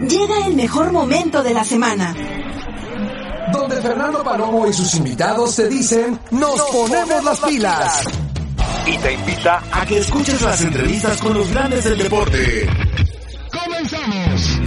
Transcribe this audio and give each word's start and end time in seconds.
Llega 0.00 0.46
el 0.46 0.54
mejor 0.54 0.92
momento 0.92 1.42
de 1.42 1.54
la 1.54 1.64
semana. 1.64 2.14
Donde 3.52 3.80
Fernando 3.80 4.24
Palomo 4.24 4.66
y 4.66 4.72
sus 4.72 4.92
invitados 4.96 5.54
te 5.54 5.68
dicen, 5.68 6.18
nos, 6.32 6.60
ponemos 6.62 7.24
las 7.24 7.40
pilas. 7.40 8.04
Y 8.86 8.98
te 8.98 9.12
invita 9.12 9.62
a 9.70 9.86
que 9.86 9.98
escuches 9.98 10.42
las 10.42 10.62
entrevistas 10.62 11.20
con 11.22 11.34
los 11.34 11.50
grandes 11.50 11.84
del 11.84 11.98
deporte. 11.98 12.68
¡Comenzamos! 13.52 14.60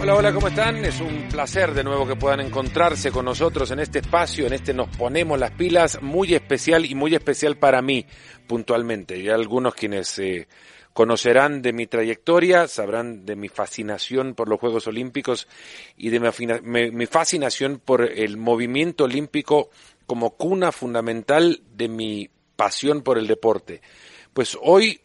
Hola, 0.00 0.16
hola, 0.16 0.32
¿cómo 0.32 0.48
están? 0.48 0.84
Es 0.84 1.00
un 1.00 1.28
placer 1.28 1.74
de 1.74 1.84
nuevo 1.84 2.08
que 2.08 2.16
puedan 2.16 2.40
encontrarse 2.40 3.12
con 3.12 3.26
nosotros 3.26 3.70
en 3.70 3.78
este 3.78 4.00
espacio, 4.00 4.46
en 4.46 4.54
este 4.54 4.74
Nos 4.74 4.88
Ponemos 4.96 5.38
las 5.38 5.52
Pilas, 5.52 6.00
muy 6.02 6.34
especial 6.34 6.86
y 6.86 6.94
muy 6.94 7.14
especial 7.14 7.56
para 7.56 7.82
mí, 7.82 8.04
puntualmente. 8.46 9.18
Y 9.18 9.28
algunos 9.28 9.74
quienes 9.74 10.18
eh, 10.18 10.48
conocerán 10.92 11.62
de 11.62 11.72
mi 11.72 11.86
trayectoria, 11.86 12.68
sabrán 12.68 13.24
de 13.24 13.36
mi 13.36 13.48
fascinación 13.48 14.34
por 14.34 14.48
los 14.48 14.60
Juegos 14.60 14.86
Olímpicos 14.86 15.48
y 15.96 16.10
de 16.10 16.20
mi, 16.20 17.06
fascinación 17.06 17.80
por 17.84 18.02
el 18.02 18.36
movimiento 18.36 19.04
olímpico 19.04 19.70
como 20.06 20.30
cuna 20.36 20.72
fundamental 20.72 21.62
de 21.74 21.88
mi 21.88 22.30
pasión 22.56 23.02
por 23.02 23.18
el 23.18 23.26
deporte. 23.26 23.80
Pues 24.32 24.56
hoy 24.60 25.00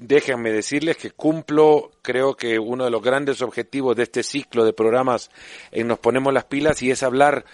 déjenme 0.00 0.50
decirles 0.50 0.96
que 0.96 1.12
cumplo, 1.12 1.92
creo 2.02 2.34
que 2.34 2.58
uno 2.58 2.84
de 2.84 2.90
los 2.90 3.02
grandes 3.02 3.42
objetivos 3.42 3.94
de 3.96 4.04
este 4.04 4.22
ciclo 4.22 4.64
de 4.64 4.72
programas 4.72 5.30
en 5.70 5.86
Nos 5.86 5.98
Ponemos 5.98 6.32
las 6.32 6.44
Pilas 6.44 6.82
y 6.82 6.90
es 6.90 7.02
hablar 7.02 7.44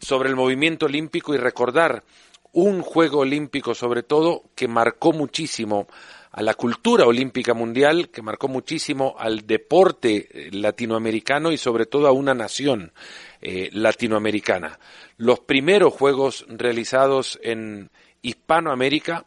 sobre 0.00 0.28
el 0.30 0.36
movimiento 0.36 0.86
olímpico 0.86 1.34
y 1.34 1.38
recordar 1.38 2.04
un 2.52 2.80
juego 2.80 3.20
olímpico 3.20 3.74
sobre 3.74 4.02
todo 4.02 4.44
que 4.54 4.68
marcó 4.68 5.12
muchísimo 5.12 5.86
a 6.30 6.42
la 6.42 6.54
cultura 6.54 7.06
olímpica 7.06 7.54
mundial, 7.54 8.10
que 8.10 8.22
marcó 8.22 8.48
muchísimo 8.48 9.14
al 9.18 9.46
deporte 9.46 10.28
eh, 10.30 10.50
latinoamericano 10.52 11.52
y 11.52 11.56
sobre 11.56 11.86
todo 11.86 12.06
a 12.06 12.12
una 12.12 12.34
nación 12.34 12.92
eh, 13.40 13.70
latinoamericana. 13.72 14.78
Los 15.16 15.40
primeros 15.40 15.94
juegos 15.94 16.44
realizados 16.48 17.38
en 17.42 17.90
Hispanoamérica, 18.22 19.26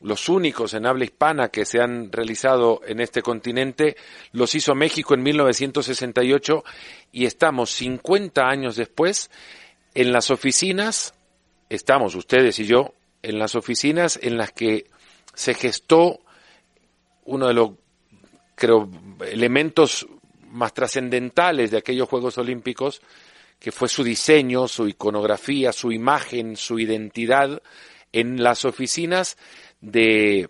los 0.00 0.28
únicos 0.28 0.74
en 0.74 0.86
habla 0.86 1.04
hispana 1.04 1.48
que 1.48 1.64
se 1.64 1.80
han 1.80 2.12
realizado 2.12 2.80
en 2.86 3.00
este 3.00 3.20
continente, 3.20 3.96
los 4.32 4.54
hizo 4.54 4.74
México 4.74 5.14
en 5.14 5.22
1968 5.22 6.64
y 7.12 7.26
estamos 7.26 7.70
50 7.70 8.42
años 8.48 8.76
después 8.76 9.30
en 9.94 10.12
las 10.12 10.30
oficinas, 10.30 11.14
estamos 11.68 12.14
ustedes 12.14 12.58
y 12.60 12.66
yo, 12.66 12.94
en 13.22 13.38
las 13.38 13.56
oficinas 13.56 14.18
en 14.22 14.38
las 14.38 14.52
que 14.52 14.86
se 15.34 15.54
gestó 15.54 16.20
uno 17.28 17.46
de 17.46 17.54
los, 17.54 17.70
creo, 18.54 18.88
elementos 19.30 20.06
más 20.50 20.72
trascendentales 20.72 21.70
de 21.70 21.78
aquellos 21.78 22.08
Juegos 22.08 22.38
Olímpicos, 22.38 23.02
que 23.58 23.70
fue 23.70 23.88
su 23.88 24.02
diseño, 24.02 24.66
su 24.66 24.88
iconografía, 24.88 25.72
su 25.72 25.92
imagen, 25.92 26.56
su 26.56 26.78
identidad 26.78 27.62
en 28.12 28.42
las 28.42 28.64
oficinas 28.64 29.36
de 29.80 30.48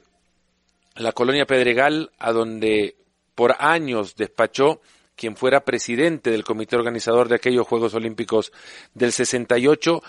la 0.94 1.12
colonia 1.12 1.46
Pedregal, 1.46 2.12
a 2.18 2.32
donde 2.32 2.96
por 3.34 3.56
años 3.58 4.14
despachó 4.14 4.80
quien 5.16 5.36
fuera 5.36 5.64
presidente 5.64 6.30
del 6.30 6.44
comité 6.44 6.76
organizador 6.76 7.28
de 7.28 7.36
aquellos 7.36 7.66
Juegos 7.66 7.94
Olímpicos 7.94 8.52
del 8.94 9.10
68 9.10 10.00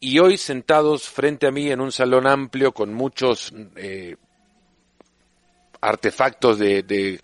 y 0.00 0.18
hoy 0.20 0.38
sentados 0.38 1.08
frente 1.08 1.46
a 1.46 1.50
mí 1.50 1.70
en 1.70 1.82
un 1.82 1.92
salón 1.92 2.26
amplio 2.26 2.72
con 2.72 2.94
muchos 2.94 3.52
eh, 3.76 4.16
artefactos 5.88 6.58
de, 6.58 7.20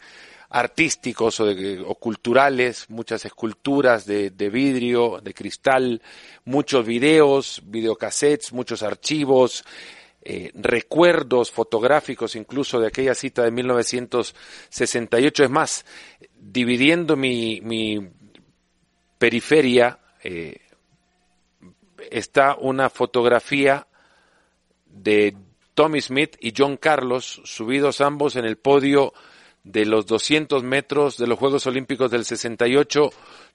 artísticos 0.50 1.40
o, 1.40 1.46
o, 1.86 1.94
culturales, 1.94 2.90
muchas 2.90 3.24
esculturas 3.24 4.04
de, 4.06 4.30
de, 4.30 4.50
vidrio, 4.50 5.20
de 5.22 5.32
cristal, 5.32 6.02
muchos 6.44 6.84
videos, 6.84 7.62
videocassettes, 7.64 8.52
muchos 8.52 8.82
archivos, 8.82 9.64
eh, 10.22 10.50
recuerdos 10.54 11.50
fotográficos 11.50 12.36
incluso 12.36 12.78
de 12.78 12.88
aquella 12.88 13.14
cita 13.14 13.42
de 13.42 13.50
1968. 13.50 15.44
Es 15.44 15.50
más, 15.50 15.86
dividiendo 16.38 17.16
mi, 17.16 17.60
mi 17.62 18.06
periferia, 19.18 19.98
eh, 20.22 20.60
está 22.10 22.56
una 22.56 22.90
fotografía 22.90 23.86
de 24.86 25.34
Tommy 25.80 26.02
Smith 26.02 26.36
y 26.40 26.52
John 26.54 26.76
Carlos, 26.76 27.40
subidos 27.44 28.02
ambos 28.02 28.36
en 28.36 28.44
el 28.44 28.58
podio 28.58 29.14
de 29.64 29.86
los 29.86 30.04
200 30.04 30.62
metros 30.62 31.16
de 31.16 31.26
los 31.26 31.38
Juegos 31.38 31.66
Olímpicos 31.66 32.10
del 32.10 32.26
68, 32.26 33.08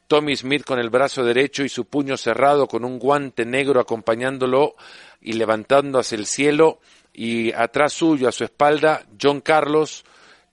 Tommy 0.07 0.35
Smith 0.35 0.63
con 0.65 0.79
el 0.79 0.89
brazo 0.89 1.23
derecho 1.23 1.63
y 1.63 1.69
su 1.69 1.85
puño 1.85 2.17
cerrado 2.17 2.67
con 2.67 2.83
un 2.83 2.97
guante 2.97 3.45
negro 3.45 3.79
acompañándolo 3.79 4.73
y 5.21 5.33
levantando 5.33 5.99
hacia 5.99 6.15
el 6.15 6.25
cielo 6.25 6.79
y 7.13 7.51
atrás 7.51 7.93
suyo, 7.93 8.27
a 8.27 8.31
su 8.31 8.43
espalda, 8.43 9.05
John 9.21 9.41
Carlos, 9.41 10.03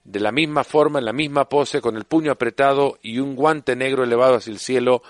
de 0.03 0.19
la 0.19 0.31
misma 0.31 0.63
forma, 0.63 0.99
en 0.99 1.05
la 1.05 1.11
misma 1.11 1.49
pose, 1.49 1.81
con 1.81 1.97
el 1.97 2.03
puño 2.03 2.31
apretado 2.31 2.99
y 3.01 3.17
un 3.17 3.35
guante 3.35 3.75
negro 3.75 4.03
elevado 4.03 4.35
hacia 4.35 4.51
el 4.51 4.59
cielo 4.59 5.01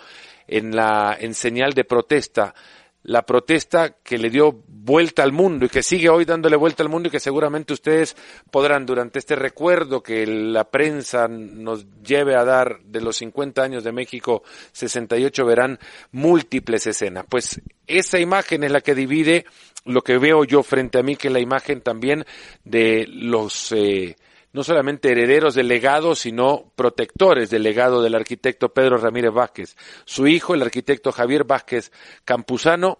en 0.47 0.73
la 0.73 1.17
en 1.19 1.33
señal 1.33 1.73
de 1.73 1.83
protesta 1.83 2.55
la 3.03 3.25
protesta 3.25 3.97
que 4.01 4.17
le 4.17 4.29
dio 4.29 4.63
vuelta 4.67 5.23
al 5.23 5.31
mundo 5.31 5.65
y 5.65 5.69
que 5.69 5.83
sigue 5.83 6.09
hoy 6.09 6.25
dándole 6.25 6.55
vuelta 6.55 6.83
al 6.83 6.89
mundo 6.89 7.07
y 7.07 7.11
que 7.11 7.19
seguramente 7.19 7.73
ustedes 7.73 8.15
podrán 8.49 8.85
durante 8.85 9.19
este 9.19 9.35
recuerdo 9.35 10.01
que 10.01 10.25
la 10.25 10.69
prensa 10.69 11.27
nos 11.27 11.85
lleve 12.01 12.35
a 12.35 12.45
dar 12.45 12.81
de 12.83 13.01
los 13.01 13.17
50 13.17 13.61
años 13.61 13.83
de 13.83 13.91
México 13.91 14.43
68 14.71 15.45
verán 15.45 15.79
múltiples 16.11 16.87
escenas. 16.87 17.25
Pues 17.29 17.61
esa 17.87 18.19
imagen 18.19 18.63
es 18.63 18.71
la 18.71 18.81
que 18.81 18.95
divide 18.95 19.45
lo 19.85 20.01
que 20.01 20.17
veo 20.17 20.45
yo 20.45 20.63
frente 20.63 20.99
a 20.99 21.03
mí, 21.03 21.15
que 21.15 21.27
es 21.27 21.33
la 21.33 21.39
imagen 21.39 21.81
también 21.81 22.25
de 22.63 23.05
los 23.09 23.71
eh, 23.73 24.15
no 24.53 24.63
solamente 24.63 25.11
herederos 25.11 25.55
del 25.55 25.67
legado, 25.67 26.15
sino 26.15 26.71
protectores 26.75 27.49
del 27.49 27.63
legado 27.63 28.01
del 28.01 28.15
arquitecto 28.15 28.69
Pedro 28.69 28.97
Ramírez 28.97 29.33
Vázquez, 29.33 29.75
su 30.05 30.27
hijo, 30.27 30.53
el 30.53 30.61
arquitecto 30.61 31.11
Javier 31.11 31.43
Vázquez 31.43 31.91
Campuzano, 32.23 32.99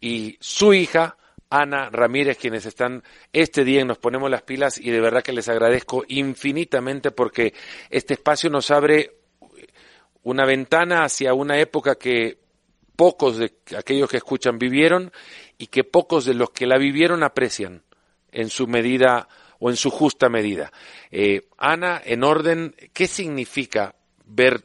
y 0.00 0.36
su 0.40 0.74
hija, 0.74 1.16
Ana 1.50 1.88
Ramírez, 1.90 2.36
quienes 2.36 2.66
están 2.66 3.02
este 3.32 3.64
día 3.64 3.80
en 3.80 3.86
Nos 3.86 3.98
Ponemos 3.98 4.30
las 4.30 4.42
Pilas, 4.42 4.78
y 4.78 4.90
de 4.90 5.00
verdad 5.00 5.22
que 5.22 5.32
les 5.32 5.48
agradezco 5.48 6.04
infinitamente 6.08 7.10
porque 7.10 7.54
este 7.90 8.14
espacio 8.14 8.50
nos 8.50 8.70
abre 8.70 9.12
una 10.22 10.46
ventana 10.46 11.04
hacia 11.04 11.34
una 11.34 11.58
época 11.58 11.96
que 11.96 12.38
pocos 12.96 13.38
de 13.38 13.52
aquellos 13.76 14.08
que 14.10 14.16
escuchan 14.16 14.58
vivieron 14.58 15.12
y 15.58 15.66
que 15.66 15.84
pocos 15.84 16.24
de 16.24 16.34
los 16.34 16.50
que 16.50 16.66
la 16.66 16.78
vivieron 16.78 17.22
aprecian 17.22 17.82
en 18.32 18.48
su 18.48 18.66
medida 18.66 19.28
o 19.58 19.70
en 19.70 19.76
su 19.76 19.90
justa 19.90 20.28
medida. 20.28 20.72
Eh, 21.10 21.48
Ana, 21.58 22.00
en 22.04 22.24
orden, 22.24 22.74
¿qué 22.92 23.06
significa 23.06 23.94
ver 24.26 24.64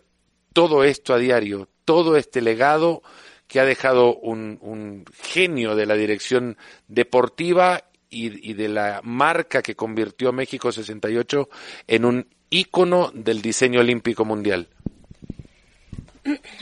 todo 0.53 0.83
esto 0.83 1.13
a 1.13 1.17
diario, 1.17 1.67
todo 1.85 2.17
este 2.17 2.41
legado 2.41 3.01
que 3.47 3.59
ha 3.59 3.66
dejado 3.66 4.16
un, 4.16 5.05
genio 5.22 5.75
de 5.75 5.85
la 5.85 5.95
dirección 5.95 6.57
deportiva 6.88 7.83
y, 8.09 8.53
de 8.53 8.69
la 8.69 9.01
marca 9.03 9.61
que 9.61 9.75
convirtió 9.75 10.29
a 10.29 10.33
México 10.33 10.72
68 10.72 11.50
en 11.88 12.06
un 12.06 12.27
ícono 12.50 13.11
del 13.13 13.41
diseño 13.41 13.79
olímpico 13.79 14.25
mundial? 14.25 14.67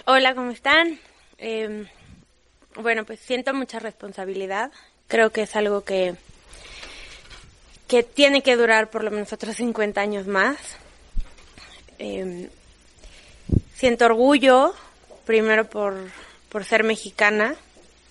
Hola, 0.06 0.34
¿cómo 0.34 0.52
están? 0.52 0.98
Em, 1.38 1.88
bueno, 2.76 3.04
pues 3.06 3.20
siento 3.20 3.54
mucha 3.54 3.80
responsabilidad. 3.80 4.72
Creo 5.08 5.32
que 5.32 5.42
es 5.42 5.56
algo 5.56 5.84
que 5.84 6.16
que 7.88 8.04
tiene 8.04 8.44
que 8.44 8.56
durar 8.56 8.90
por 8.90 9.04
lo 9.04 9.12
menos 9.12 9.32
otros 9.34 9.56
50 9.56 10.00
años 10.02 10.28
más. 10.28 10.58
Em, 12.00 12.50
siento 13.76 14.06
orgullo, 14.06 14.74
primero 15.26 15.70
por, 15.70 15.96
por 16.50 16.66
ser 16.66 16.84
mexicana, 16.84 17.56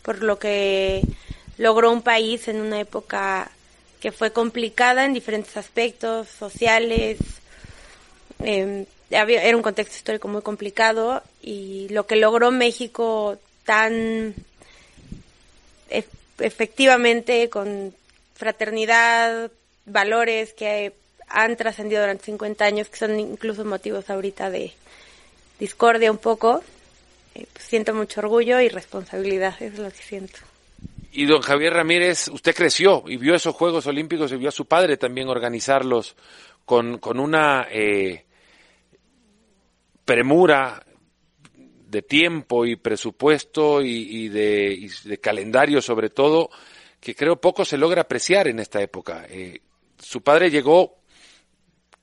por 0.03 0.23
lo 0.23 0.39
que 0.39 1.03
logró 1.59 1.93
un 1.93 2.03
país 2.03 2.49
en 2.49 2.61
una 2.61 2.81
época 2.81 3.51
que 4.01 4.13
fue 4.13 4.33
complicada 4.33 5.05
en 5.05 5.15
diferentes 5.15 5.57
aspectos 5.57 6.29
sociales. 6.29 7.19
Eh, 8.41 8.87
era 9.11 9.57
un 9.57 9.63
contexto 9.63 9.95
histórico 9.95 10.27
muy 10.29 10.43
complicado 10.43 11.23
y 11.41 11.89
lo 11.91 12.07
que 12.07 12.17
logró 12.17 12.51
México 12.51 13.39
tan 13.65 14.35
efectivamente 16.39 17.49
con 17.49 17.95
fraternidad, 18.35 19.51
valores 19.87 20.53
que 20.53 20.93
han 21.29 21.57
trascendido 21.57 22.03
durante 22.03 22.25
50 22.27 22.65
años, 22.65 22.89
que 22.89 22.97
son 22.97 23.19
incluso 23.19 23.65
motivos 23.65 24.11
ahorita 24.11 24.51
de 24.51 24.73
discordia 25.59 26.11
un 26.11 26.19
poco. 26.19 26.63
Eh, 27.35 27.47
pues 27.53 27.65
siento 27.65 27.95
mucho 27.95 28.21
orgullo 28.21 28.61
y 28.61 28.69
responsabilidad, 28.69 29.55
eso 29.61 29.75
es 29.75 29.79
lo 29.79 29.91
que 29.91 30.03
siento. 30.03 30.39
Y 31.13 31.27
don 31.27 31.41
Javier 31.41 31.73
Ramírez, 31.73 32.29
usted 32.29 32.55
creció 32.55 33.05
y 33.07 33.17
vio 33.17 33.35
esos 33.35 33.55
Juegos 33.55 33.87
Olímpicos 33.87 34.33
y 34.33 34.37
vio 34.37 34.51
a 34.51 34.53
su 34.53 34.67
padre 34.67 34.97
también 34.97 35.29
organizarlos 35.29 36.15
con, 36.65 36.99
con 36.99 37.19
una 37.19 37.67
eh, 37.71 38.27
premura 40.05 40.85
de 41.89 42.03
tiempo 42.03 42.67
y 42.67 42.77
presupuesto 42.77 43.81
y, 43.81 44.29
de, 44.29 44.91
de, 45.05 45.19
calendario 45.19 45.81
sobre 45.81 46.11
todo, 46.11 46.51
que 47.01 47.15
creo 47.15 47.41
poco 47.41 47.65
se 47.65 47.79
logra 47.79 48.03
apreciar 48.03 48.49
en 48.49 48.59
esta 48.59 48.83
época. 48.83 49.25
Eh, 49.31 49.61
su 49.99 50.23
padre 50.23 50.51
llegó 50.51 50.97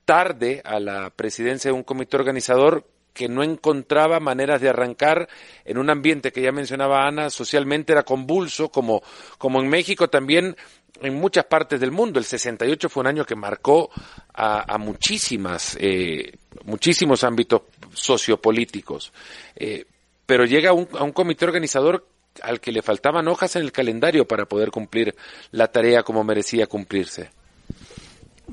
tarde 0.06 0.62
a 0.66 0.80
la 0.80 1.10
presidencia 1.10 1.72
de 1.72 1.78
un 1.78 1.84
comité 1.84 2.18
organizador 2.18 2.88
que 3.14 3.30
no 3.30 3.44
encontraba 3.44 4.20
maneras 4.20 4.60
de 4.60 4.70
arrancar 4.70 5.30
en 5.66 5.78
un 5.78 5.90
ambiente 5.90 6.32
que 6.32 6.42
ya 6.42 6.52
mencionaba 6.52 7.08
Ana, 7.08 7.30
socialmente 7.30 7.94
era 7.94 8.04
convulso, 8.04 8.70
como, 8.70 9.04
como 9.38 9.62
en 9.62 9.70
México 9.70 10.10
también 10.10 10.56
en 11.02 11.14
muchas 11.14 11.46
partes 11.46 11.80
del 11.80 11.92
mundo. 11.92 12.20
El 12.20 12.26
68 12.26 12.90
fue 12.90 13.02
un 13.02 13.08
año 13.08 13.26
que 13.26 13.36
marcó 13.36 13.90
a, 14.34 14.78
muchísimas, 14.80 15.78
eh, 15.80 16.34
muchísimos 16.66 17.24
ámbitos 17.24 17.62
sociopolíticos. 17.94 19.14
Eh, 19.56 19.86
pero 20.26 20.46
llega 20.46 20.72
a 20.72 20.74
un, 20.74 20.88
a 20.98 21.04
un 21.04 21.12
comité 21.12 21.46
organizador 21.46 22.08
al 22.42 22.60
que 22.60 22.72
le 22.72 22.82
faltaban 22.82 23.28
hojas 23.28 23.56
en 23.56 23.62
el 23.62 23.72
calendario 23.72 24.28
para 24.28 24.46
poder 24.46 24.72
cumplir 24.72 25.16
la 25.52 25.68
tarea 25.68 26.02
como 26.02 26.24
merecía 26.24 26.66
cumplirse. 26.66 27.30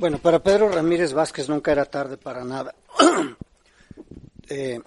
Bueno, 0.00 0.16
para 0.16 0.38
Pedro 0.38 0.70
Ramírez 0.70 1.12
Vázquez 1.12 1.50
nunca 1.50 1.72
era 1.72 1.84
tarde 1.84 2.16
para 2.16 2.42
nada. 2.42 2.74
Eh, 4.52 4.80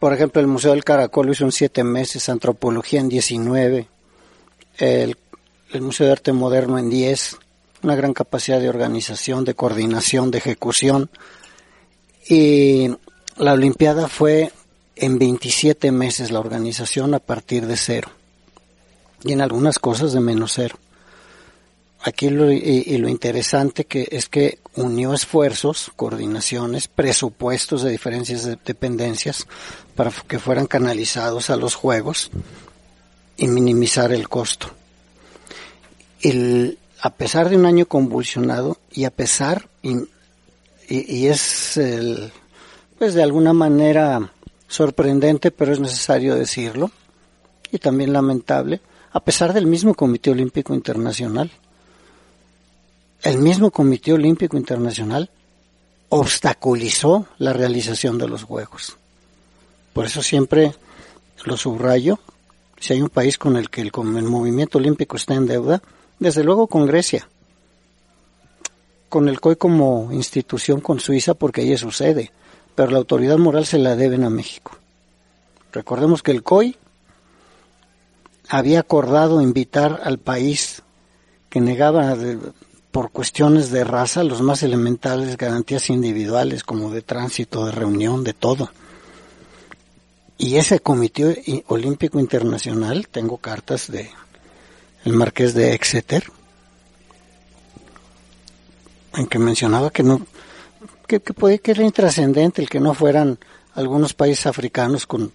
por 0.00 0.12
ejemplo, 0.12 0.40
el 0.40 0.48
Museo 0.48 0.72
del 0.72 0.82
Caracol 0.82 1.30
hizo 1.30 1.44
en 1.44 1.52
siete 1.52 1.84
meses, 1.84 2.28
Antropología 2.28 2.98
en 2.98 3.08
19, 3.08 3.86
el, 4.78 5.16
el 5.70 5.80
Museo 5.80 6.06
de 6.06 6.12
Arte 6.12 6.32
Moderno 6.32 6.76
en 6.76 6.90
10, 6.90 7.36
una 7.84 7.94
gran 7.94 8.12
capacidad 8.12 8.58
de 8.58 8.68
organización, 8.68 9.44
de 9.44 9.54
coordinación, 9.54 10.32
de 10.32 10.38
ejecución. 10.38 11.08
Y 12.28 12.88
la 13.36 13.52
Olimpiada 13.52 14.08
fue 14.08 14.50
en 14.96 15.20
27 15.20 15.92
meses 15.92 16.32
la 16.32 16.40
organización 16.40 17.14
a 17.14 17.20
partir 17.20 17.66
de 17.66 17.76
cero. 17.76 18.10
Y 19.22 19.34
en 19.34 19.40
algunas 19.40 19.78
cosas 19.78 20.12
de 20.12 20.18
menos 20.18 20.54
cero. 20.56 20.74
Aquí 22.02 22.30
lo, 22.30 22.50
y, 22.50 22.96
lo 22.96 23.08
interesante 23.08 23.84
que 23.84 24.08
es 24.10 24.28
que 24.28 24.58
unió 24.74 25.12
esfuerzos, 25.12 25.90
coordinaciones, 25.96 26.88
presupuestos 26.88 27.82
de 27.82 27.90
diferencias 27.90 28.44
de 28.44 28.56
dependencias 28.64 29.46
para 29.96 30.10
que 30.10 30.38
fueran 30.38 30.66
canalizados 30.66 31.50
a 31.50 31.56
los 31.56 31.74
juegos 31.74 32.30
y 33.36 33.48
minimizar 33.48 34.12
el 34.12 34.30
costo. 34.30 34.70
El, 36.22 36.78
a 37.02 37.10
pesar 37.10 37.50
de 37.50 37.56
un 37.56 37.66
año 37.66 37.84
convulsionado 37.84 38.78
y 38.90 39.04
a 39.04 39.10
pesar, 39.10 39.68
y, 39.82 39.96
y 40.88 41.26
es 41.26 41.76
el, 41.76 42.32
pues 42.98 43.12
de 43.12 43.22
alguna 43.22 43.52
manera 43.52 44.32
sorprendente, 44.68 45.50
pero 45.50 45.72
es 45.72 45.80
necesario 45.80 46.34
decirlo, 46.34 46.90
y 47.70 47.78
también 47.78 48.14
lamentable, 48.14 48.80
a 49.12 49.20
pesar 49.20 49.52
del 49.52 49.66
mismo 49.66 49.94
Comité 49.94 50.30
Olímpico 50.30 50.74
Internacional 50.74 51.50
el 53.22 53.38
mismo 53.38 53.70
Comité 53.70 54.12
Olímpico 54.12 54.56
Internacional 54.56 55.30
obstaculizó 56.08 57.26
la 57.38 57.52
realización 57.52 58.18
de 58.18 58.28
los 58.28 58.44
Juegos. 58.44 58.96
Por 59.92 60.06
eso 60.06 60.22
siempre 60.22 60.74
lo 61.44 61.56
subrayo, 61.56 62.18
si 62.78 62.94
hay 62.94 63.02
un 63.02 63.10
país 63.10 63.38
con 63.38 63.56
el 63.56 63.70
que 63.70 63.82
el, 63.82 63.92
movimiento 63.94 64.78
olímpico 64.78 65.16
está 65.16 65.34
en 65.34 65.46
deuda, 65.46 65.82
desde 66.18 66.44
luego 66.44 66.66
con 66.66 66.86
Grecia, 66.86 67.28
con 69.08 69.28
el 69.28 69.40
COI 69.40 69.56
como 69.56 70.12
institución 70.12 70.80
con 70.80 71.00
Suiza 71.00 71.34
porque 71.34 71.62
ahí 71.62 71.76
sucede, 71.76 72.32
pero 72.74 72.90
la 72.90 72.98
autoridad 72.98 73.38
moral 73.38 73.66
se 73.66 73.78
la 73.78 73.96
deben 73.96 74.24
a 74.24 74.30
México. 74.30 74.72
Recordemos 75.72 76.22
que 76.22 76.32
el 76.32 76.42
COI 76.42 76.76
había 78.48 78.80
acordado 78.80 79.42
invitar 79.42 80.00
al 80.04 80.18
país 80.18 80.82
que 81.48 81.60
negaba 81.60 82.16
por 82.90 83.10
cuestiones 83.10 83.70
de 83.70 83.84
raza, 83.84 84.24
los 84.24 84.42
más 84.42 84.62
elementales 84.62 85.36
garantías 85.36 85.90
individuales 85.90 86.64
como 86.64 86.90
de 86.90 87.02
tránsito, 87.02 87.66
de 87.66 87.72
reunión, 87.72 88.24
de 88.24 88.32
todo. 88.32 88.70
Y 90.38 90.56
ese 90.56 90.80
Comité 90.80 91.64
Olímpico 91.68 92.18
Internacional, 92.18 93.08
tengo 93.08 93.36
cartas 93.36 93.90
de 93.90 94.10
el 95.04 95.12
Marqués 95.12 95.54
de 95.54 95.72
Exeter, 95.74 96.24
en 99.14 99.26
que 99.26 99.38
mencionaba 99.38 99.90
que 99.90 100.02
no, 100.02 100.26
que, 101.06 101.20
que, 101.20 101.58
que 101.58 101.70
era 101.70 101.84
intrascendente 101.84 102.62
el 102.62 102.68
que 102.68 102.80
no 102.80 102.94
fueran 102.94 103.38
algunos 103.74 104.14
países 104.14 104.46
africanos 104.46 105.06
con, 105.06 105.32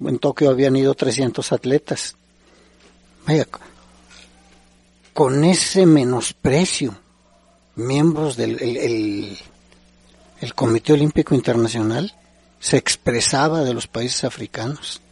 en 0.00 0.18
Tokio 0.18 0.50
habían 0.50 0.76
ido 0.76 0.94
300 0.94 1.52
atletas. 1.52 2.16
Vaya, 3.26 3.46
con 5.20 5.44
ese 5.44 5.84
menosprecio 5.84 6.94
miembros 7.76 8.38
del 8.38 8.56
el, 10.40 10.54
Comité 10.54 10.94
Olímpico 10.94 11.34
Internacional 11.34 12.14
se 12.58 12.78
expresaba 12.78 13.62
de 13.62 13.74
los 13.74 13.86
países 13.86 14.24
africanos. 14.24 15.02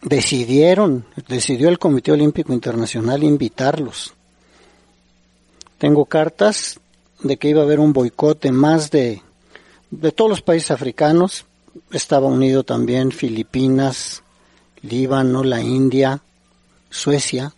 Decidieron, 0.00 1.04
decidió 1.28 1.68
el 1.68 1.78
Comité 1.78 2.12
Olímpico 2.12 2.54
Internacional 2.54 3.22
invitarlos. 3.22 4.14
Tengo 5.76 6.06
cartas 6.06 6.80
de 7.22 7.36
que 7.36 7.50
iba 7.50 7.60
a 7.60 7.64
haber 7.64 7.80
un 7.80 7.92
boicot 7.92 8.46
más 8.46 8.90
de, 8.90 9.20
de 9.90 10.10
todos 10.10 10.30
los 10.30 10.40
países 10.40 10.70
africanos. 10.70 11.44
Estaba 11.90 12.28
unido 12.28 12.64
también 12.64 13.12
Filipinas, 13.12 14.22
Líbano, 14.80 15.44
la 15.44 15.60
India, 15.60 16.22
Suecia 16.88 17.52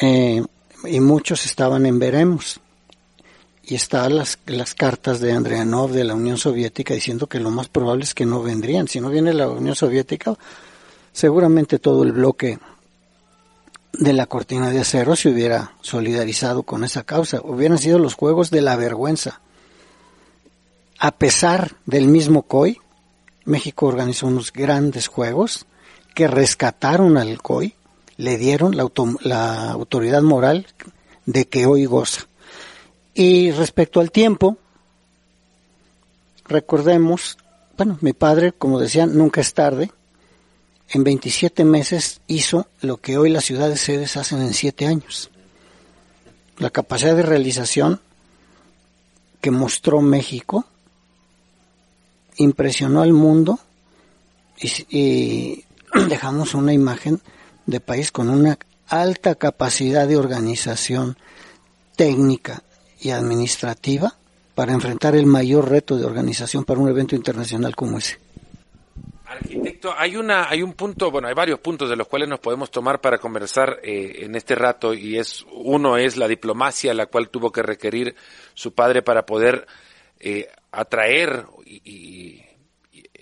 eh, 0.00 0.42
y 0.84 1.00
muchos 1.00 1.44
estaban 1.44 1.86
en 1.86 1.98
veremos. 1.98 2.60
Y 3.66 3.76
están 3.76 4.16
las, 4.16 4.38
las 4.46 4.74
cartas 4.74 5.20
de 5.20 5.32
Andreanov 5.32 5.90
de 5.90 6.04
la 6.04 6.14
Unión 6.14 6.36
Soviética 6.36 6.92
diciendo 6.92 7.26
que 7.26 7.40
lo 7.40 7.50
más 7.50 7.68
probable 7.68 8.04
es 8.04 8.14
que 8.14 8.26
no 8.26 8.42
vendrían. 8.42 8.88
Si 8.88 9.00
no 9.00 9.08
viene 9.08 9.32
la 9.32 9.48
Unión 9.48 9.74
Soviética, 9.74 10.36
seguramente 11.12 11.78
todo 11.78 12.02
el 12.02 12.12
bloque 12.12 12.58
de 13.92 14.12
la 14.12 14.26
cortina 14.26 14.70
de 14.70 14.80
acero 14.80 15.16
se 15.16 15.30
hubiera 15.30 15.72
solidarizado 15.80 16.64
con 16.64 16.84
esa 16.84 17.04
causa. 17.04 17.40
Hubieran 17.42 17.78
sido 17.78 17.98
los 17.98 18.14
juegos 18.14 18.50
de 18.50 18.60
la 18.60 18.76
vergüenza. 18.76 19.40
A 20.98 21.12
pesar 21.12 21.76
del 21.86 22.08
mismo 22.08 22.42
COI, 22.42 22.78
México 23.44 23.86
organizó 23.86 24.26
unos 24.26 24.52
grandes 24.52 25.06
juegos 25.06 25.66
que 26.14 26.28
rescataron 26.28 27.16
al 27.16 27.40
COI 27.40 27.74
le 28.16 28.38
dieron 28.38 28.76
la, 28.76 28.88
la 29.22 29.70
autoridad 29.70 30.22
moral 30.22 30.66
de 31.26 31.46
que 31.46 31.66
hoy 31.66 31.84
goza. 31.86 32.26
Y 33.14 33.50
respecto 33.52 34.00
al 34.00 34.10
tiempo, 34.10 34.58
recordemos, 36.46 37.38
bueno, 37.76 37.98
mi 38.00 38.12
padre, 38.12 38.52
como 38.52 38.80
decía, 38.80 39.06
nunca 39.06 39.40
es 39.40 39.54
tarde. 39.54 39.90
En 40.90 41.04
27 41.04 41.64
meses 41.64 42.20
hizo 42.26 42.66
lo 42.80 42.98
que 42.98 43.16
hoy 43.16 43.30
las 43.30 43.44
ciudades 43.44 43.80
sedes 43.80 44.16
hacen 44.16 44.42
en 44.42 44.52
7 44.52 44.86
años. 44.86 45.30
La 46.58 46.70
capacidad 46.70 47.16
de 47.16 47.22
realización 47.22 48.00
que 49.40 49.50
mostró 49.50 50.00
México 50.00 50.64
impresionó 52.36 53.02
al 53.02 53.12
mundo 53.12 53.58
y 54.60 55.64
dejamos 56.08 56.54
una 56.54 56.72
imagen 56.72 57.20
de 57.66 57.80
país 57.80 58.12
con 58.12 58.30
una 58.30 58.58
alta 58.88 59.34
capacidad 59.34 60.06
de 60.06 60.16
organización 60.16 61.16
técnica 61.96 62.62
y 63.00 63.10
administrativa 63.10 64.14
para 64.54 64.72
enfrentar 64.72 65.16
el 65.16 65.26
mayor 65.26 65.68
reto 65.68 65.96
de 65.96 66.04
organización 66.04 66.64
para 66.64 66.80
un 66.80 66.88
evento 66.88 67.16
internacional 67.16 67.74
como 67.74 67.98
ese. 67.98 68.18
Arquitecto, 69.26 69.92
hay 69.96 70.16
una, 70.16 70.48
hay 70.48 70.62
un 70.62 70.74
punto, 70.74 71.10
bueno, 71.10 71.26
hay 71.26 71.34
varios 71.34 71.58
puntos 71.58 71.90
de 71.90 71.96
los 71.96 72.06
cuales 72.06 72.28
nos 72.28 72.38
podemos 72.38 72.70
tomar 72.70 73.00
para 73.00 73.18
conversar 73.18 73.80
eh, 73.82 74.20
en 74.20 74.36
este 74.36 74.54
rato 74.54 74.94
y 74.94 75.18
es 75.18 75.44
uno 75.52 75.96
es 75.96 76.16
la 76.16 76.28
diplomacia 76.28 76.94
la 76.94 77.06
cual 77.06 77.30
tuvo 77.30 77.50
que 77.50 77.62
requerir 77.62 78.14
su 78.54 78.72
padre 78.74 79.02
para 79.02 79.26
poder 79.26 79.66
eh, 80.20 80.48
atraer 80.70 81.46
y, 81.66 82.40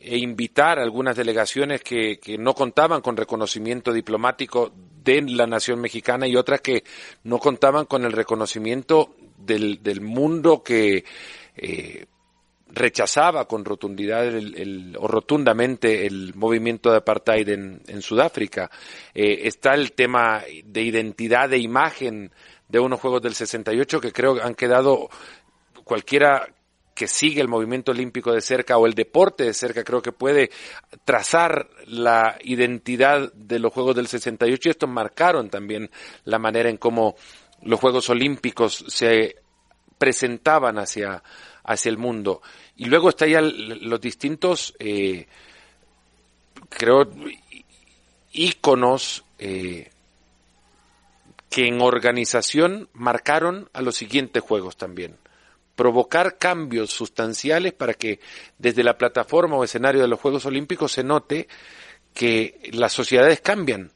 e 0.05 0.19
invitar 0.19 0.79
a 0.79 0.83
algunas 0.83 1.17
delegaciones 1.17 1.83
que, 1.83 2.19
no 2.39 2.55
contaban 2.55 3.01
con 3.01 3.17
reconocimiento 3.17 3.93
diplomático 3.93 4.73
de 5.05 5.23
la 5.23 5.47
nación 5.47 5.81
mexicana 5.81 6.27
y 6.27 6.37
otras 6.37 6.61
que 6.61 6.85
no 7.25 7.39
contaban 7.39 7.87
con 7.87 8.05
el 8.05 8.13
reconocimiento 8.13 9.15
del, 9.37 9.83
del 9.83 10.01
mundo 10.01 10.63
que 10.63 11.05
eh, 11.57 12.07
rechazaba 12.69 13.47
con 13.47 13.65
rotundidad 13.65 14.27
el, 14.27 14.97
o 14.99 15.07
rotundamente 15.07 16.07
el 16.07 16.35
movimiento 16.35 16.91
de 16.91 16.99
apartheid 16.99 17.49
en, 17.49 17.83
en 17.87 18.03
Sudáfrica. 18.03 18.71
Eh, 19.15 19.43
está 19.45 19.75
el 19.75 19.93
tema 19.93 20.43
de 20.65 20.83
identidad, 20.83 21.49
de 21.49 21.59
imagen 21.59 22.33
de 22.69 22.81
unos 22.81 23.01
Juegos 23.01 23.23
del 23.23 23.35
68 23.35 24.01
que 24.01 24.13
creo 24.13 24.43
han 24.43 24.55
quedado 24.55 25.11
cualquiera 25.85 26.49
que 27.03 27.09
sigue 27.09 27.41
el 27.41 27.49
movimiento 27.49 27.91
olímpico 27.91 28.33
de 28.33 28.41
cerca 28.41 28.79
o 28.79 28.87
el 28.87 28.95
deporte 28.95 29.43
de 29.43 29.55
cerca, 29.55 29.83
creo 29.83 30.01
que 30.01 30.13
puede 30.13 30.53
trazar 31.05 31.69
la 31.89 32.39
identidad 32.45 33.33
de 33.33 33.59
los 33.59 33.73
Juegos 33.73 33.97
del 33.97 34.07
68 34.07 34.69
y 34.69 34.71
estos 34.71 34.89
marcaron 34.89 35.51
también 35.51 35.91
la 36.23 36.39
manera 36.39 36.71
en 36.71 36.77
cómo 36.77 37.17
los 37.63 37.81
Juegos 37.81 38.09
Olímpicos 38.09 38.85
se 38.87 39.35
presentaban 39.99 40.79
hacia, 40.79 41.25
hacia 41.65 41.91
el 41.91 41.99
mundo. 41.99 42.41
Y 42.77 42.85
luego 42.85 43.09
está 43.09 43.27
ya 43.27 43.41
los 43.41 44.01
distintos, 44.01 44.73
eh, 44.79 45.27
creo, 46.69 47.11
íconos 48.31 49.25
eh, 49.41 49.91
que 51.51 51.67
en 51.67 51.81
organización 51.81 52.89
marcaron 52.93 53.69
a 53.73 53.83
los 53.83 53.97
siguientes 53.97 54.41
Juegos 54.41 54.77
también 54.77 55.19
provocar 55.83 56.39
cambios 56.39 56.93
sustanciales 56.93 57.73
para 57.73 57.95
que 57.95 58.21
desde 58.57 58.85
la 58.85 58.97
plataforma 58.97 59.57
o 59.57 59.65
escenario 59.65 60.01
de 60.01 60.07
los 60.07 60.21
Juegos 60.21 60.47
Olímpicos 60.47 60.93
se 60.93 61.03
note 61.03 61.49
que 62.15 62.71
las 62.73 62.93
sociedades 62.93 63.41
cambian. 63.41 63.91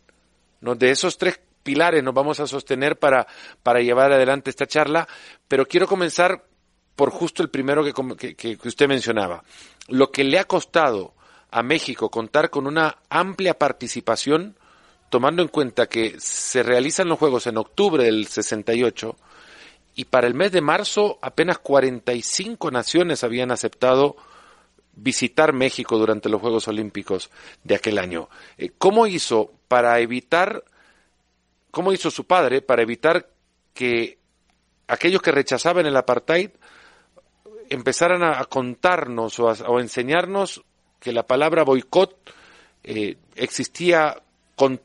¿no? 0.61 0.75
De 0.75 0.91
esos 0.91 1.17
tres 1.17 1.39
pilares 1.63 2.03
nos 2.03 2.13
vamos 2.13 2.41
a 2.41 2.49
sostener 2.49 2.99
para, 2.99 3.29
para 3.63 3.79
llevar 3.83 4.11
adelante 4.11 4.51
esta 4.51 4.67
charla, 4.67 5.07
pero 5.47 5.69
quiero 5.69 5.87
comenzar 5.87 6.43
por 6.97 7.11
justo 7.11 7.45
el 7.45 7.51
primero 7.51 7.85
que, 7.85 8.35
que, 8.35 8.35
que 8.35 8.69
usted 8.69 8.89
mencionaba. 8.89 9.45
Lo 9.87 10.11
que 10.11 10.25
le 10.25 10.41
ha 10.41 10.45
costado 10.45 11.15
a 11.53 11.63
México 11.63 12.11
contar 12.11 12.51
con 12.51 12.67
una 12.67 12.99
amplia 13.11 13.57
participación, 13.57 14.59
tomando 15.09 15.41
en 15.41 15.49
cuenta 15.49 15.87
que 15.87 16.17
se 16.19 16.65
realizan 16.65 17.07
los 17.07 17.21
Juegos 17.21 17.47
en 17.47 17.59
octubre 17.59 18.03
del 18.03 18.27
68, 18.27 19.17
y 19.97 20.05
para 20.05 20.27
el 20.27 20.35
mes 20.35 20.53
de 20.53 20.61
marzo 20.61 21.19
apenas 21.23 21.59
45 21.59 22.71
naciones 22.71 23.25
habían 23.25 23.51
aceptado 23.51 24.17
visitar 24.95 25.55
México 25.55 25.99
durante 25.99 26.29
los 26.29 26.41
Juegos 26.41 26.69
Olímpicos 26.69 27.31
de 27.65 27.77
aquel 27.77 27.99
año. 27.99 28.29
Eh, 28.59 28.73
¿Cómo 28.77 29.07
hizo 29.07 29.51
para 29.69 29.99
evitar, 30.01 30.63
cómo 31.71 31.93
hizo 31.93 32.11
su 32.11 32.25
padre 32.25 32.61
para 32.61 32.83
evitar 32.83 33.29
que 33.73 34.19
aquellos 34.87 35.23
que 35.23 35.33
rechazaban 35.33 35.87
el 35.87 35.97
apartheid 35.97 36.51
empezaran 37.71 38.23
a, 38.23 38.45
contarnos 38.45 39.41
o 39.41 39.49
a, 39.49 39.81
enseñarnos 39.81 40.63
que 41.01 41.13
la 41.13 41.27
palabra 41.27 41.65
boicot 41.65 42.33
eh, 42.85 43.17
existía 43.35 44.23
con 44.55 44.81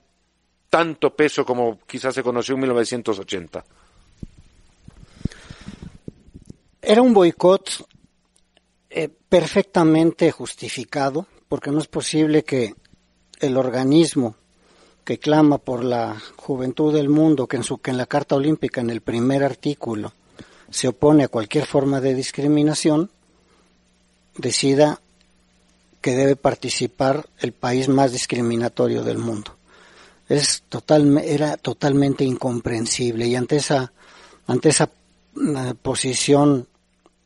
tanto 0.69 1.13
peso 1.15 1.45
como 1.45 1.79
quizás 1.85 2.15
se 2.15 2.23
conoció 2.23 2.55
en 2.55 2.61
1980? 2.61 3.63
Era 6.81 7.01
un 7.01 7.13
boicot 7.13 7.87
eh, 8.89 9.07
perfectamente 9.07 10.31
justificado, 10.31 11.27
porque 11.47 11.69
no 11.69 11.79
es 11.79 11.87
posible 11.87 12.43
que 12.43 12.73
el 13.39 13.55
organismo 13.55 14.35
que 15.03 15.19
clama 15.19 15.59
por 15.59 15.83
la 15.83 16.19
juventud 16.35 16.93
del 16.93 17.09
mundo, 17.09 17.47
que 17.47 17.57
en, 17.57 17.63
su, 17.63 17.77
que 17.77 17.91
en 17.91 17.97
la 17.97 18.05
Carta 18.05 18.35
Olímpica, 18.35 18.81
en 18.81 18.89
el 18.89 19.01
primer 19.01 19.43
artículo, 19.43 20.13
se 20.69 20.87
opone 20.87 21.23
a 21.23 21.27
cualquier 21.27 21.65
forma 21.65 22.01
de 22.01 22.15
discriminación, 22.15 23.11
decida 24.35 25.01
que 26.01 26.15
debe 26.15 26.35
participar 26.35 27.27
el 27.39 27.51
país 27.51 27.89
más 27.89 28.11
discriminatorio 28.11 29.03
del 29.03 29.19
mundo. 29.19 29.55
Es 30.27 30.63
total, 30.67 31.17
era 31.19 31.57
totalmente 31.57 32.23
incomprensible 32.23 33.27
y 33.27 33.35
ante 33.35 33.57
esa, 33.57 33.91
ante 34.47 34.69
esa 34.69 34.89
eh, 35.35 35.73
posición 35.79 36.67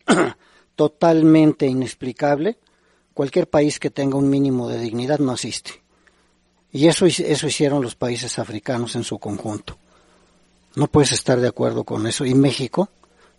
totalmente 0.75 1.67
inexplicable, 1.67 2.57
cualquier 3.13 3.47
país 3.47 3.79
que 3.79 3.89
tenga 3.89 4.17
un 4.17 4.29
mínimo 4.29 4.67
de 4.67 4.79
dignidad 4.79 5.19
no 5.19 5.31
asiste. 5.31 5.83
Y 6.71 6.88
eso, 6.88 7.05
eso 7.05 7.47
hicieron 7.47 7.81
los 7.81 7.95
países 7.95 8.38
africanos 8.38 8.95
en 8.95 9.03
su 9.03 9.17
conjunto. 9.17 9.77
No 10.75 10.88
puedes 10.88 11.13
estar 11.13 11.39
de 11.39 11.47
acuerdo 11.47 11.85
con 11.85 12.05
eso. 12.05 12.25
Y 12.25 12.35
México, 12.35 12.89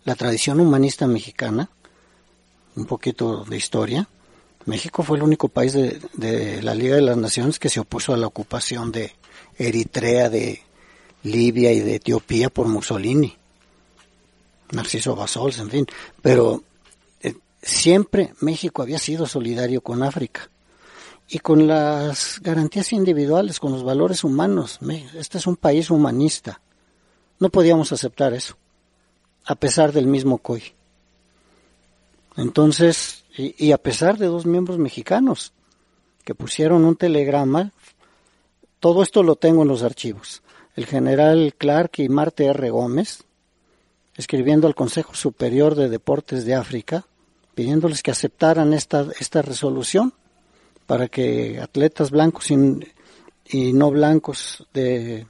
la 0.05 0.15
tradición 0.15 0.59
humanista 0.59 1.05
mexicana, 1.05 1.69
un 2.75 2.85
poquito 2.85 3.45
de 3.45 3.57
historia, 3.57 4.07
México 4.65 5.03
fue 5.03 5.17
el 5.17 5.23
único 5.23 5.47
país 5.47 5.73
de, 5.73 6.01
de, 6.13 6.61
la 6.61 6.75
Liga 6.75 6.95
de 6.95 7.01
las 7.01 7.15
Naciones 7.15 7.59
que 7.59 7.69
se 7.69 7.79
opuso 7.79 8.13
a 8.13 8.17
la 8.17 8.27
ocupación 8.27 8.91
de 8.91 9.13
Eritrea, 9.57 10.29
de 10.29 10.61
Libia 11.23 11.71
y 11.71 11.79
de 11.79 11.95
Etiopía 11.95 12.49
por 12.49 12.67
Mussolini. 12.67 13.36
Narciso 14.71 15.15
Basols, 15.15 15.59
en 15.59 15.69
fin, 15.69 15.87
pero 16.21 16.63
eh, 17.21 17.35
siempre 17.61 18.33
México 18.41 18.81
había 18.81 18.99
sido 18.99 19.25
solidario 19.25 19.81
con 19.81 20.03
África 20.03 20.49
y 21.29 21.39
con 21.39 21.67
las 21.67 22.39
garantías 22.41 22.93
individuales, 22.93 23.59
con 23.59 23.71
los 23.71 23.83
valores 23.83 24.23
humanos. 24.23 24.79
Este 25.15 25.37
es 25.37 25.47
un 25.47 25.57
país 25.57 25.89
humanista. 25.89 26.61
No 27.39 27.49
podíamos 27.49 27.91
aceptar 27.91 28.33
eso, 28.33 28.55
a 29.45 29.55
pesar 29.55 29.91
del 29.91 30.07
mismo 30.07 30.37
COI. 30.37 30.63
Entonces, 32.37 33.25
y, 33.35 33.55
y 33.63 33.71
a 33.71 33.77
pesar 33.77 34.17
de 34.17 34.27
dos 34.27 34.45
miembros 34.45 34.77
mexicanos 34.77 35.53
que 36.23 36.35
pusieron 36.35 36.85
un 36.85 36.95
telegrama, 36.95 37.71
todo 38.79 39.01
esto 39.01 39.23
lo 39.23 39.35
tengo 39.35 39.63
en 39.63 39.67
los 39.67 39.83
archivos. 39.83 40.43
El 40.75 40.85
general 40.85 41.55
Clark 41.57 41.91
y 41.97 42.09
Marte 42.09 42.45
R. 42.45 42.69
Gómez, 42.69 43.23
escribiendo 44.17 44.67
al 44.67 44.75
Consejo 44.75 45.13
Superior 45.13 45.75
de 45.75 45.89
Deportes 45.89 46.43
de 46.43 46.55
África, 46.55 47.05
pidiéndoles 47.55 48.03
que 48.03 48.11
aceptaran 48.11 48.73
esta, 48.73 49.07
esta 49.19 49.41
resolución 49.41 50.13
para 50.85 51.07
que 51.07 51.59
atletas 51.61 52.11
blancos 52.11 52.51
y, 52.51 53.73
no 53.73 53.91
blancos 53.91 54.67
de 54.73 55.27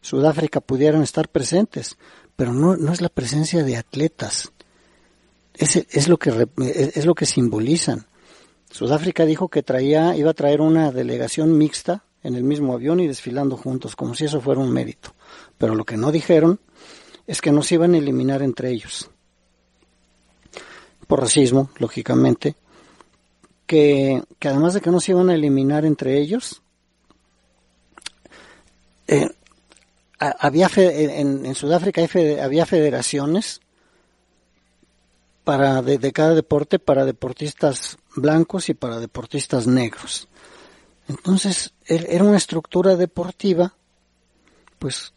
Sudáfrica 0.00 0.60
pudieran 0.60 1.02
estar 1.02 1.28
presentes. 1.28 1.96
Pero 2.34 2.52
no, 2.52 2.76
no 2.76 2.92
es 2.92 3.00
la 3.00 3.10
presencia 3.10 3.62
de 3.62 3.76
atletas, 3.76 4.50
es, 5.54 5.76
es, 5.76 6.08
lo 6.08 6.18
que, 6.18 6.48
es 6.58 7.06
lo 7.06 7.14
que 7.14 7.26
simbolizan. 7.26 8.06
Sudáfrica 8.70 9.26
dijo 9.26 9.48
que 9.48 9.62
traía, 9.62 10.16
iba 10.16 10.30
a 10.30 10.34
traer 10.34 10.62
una 10.62 10.90
delegación 10.90 11.58
mixta 11.58 12.04
en 12.22 12.34
el 12.34 12.42
mismo 12.42 12.72
avión 12.72 13.00
y 13.00 13.06
desfilando 13.06 13.56
juntos, 13.56 13.94
como 13.94 14.14
si 14.14 14.24
eso 14.24 14.40
fuera 14.40 14.60
un 14.60 14.72
mérito. 14.72 15.14
Pero 15.58 15.74
lo 15.74 15.84
que 15.84 15.98
no 15.98 16.10
dijeron 16.10 16.58
es 17.32 17.40
que 17.40 17.50
no 17.50 17.62
se 17.62 17.76
iban 17.76 17.94
a 17.94 17.96
eliminar 17.96 18.42
entre 18.42 18.68
ellos. 18.68 19.08
Por 21.06 21.18
racismo, 21.18 21.70
lógicamente, 21.78 22.56
que, 23.66 24.22
además 24.42 24.74
de 24.74 24.82
que 24.82 24.90
no 24.90 25.00
se 25.00 25.12
iban 25.12 25.30
a 25.30 25.34
eliminar 25.34 25.86
entre 25.86 26.18
ellos, 26.18 26.60
eh, 29.08 29.30
había 30.18 30.70
en, 30.76 31.54
Sudáfrica 31.54 32.02
había 32.42 32.66
federaciones 32.66 33.62
para 35.42 35.80
de, 35.80 36.12
cada 36.12 36.34
deporte 36.34 36.78
para 36.78 37.06
deportistas 37.06 37.96
blancos 38.14 38.68
y 38.68 38.74
para 38.74 39.00
deportistas 39.00 39.66
negros. 39.66 40.28
Entonces 41.08 41.72
er, 41.86 42.06
era 42.10 42.24
una 42.24 42.36
estructura 42.36 42.94
deportiva, 42.96 43.74
pues 44.78 45.14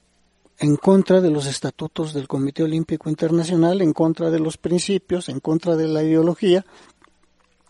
en 0.59 0.77
contra 0.77 1.21
de 1.21 1.29
los 1.29 1.47
estatutos 1.47 2.13
del 2.13 2.27
Comité 2.27 2.63
Olímpico 2.63 3.09
Internacional, 3.09 3.81
en 3.81 3.93
contra 3.93 4.29
de 4.29 4.39
los 4.39 4.57
principios, 4.57 5.29
en 5.29 5.39
contra 5.39 5.75
de 5.75 5.87
la 5.87 6.03
ideología 6.03 6.65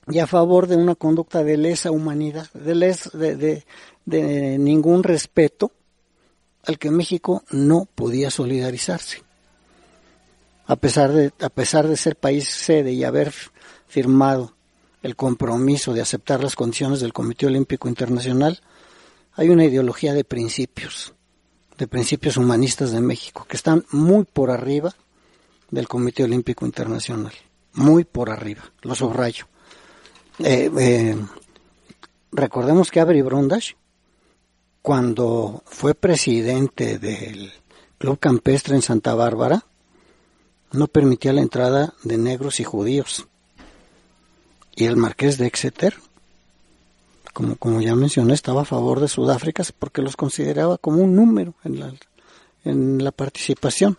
y 0.08 0.20
a 0.20 0.28
favor 0.28 0.68
de 0.68 0.76
una 0.76 0.94
conducta 0.94 1.44
de 1.44 1.58
lesa 1.58 1.90
humanidad, 1.90 2.48
de, 2.54 2.76
les, 2.76 3.12
de, 3.12 3.64
de, 4.06 4.58
ningún 4.60 5.02
respeto 5.04 5.72
al 6.64 6.78
que 6.78 6.92
México 6.92 7.44
no 7.50 7.86
podía 7.86 8.30
solidarizarse. 8.30 9.24
A 10.68 10.76
pesar 10.76 11.12
de, 11.12 11.32
a 11.40 11.50
pesar 11.50 11.88
de 11.88 11.98
ser 11.98 12.16
país 12.16 12.48
sede 12.50 12.92
y 12.92 13.04
haber 13.04 13.34
firmado 13.88 14.54
el 15.02 15.16
compromiso 15.16 15.94
de 15.94 16.02
aceptar 16.02 16.44
las 16.44 16.56
condiciones 16.56 17.00
del 17.00 17.14
Comité 17.14 17.48
Olímpico 17.48 17.88
Internacional, 17.88 18.62
hay 19.34 19.50
una 19.50 19.66
ideología 19.66 20.14
de 20.14 20.24
principios 20.24 21.15
de 21.78 21.88
principios 21.88 22.38
humanistas 22.38 22.92
de 22.92 23.02
México, 23.02 23.46
que 23.48 23.58
están 23.58 23.86
muy 23.92 24.26
por 24.26 24.52
arriba 24.52 24.96
del 25.72 25.88
Comité 25.88 26.24
Olímpico 26.24 26.66
Internacional, 26.66 27.34
muy 27.74 28.04
por 28.04 28.30
arriba, 28.30 28.64
lo 28.82 28.96
subrayo. 28.96 29.48
Eh, 30.40 30.70
eh, 30.78 31.18
recordemos 32.32 32.92
que 32.92 33.00
Avery 33.00 33.22
Brundage, 33.22 33.76
cuando 34.82 35.64
fue 35.66 35.96
presidente 35.96 37.00
del 37.00 37.52
Club 37.98 38.20
Campestre 38.20 38.76
en 38.76 38.82
Santa 38.82 39.16
Bárbara, 39.16 39.66
no 40.72 40.88
permitía 40.88 41.34
la 41.34 41.42
entrada 41.42 41.94
de 42.04 42.18
negros 42.18 42.60
y 42.60 42.64
judíos. 42.64 43.28
Y 44.76 44.86
el 44.86 44.98
marqués 44.98 45.38
de 45.38 45.48
Exeter 45.48 45.96
como, 47.36 47.58
como 47.58 47.82
ya 47.82 47.96
mencioné, 47.96 48.34
estaba 48.34 48.62
a 48.62 48.66
favor 48.66 49.02
de 49.02 49.10
Sudáfrica 49.10 49.62
porque 49.78 50.02
los 50.02 50.16
consideraba 50.16 50.78
como 50.78 51.04
un 51.04 51.18
número 51.18 51.54
en 51.66 51.82
la, 51.82 51.94
en 52.64 53.04
la 53.04 53.12
participación. 53.12 53.98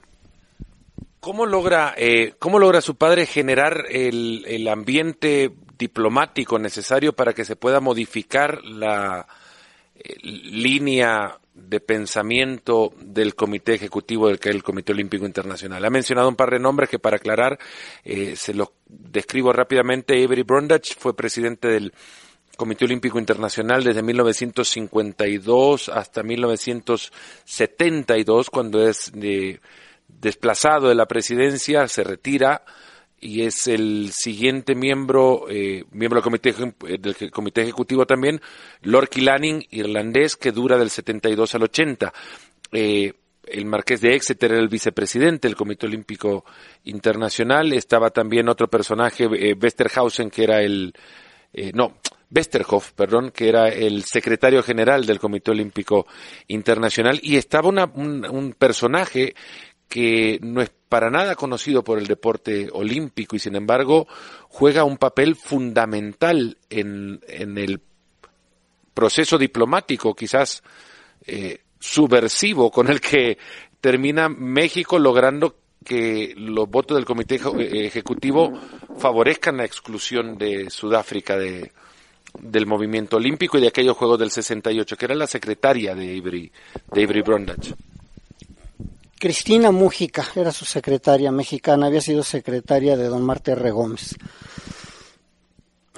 ¿Cómo 1.20 1.44
logra, 1.44 1.94
eh, 1.98 2.32
cómo 2.38 2.58
logra 2.58 2.80
su 2.80 2.94
padre 2.94 3.26
generar 3.26 3.84
el, 3.90 4.42
el 4.46 4.66
ambiente 4.68 5.52
diplomático 5.76 6.58
necesario 6.58 7.12
para 7.12 7.34
que 7.34 7.44
se 7.44 7.56
pueda 7.56 7.78
modificar 7.80 8.64
la 8.64 9.26
eh, 9.94 10.14
línea 10.22 11.38
de 11.52 11.80
pensamiento 11.80 12.94
del 12.98 13.34
Comité 13.34 13.74
Ejecutivo 13.74 14.28
del 14.28 14.40
el 14.44 14.62
Comité 14.62 14.92
Olímpico 14.92 15.26
Internacional. 15.26 15.84
Ha 15.84 15.90
mencionado 15.90 16.30
un 16.30 16.36
par 16.36 16.50
de 16.50 16.58
nombres 16.58 16.88
que 16.88 16.98
para 16.98 17.16
aclarar 17.16 17.58
eh, 18.02 18.34
se 18.34 18.54
los 18.54 18.70
describo 18.86 19.52
rápidamente. 19.52 20.24
Avery 20.24 20.42
Brundage 20.42 20.94
fue 20.98 21.14
presidente 21.14 21.68
del 21.68 21.92
Comité 22.56 22.86
Olímpico 22.86 23.18
Internacional 23.18 23.84
desde 23.84 24.02
1952 24.02 25.90
hasta 25.90 26.22
1972, 26.22 28.50
cuando 28.50 28.86
es 28.86 29.12
de, 29.14 29.60
desplazado 30.08 30.88
de 30.88 30.94
la 30.94 31.06
presidencia, 31.06 31.86
se 31.88 32.02
retira 32.02 32.64
y 33.20 33.42
es 33.42 33.66
el 33.66 34.10
siguiente 34.12 34.74
miembro, 34.74 35.46
eh, 35.48 35.84
miembro 35.90 36.20
del 36.20 36.24
comité, 36.24 36.54
eh, 36.86 36.98
del 36.98 37.30
comité 37.30 37.62
ejecutivo 37.62 38.06
también, 38.06 38.40
Lord 38.82 39.08
Killanning, 39.08 39.66
irlandés, 39.70 40.36
que 40.36 40.52
dura 40.52 40.78
del 40.78 40.90
72 40.90 41.54
al 41.54 41.62
80. 41.64 42.12
Eh, 42.72 43.12
el 43.44 43.64
marqués 43.64 44.00
de 44.00 44.14
Exeter 44.14 44.52
era 44.52 44.60
el 44.60 44.68
vicepresidente 44.68 45.46
del 45.46 45.56
Comité 45.56 45.86
Olímpico 45.86 46.44
Internacional. 46.84 47.72
Estaba 47.72 48.10
también 48.10 48.48
otro 48.48 48.68
personaje, 48.68 49.26
Westerhausen, 49.26 50.30
que 50.30 50.42
era 50.42 50.62
el, 50.62 50.92
no, 51.72 51.94
Westerhoff, 52.34 52.92
perdón, 52.92 53.30
que 53.30 53.48
era 53.48 53.68
el 53.68 54.04
secretario 54.04 54.62
general 54.62 55.06
del 55.06 55.20
Comité 55.20 55.52
Olímpico 55.52 56.06
Internacional. 56.48 57.20
Y 57.22 57.36
estaba 57.36 57.68
una, 57.68 57.84
un, 57.84 58.54
personaje 58.58 59.34
que 59.88 60.38
no 60.42 60.60
es 60.60 60.70
para 60.88 61.10
nada 61.10 61.36
conocido 61.36 61.84
por 61.84 61.98
el 61.98 62.06
deporte 62.06 62.68
olímpico 62.72 63.36
y 63.36 63.38
sin 63.38 63.54
embargo 63.54 64.08
juega 64.48 64.82
un 64.82 64.96
papel 64.96 65.36
fundamental 65.36 66.58
en, 66.70 67.20
en 67.28 67.56
el 67.58 67.80
proceso 68.92 69.38
diplomático, 69.38 70.14
quizás 70.14 70.62
eh, 71.26 71.60
subversivo, 71.78 72.70
con 72.70 72.88
el 72.88 73.00
que 73.00 73.38
termina 73.80 74.28
México 74.28 74.98
logrando 74.98 75.56
que 75.84 76.34
los 76.36 76.68
votos 76.68 76.96
del 76.96 77.04
Comité 77.04 77.38
Ejecutivo 77.86 78.52
favorezcan 78.98 79.58
la 79.58 79.64
exclusión 79.64 80.36
de 80.36 80.68
Sudáfrica 80.68 81.36
de, 81.36 81.70
del 82.40 82.66
movimiento 82.66 83.16
olímpico 83.16 83.58
y 83.58 83.60
de 83.60 83.68
aquellos 83.68 83.96
Juegos 83.96 84.18
del 84.18 84.30
68, 84.30 84.96
que 84.96 85.04
era 85.04 85.14
la 85.14 85.26
secretaria 85.26 85.94
de 85.94 86.18
Avery, 86.18 86.50
de 86.92 87.02
Avery 87.04 87.22
Brundage. 87.22 87.74
Cristina 89.18 89.70
Mújica 89.70 90.26
era 90.36 90.52
su 90.52 90.64
secretaria 90.64 91.32
mexicana, 91.32 91.86
había 91.86 92.00
sido 92.00 92.22
secretaria 92.22 92.96
de 92.96 93.08
don 93.08 93.22
Marte 93.22 93.52
R. 93.52 93.70
Gómez. 93.70 94.14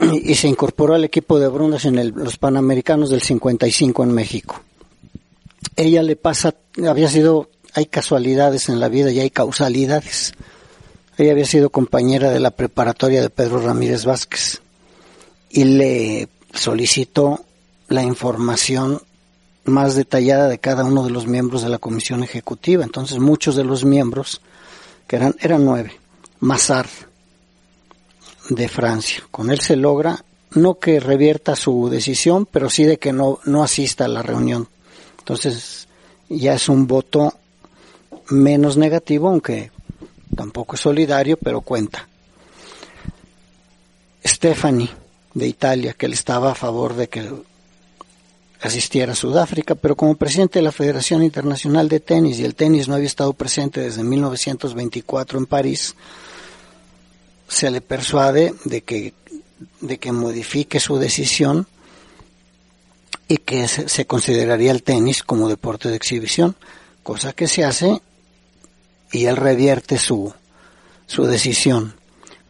Y, 0.01 0.37
se 0.37 0.47
incorporó 0.47 0.95
al 0.95 1.05
equipo 1.05 1.41
de 1.41 1.49
Brundas 1.49 1.85
en 1.85 2.15
los 2.15 2.39
Panamericanos 2.39 3.11
del 3.11 3.21
55 3.21 4.05
en 4.05 4.13
México. 4.13 4.61
Ella 5.75 6.05
le 6.05 6.15
pasa, 6.15 6.55
había 6.89 7.09
sido, 7.09 7.51
hay 7.75 7.87
casualidades 7.87 8.69
en 8.69 8.79
la 8.79 8.89
vida 8.89 9.11
y 9.11 9.19
hay 9.19 9.31
causalidades. 9.31 10.35
Ella 11.17 11.33
había 11.33 11.47
sido 11.47 11.71
compañera 11.71 12.31
de 12.31 12.39
la 12.39 12.53
preparatoria 12.53 13.21
de 13.21 13.31
Pedro 13.31 13.61
Ramírez 13.61 14.05
Vázquez 14.05 14.61
y 15.51 15.65
le 15.65 16.29
solicitó 16.53 17.45
la 17.89 18.03
información 18.03 19.01
más 19.65 19.95
detallada 19.95 20.49
de 20.49 20.59
cada 20.59 20.85
uno 20.85 21.05
de 21.05 21.11
los 21.11 21.27
miembros 21.27 21.63
de 21.63 21.69
la 21.69 21.79
comisión 21.79 22.23
ejecutiva. 22.23 22.85
Entonces 22.85 23.19
muchos 23.19 23.57
de 23.57 23.65
los 23.65 23.85
miembros, 23.85 24.41
que 25.07 25.17
eran, 25.17 25.37
eran 25.41 25.65
nueve, 25.65 25.93
Mazar 26.41 26.87
de 28.51 28.69
Francia. 28.69 29.25
Con 29.31 29.51
él 29.51 29.61
se 29.61 29.77
logra 29.77 30.25
no 30.53 30.79
que 30.79 31.01
revierta 31.01 31.57
su 31.57 31.89
decisión, 31.91 32.47
pero 32.47 32.71
sí 32.71 32.85
de 32.85 32.99
que 32.99 33.13
no, 33.13 33.39
no 33.45 33.63
asista 33.63 34.07
a 34.07 34.09
la 34.09 34.23
reunión. 34.23 34.69
Entonces 35.19 35.89
ya 36.29 36.55
es 36.55 36.69
un 36.69 36.87
voto 36.87 37.35
menos 38.31 38.77
negativo, 38.77 39.29
aunque 39.29 39.71
tampoco 40.35 40.77
es 40.77 40.81
solidario, 40.81 41.37
pero 41.37 41.61
cuenta. 41.61 42.09
Stephanie 44.25 44.91
de 45.39 45.47
Italia, 45.47 45.95
que 45.95 46.07
él 46.07 46.13
estaba 46.13 46.53
a 46.53 46.55
favor 46.55 46.95
de 46.95 47.09
que 47.09 47.29
asistiera 48.61 49.13
a 49.13 49.17
Sudáfrica, 49.17 49.75
pero 49.75 49.97
como 49.97 50.17
presidente 50.17 50.59
de 50.59 50.65
la 50.65 50.73
Federación 50.73 51.23
Internacional 51.23 51.89
de 51.89 52.01
Tenis 52.01 52.39
y 52.39 52.45
el 52.45 52.55
tenis 52.55 52.89
no 52.89 52.95
había 52.95 53.07
estado 53.07 53.33
presente 53.33 53.81
desde 53.81 54.03
1924 54.03 55.39
en 55.39 55.47
París, 55.47 55.95
se 57.49 57.71
le 57.71 57.81
persuade 57.81 58.55
de 58.65 58.83
que, 58.83 59.15
de 59.81 59.99
que 59.99 60.13
modifique 60.13 60.81
su 60.81 60.99
decisión 60.99 61.67
y 63.29 63.39
que 63.39 63.69
se, 63.69 64.07
consideraría 64.07 64.71
el 64.71 64.83
tenis 64.83 65.23
como 65.23 65.49
deporte 65.49 65.89
de 65.89 65.97
exhibición, 65.97 66.57
cosa 67.03 67.33
que 67.33 67.47
se 67.47 67.65
hace 67.65 68.01
y 69.13 69.27
él 69.27 69.37
revierte 69.37 69.99
su, 69.99 70.33
su 71.07 71.25
decisión. 71.25 71.95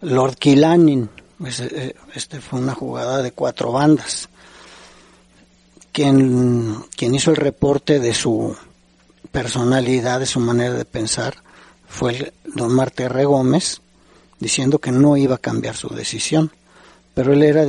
Lord 0.01 0.37
Killanning, 0.37 1.11
este, 1.45 1.97
este 2.15 2.41
fue 2.41 2.61
una 2.61 2.75
jugada 2.75 3.23
de 3.23 3.33
cuatro 3.33 3.73
bandas 3.73 4.29
quien, 5.99 6.85
quien 6.97 7.15
hizo 7.17 7.33
el 7.33 7.37
reporte 7.37 7.99
de 7.99 8.15
su 8.15 8.57
personalidad, 9.33 10.21
de 10.21 10.27
su 10.27 10.39
manera 10.39 10.75
de 10.75 10.85
pensar, 10.85 11.35
fue 11.89 12.17
el 12.17 12.33
don 12.55 12.73
Marte 12.73 13.03
R. 13.03 13.25
Gómez, 13.25 13.81
diciendo 14.39 14.79
que 14.79 14.93
no 14.93 15.17
iba 15.17 15.35
a 15.35 15.39
cambiar 15.39 15.75
su 15.75 15.89
decisión. 15.89 16.53
Pero 17.15 17.33
él 17.33 17.43
era, 17.43 17.67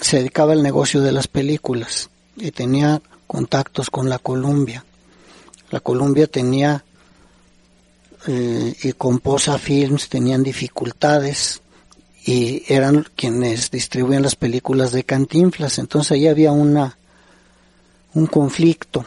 se 0.00 0.16
dedicaba 0.16 0.54
al 0.54 0.62
negocio 0.62 1.02
de 1.02 1.12
las 1.12 1.28
películas 1.28 2.08
y 2.36 2.50
tenía 2.50 3.02
contactos 3.26 3.90
con 3.90 4.08
la 4.08 4.18
Columbia. 4.18 4.82
La 5.70 5.80
Columbia 5.80 6.26
tenía 6.26 6.82
eh, 8.26 8.74
y 8.82 8.92
con 8.94 9.18
Posa 9.18 9.58
Films 9.58 10.08
tenían 10.08 10.42
dificultades 10.42 11.60
y 12.24 12.62
eran 12.68 13.06
quienes 13.16 13.70
distribuían 13.70 14.22
las 14.22 14.36
películas 14.36 14.92
de 14.92 15.04
Cantinflas. 15.04 15.78
Entonces 15.78 16.12
ahí 16.12 16.26
había 16.26 16.52
una 16.52 16.96
un 18.14 18.26
conflicto. 18.26 19.04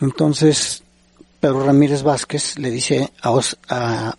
Entonces, 0.00 0.82
Pedro 1.40 1.64
Ramírez 1.64 2.02
Vázquez 2.02 2.58
le 2.58 2.70
dice 2.70 3.12
a, 3.22 3.40
a 3.68 4.18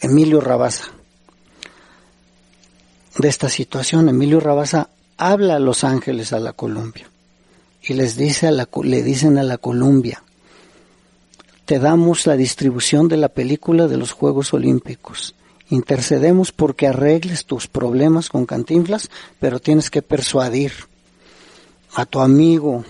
Emilio 0.00 0.40
Rabasa 0.40 0.92
de 3.16 3.28
esta 3.28 3.48
situación. 3.48 4.08
Emilio 4.08 4.40
Rabasa 4.40 4.90
habla 5.16 5.56
a 5.56 5.60
Los 5.60 5.84
Ángeles, 5.84 6.32
a 6.32 6.40
la 6.40 6.52
Columbia, 6.52 7.08
y 7.82 7.94
les 7.94 8.16
dice 8.16 8.48
a 8.48 8.50
la, 8.50 8.68
le 8.82 9.02
dicen 9.02 9.38
a 9.38 9.42
la 9.42 9.58
Columbia, 9.58 10.22
te 11.64 11.78
damos 11.78 12.26
la 12.26 12.36
distribución 12.36 13.08
de 13.08 13.16
la 13.16 13.28
película 13.28 13.86
de 13.88 13.96
los 13.96 14.12
Juegos 14.12 14.52
Olímpicos. 14.52 15.34
Intercedemos 15.70 16.52
porque 16.52 16.86
arregles 16.86 17.44
tus 17.44 17.68
problemas 17.68 18.30
con 18.30 18.46
Cantinflas, 18.46 19.10
pero 19.38 19.60
tienes 19.60 19.90
que 19.90 20.02
persuadir 20.02 20.72
a 21.94 22.06
tu 22.06 22.20
amigo 22.20 22.84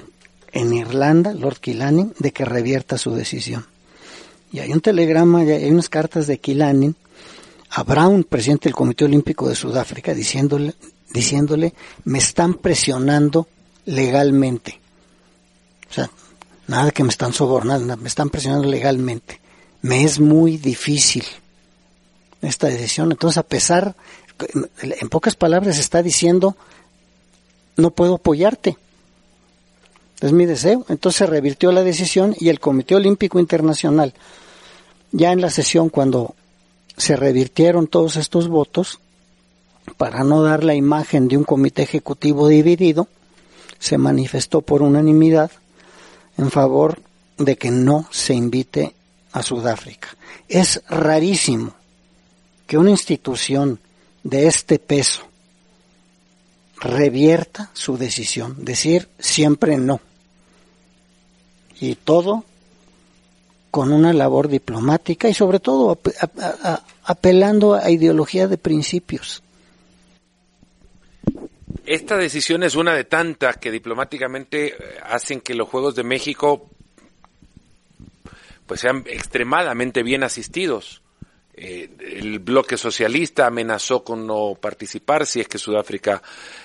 en 0.53 0.73
Irlanda, 0.73 1.35
Lord 1.35 1.59
Killanning, 1.59 2.15
de 2.19 2.33
que 2.33 2.45
revierta 2.45 2.97
su 2.97 3.13
decisión. 3.13 3.67
Y 4.53 4.61
hay 4.61 4.73
un 4.73 4.81
telegrama, 4.81 5.41
hay 5.41 5.71
unas 5.71 5.89
cartas 5.89 6.27
de 6.27 6.39
Killanning 6.39 6.95
a 7.71 7.83
Brown, 7.83 8.25
presidente 8.25 8.69
del 8.69 8.75
Comité 8.75 9.05
Olímpico 9.05 9.49
de 9.49 9.55
Sudáfrica, 9.55 10.15
diciéndole, 10.15 10.75
diciéndole, 11.13 11.75
me 12.05 12.19
están 12.19 12.55
presionando 12.55 13.49
legalmente. 13.85 14.81
O 15.91 15.93
sea, 15.93 16.11
nada 16.67 16.93
que 16.93 17.03
me 17.03 17.11
están 17.11 17.33
sobornando, 17.33 17.97
me 17.97 18.09
están 18.09 18.31
presionando 18.31 18.69
legalmente. 18.69 19.41
Me 19.83 20.05
es 20.05 20.19
muy 20.19 20.57
difícil 20.57 21.25
esta 22.43 22.69
decisión. 22.69 23.11
Entonces, 23.11 23.39
a 23.39 23.43
pesar, 23.43 23.95
en 24.83 25.09
pocas 25.09 25.35
palabras 25.35 25.79
está 25.79 26.03
diciendo, 26.03 26.57
no 27.77 27.91
puedo 27.91 28.17
apoyarte 28.17 28.77
es 30.21 30.33
mi 30.33 30.47
deseo. 30.47 30.85
Entonces 30.89 31.19
se 31.19 31.27
revirtió 31.27 31.73
la 31.73 31.85
decisión 31.85 32.35
y 32.39 32.49
el 32.49 32.61
Comité 32.61 32.95
Olímpico 32.95 33.39
Internacional, 33.39 34.15
ya 35.13 35.33
en 35.33 35.41
la 35.41 35.51
sesión 35.51 35.89
cuando 35.89 36.35
se 36.97 37.17
revirtieron 37.17 37.87
todos 37.87 38.17
estos 38.17 38.49
votos, 38.49 39.01
para 39.97 40.23
no 40.23 40.43
dar 40.43 40.65
la 40.65 40.75
imagen 40.75 41.29
de 41.29 41.37
un 41.39 41.45
comité 41.45 41.83
ejecutivo 41.83 42.49
dividido, 42.49 43.09
se 43.79 43.97
manifestó 43.97 44.61
por 44.61 44.83
unanimidad 44.83 45.51
en 46.37 46.51
favor 46.51 47.01
de 47.39 47.57
que 47.57 47.71
no 47.71 48.07
se 48.11 48.35
invite 48.35 48.95
a 49.33 49.43
Sudáfrica. 49.43 50.09
Es 50.49 50.83
rarísimo 50.89 51.73
que 52.69 52.79
una 52.79 52.91
institución 52.91 53.81
de 54.23 54.47
este 54.47 54.79
peso 54.79 55.27
revierta 56.77 57.71
su 57.73 57.97
decisión, 57.97 58.65
decir 58.65 59.09
siempre 59.19 59.79
no 59.79 60.01
y 61.81 61.95
todo 61.95 62.45
con 63.71 63.91
una 63.91 64.13
labor 64.13 64.49
diplomática 64.49 65.29
y 65.29 65.35
sobre 65.35 65.61
todo 65.61 65.99
apelando 67.05 67.75
a 67.75 67.91
ideología 67.91 68.47
de 68.49 68.59
principios. 68.59 69.43
Esta 71.87 72.19
decisión 72.19 72.65
es 72.65 72.75
una 72.75 72.95
de 72.95 73.05
tantas 73.05 73.57
que 73.57 73.71
diplomáticamente 73.71 74.69
eh, 74.69 74.75
hacen 75.05 75.41
que 75.41 75.55
los 75.55 75.69
Juegos 75.69 75.95
de 75.95 76.03
México 76.03 76.69
pues 78.67 78.81
sean 78.81 79.05
extremadamente 79.07 80.03
bien 80.03 80.23
asistidos. 80.23 81.01
Eh, 81.61 81.91
el 82.21 82.39
bloque 82.39 82.77
socialista 82.77 83.47
amenazó 83.47 84.05
con 84.05 84.27
no 84.27 84.57
participar 84.61 85.27
si 85.27 85.41
es 85.41 85.49
que 85.49 85.59
Sudáfrica 85.59 86.23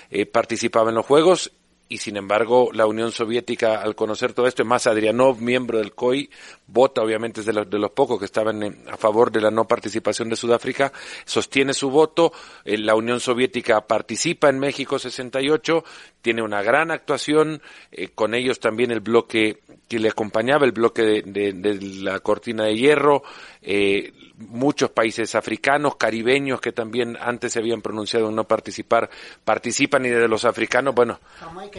eh, 0.08 0.24
participaba 0.24 0.90
en 0.90 0.96
los 0.96 1.06
Juegos 1.06 1.50
y 1.88 1.98
sin 1.98 2.16
embargo 2.16 2.70
la 2.72 2.86
Unión 2.86 3.12
Soviética 3.12 3.80
al 3.82 3.94
conocer 3.94 4.32
todo 4.32 4.46
esto, 4.46 4.62
es 4.62 4.68
más 4.68 4.86
Adrianov, 4.86 5.40
miembro 5.40 5.78
del 5.78 5.94
COI, 5.94 6.30
vota 6.66 7.02
obviamente 7.02 7.40
es 7.40 7.46
de 7.46 7.52
los, 7.52 7.68
de 7.68 7.78
los 7.78 7.90
pocos 7.90 8.18
que 8.18 8.24
estaban 8.24 8.62
en- 8.62 8.84
a 8.90 8.96
favor 8.96 9.30
de 9.30 9.40
la 9.40 9.50
no 9.50 9.66
participación 9.68 10.28
de 10.30 10.36
Sudáfrica, 10.36 10.92
sostiene 11.24 11.74
su 11.74 11.90
voto, 11.90 12.32
eh, 12.64 12.78
la 12.78 12.94
Unión 12.94 13.20
Soviética 13.20 13.86
participa 13.86 14.48
en 14.48 14.58
México 14.58 14.98
68, 14.98 15.84
tiene 16.22 16.42
una 16.42 16.62
gran 16.62 16.90
actuación, 16.90 17.60
eh, 17.92 18.08
con 18.14 18.34
ellos 18.34 18.60
también 18.60 18.90
el 18.90 19.00
bloque 19.00 19.58
que 19.88 19.98
le 19.98 20.08
acompañaba, 20.08 20.64
el 20.64 20.72
bloque 20.72 21.02
de, 21.02 21.78
la 22.00 22.18
cortina 22.20 22.64
de 22.64 22.74
hierro, 22.76 23.22
eh, 23.60 24.12
muchos 24.38 24.90
países 24.90 25.34
africanos, 25.34 25.96
caribeños 25.96 26.60
que 26.60 26.72
también 26.72 27.16
antes 27.20 27.52
se 27.52 27.58
habían 27.58 27.82
pronunciado 27.82 28.30
en 28.30 28.34
no 28.34 28.44
participar, 28.44 29.10
participan 29.44 30.06
y 30.06 30.08
de 30.08 30.26
los 30.26 30.44
africanos, 30.46 30.94
bueno, 30.94 31.20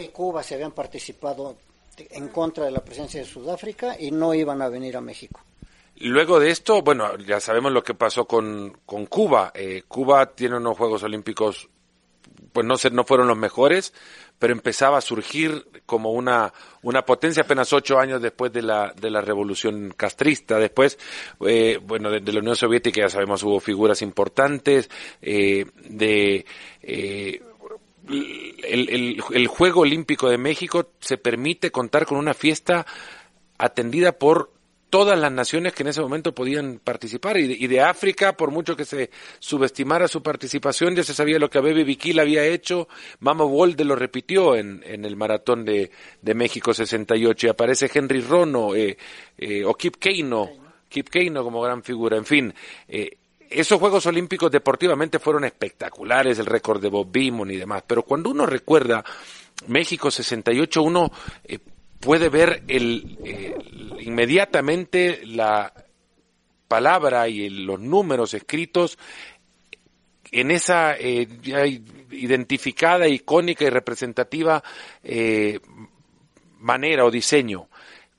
y 0.02 0.08
Cuba 0.08 0.42
se 0.42 0.54
habían 0.54 0.72
participado 0.72 1.56
en 1.96 2.28
contra 2.28 2.64
de 2.64 2.70
la 2.70 2.84
presencia 2.84 3.20
de 3.20 3.26
Sudáfrica 3.26 3.96
y 3.98 4.10
no 4.10 4.34
iban 4.34 4.60
a 4.62 4.68
venir 4.68 4.96
a 4.96 5.00
México. 5.00 5.40
Luego 5.98 6.38
de 6.38 6.50
esto, 6.50 6.82
bueno, 6.82 7.16
ya 7.18 7.40
sabemos 7.40 7.72
lo 7.72 7.82
que 7.82 7.94
pasó 7.94 8.26
con, 8.26 8.78
con 8.84 9.06
Cuba. 9.06 9.52
Eh, 9.54 9.84
Cuba 9.88 10.26
tiene 10.34 10.58
unos 10.58 10.76
Juegos 10.76 11.02
Olímpicos, 11.02 11.70
pues 12.52 12.66
no, 12.66 12.76
sé, 12.76 12.90
no 12.90 13.04
fueron 13.04 13.28
los 13.28 13.38
mejores, 13.38 13.94
pero 14.38 14.52
empezaba 14.52 14.98
a 14.98 15.00
surgir 15.00 15.66
como 15.86 16.12
una, 16.12 16.52
una 16.82 17.02
potencia 17.06 17.44
apenas 17.44 17.72
ocho 17.72 17.98
años 17.98 18.20
después 18.20 18.52
de 18.52 18.60
la, 18.60 18.92
de 18.92 19.10
la 19.10 19.22
revolución 19.22 19.94
castrista. 19.96 20.58
Después, 20.58 20.98
eh, 21.46 21.78
bueno, 21.82 22.10
de, 22.10 22.20
de 22.20 22.32
la 22.32 22.40
Unión 22.40 22.56
Soviética 22.56 23.00
ya 23.00 23.08
sabemos 23.08 23.42
hubo 23.42 23.58
figuras 23.58 24.02
importantes, 24.02 24.90
eh, 25.22 25.64
de, 25.88 26.44
eh, 26.82 27.42
el, 28.08 28.88
el, 28.88 29.22
el 29.32 29.46
Juego 29.46 29.82
Olímpico 29.82 30.28
de 30.28 30.38
México 30.38 30.90
se 31.00 31.18
permite 31.18 31.70
contar 31.70 32.06
con 32.06 32.18
una 32.18 32.34
fiesta 32.34 32.86
atendida 33.58 34.12
por 34.12 34.50
todas 34.90 35.18
las 35.18 35.32
naciones 35.32 35.72
que 35.72 35.82
en 35.82 35.88
ese 35.88 36.00
momento 36.00 36.34
podían 36.34 36.80
participar 36.82 37.36
y 37.38 37.48
de, 37.48 37.54
y 37.54 37.66
de 37.66 37.80
África, 37.80 38.36
por 38.36 38.50
mucho 38.50 38.76
que 38.76 38.84
se 38.84 39.10
subestimara 39.38 40.08
su 40.08 40.22
participación, 40.22 40.94
ya 40.94 41.02
se 41.02 41.14
sabía 41.14 41.38
lo 41.38 41.50
que 41.50 41.58
Abebe 41.58 41.84
Bikila 41.84 42.22
había 42.22 42.44
hecho, 42.44 42.88
Mama 43.20 43.44
Wolde 43.44 43.84
lo 43.84 43.96
repitió 43.96 44.54
en, 44.54 44.82
en 44.86 45.04
el 45.04 45.16
maratón 45.16 45.64
de, 45.64 45.90
de 46.22 46.34
México 46.34 46.72
68 46.72 47.46
y 47.46 47.50
aparece 47.50 47.90
Henry 47.92 48.20
Rono 48.20 48.74
eh, 48.74 48.96
eh, 49.36 49.64
o 49.64 49.74
Kip 49.74 49.96
Keino, 49.96 50.50
Kip 50.88 51.08
Keino 51.08 51.42
como 51.42 51.60
gran 51.60 51.82
figura, 51.82 52.16
en 52.16 52.24
fin, 52.24 52.54
eh, 52.88 53.18
esos 53.50 53.78
Juegos 53.78 54.06
Olímpicos 54.06 54.50
deportivamente 54.50 55.18
fueron 55.18 55.44
espectaculares, 55.44 56.38
el 56.38 56.46
récord 56.46 56.80
de 56.80 56.88
Bob 56.88 57.10
Beamon 57.10 57.50
y 57.50 57.56
demás, 57.56 57.82
pero 57.86 58.02
cuando 58.02 58.30
uno 58.30 58.46
recuerda 58.46 59.04
México 59.68 60.10
68, 60.10 60.82
uno 60.82 61.10
eh, 61.44 61.58
puede 62.00 62.28
ver 62.28 62.62
el, 62.68 63.18
eh, 63.24 63.56
inmediatamente 64.00 65.22
la 65.24 65.72
palabra 66.68 67.28
y 67.28 67.48
los 67.48 67.80
números 67.80 68.34
escritos 68.34 68.98
en 70.32 70.50
esa 70.50 70.96
eh, 70.96 71.28
identificada, 72.10 73.08
icónica 73.08 73.64
y 73.64 73.70
representativa 73.70 74.62
eh, 75.02 75.60
manera 76.58 77.04
o 77.04 77.10
diseño. 77.10 77.68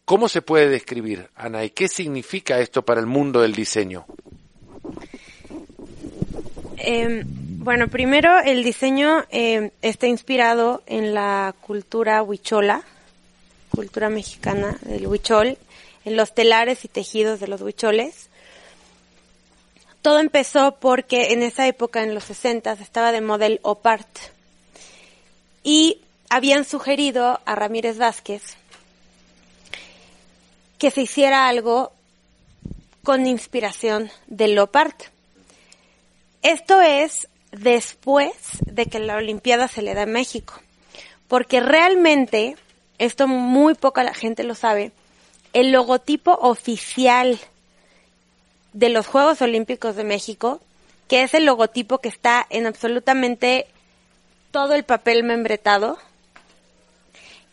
¿Cómo 0.06 0.30
se 0.30 0.42
puede 0.42 0.70
describir, 0.70 1.30
Ana? 1.36 1.66
¿Y 1.66 1.72
qué 1.72 1.88
significa 1.88 2.60
esto 2.60 2.84
para 2.84 3.02
el 3.02 3.08
mundo 3.08 3.42
del 3.42 3.54
diseño? 3.54 4.06
Eh, 6.90 7.24
bueno, 7.26 7.90
primero 7.90 8.40
el 8.40 8.64
diseño 8.64 9.26
eh, 9.30 9.72
está 9.82 10.08
inspirado 10.08 10.84
en 10.86 11.14
la 11.14 11.54
cultura 11.60 12.24
huichola, 12.24 12.82
cultura 13.76 14.08
mexicana 14.08 14.78
del 14.84 15.06
huichol, 15.06 15.58
en 16.06 16.16
los 16.16 16.34
telares 16.34 16.86
y 16.86 16.88
tejidos 16.88 17.42
de 17.42 17.50
los 17.50 17.62
huicholes. 17.62 18.30
Todo 20.02 20.20
empezó 20.20 20.78
porque 20.80 21.34
en 21.34 21.44
esa 21.44 21.68
época, 21.68 22.04
en 22.04 22.14
los 22.14 22.24
60, 22.24 22.72
estaba 22.72 23.12
de 23.12 23.20
moda 23.20 23.48
el 23.48 23.60
opart. 23.64 24.08
Y 25.64 26.00
habían 26.30 26.64
sugerido 26.64 27.42
a 27.44 27.56
Ramírez 27.56 27.98
Vázquez 27.98 28.56
que 30.78 30.90
se 30.90 31.02
hiciera 31.02 31.50
algo 31.50 31.92
con 33.04 33.28
inspiración 33.28 34.10
del 34.28 34.58
opart. 34.58 35.17
Esto 36.42 36.82
es 36.82 37.28
después 37.52 38.34
de 38.66 38.86
que 38.86 39.00
la 39.00 39.16
Olimpiada 39.16 39.68
se 39.68 39.82
le 39.82 39.94
da 39.94 40.04
a 40.04 40.08
México. 40.08 40.54
Porque 41.28 41.60
realmente, 41.60 42.56
esto 42.98 43.28
muy 43.28 43.76
poca 43.76 44.04
gente 44.14 44.44
lo 44.44 44.56
sabe, 44.56 44.92
el 45.54 45.72
logotipo 45.72 46.32
oficial 46.34 47.40
de 48.74 48.90
los 48.90 49.08
Juegos 49.08 49.42
Olímpicos 49.42 49.96
de 49.96 50.04
México, 50.04 50.62
que 51.08 51.24
es 51.24 51.34
el 51.34 51.46
logotipo 51.46 52.00
que 52.00 52.10
está 52.10 52.46
en 52.50 52.66
absolutamente 52.66 53.66
todo 54.52 54.74
el 54.76 54.84
papel 54.84 55.24
membretado, 55.24 55.98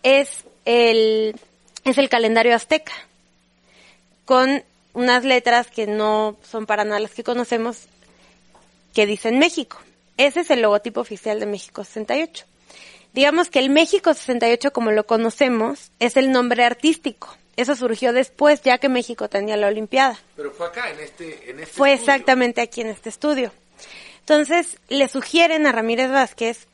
es 0.03 0.44
el, 0.64 1.35
es 1.85 1.99
el 1.99 2.09
calendario 2.09 2.55
azteca, 2.55 2.92
con 4.25 4.62
unas 4.92 5.25
letras 5.25 5.68
que 5.68 5.87
no 5.87 6.37
son 6.42 6.66
para 6.66 6.85
nada 6.85 7.01
las 7.01 7.12
que 7.12 7.25
conocemos, 7.25 7.88
que 8.94 9.07
dicen 9.07 9.38
México. 9.38 9.78
Ese 10.16 10.40
es 10.40 10.50
el 10.50 10.62
logotipo 10.62 11.00
oficial 11.00 11.40
de 11.40 11.46
México 11.46 11.85
68. 11.85 12.46
Digamos 13.12 13.48
que 13.50 13.59
el 13.59 13.70
México 13.70 14.14
68, 14.14 14.72
como 14.72 14.90
lo 14.90 15.07
conocemos, 15.07 15.90
es 16.00 16.16
el 16.16 16.33
nombre 16.33 16.64
artístico. 16.64 17.37
Eso 17.57 17.76
surgió 17.76 18.12
después, 18.12 18.62
ya 18.62 18.78
que 18.78 18.88
México 18.88 19.28
tenía 19.28 19.57
la 19.57 19.68
Olimpiada. 19.68 20.18
Pero 20.37 20.50
fue 20.50 20.66
acá, 20.66 20.90
en 20.90 20.98
este, 21.00 21.50
en 21.50 21.61
este 21.61 21.72
Fue 21.72 21.92
exactamente 21.92 22.61
aquí 22.61 22.80
en 22.80 22.88
este 22.88 23.09
estudio. 23.09 23.52
Entonces, 24.20 24.78
le 24.88 25.07
sugieren 25.09 25.66
a 25.66 25.72
Ramírez 25.72 26.11
Vázquez 26.11 26.66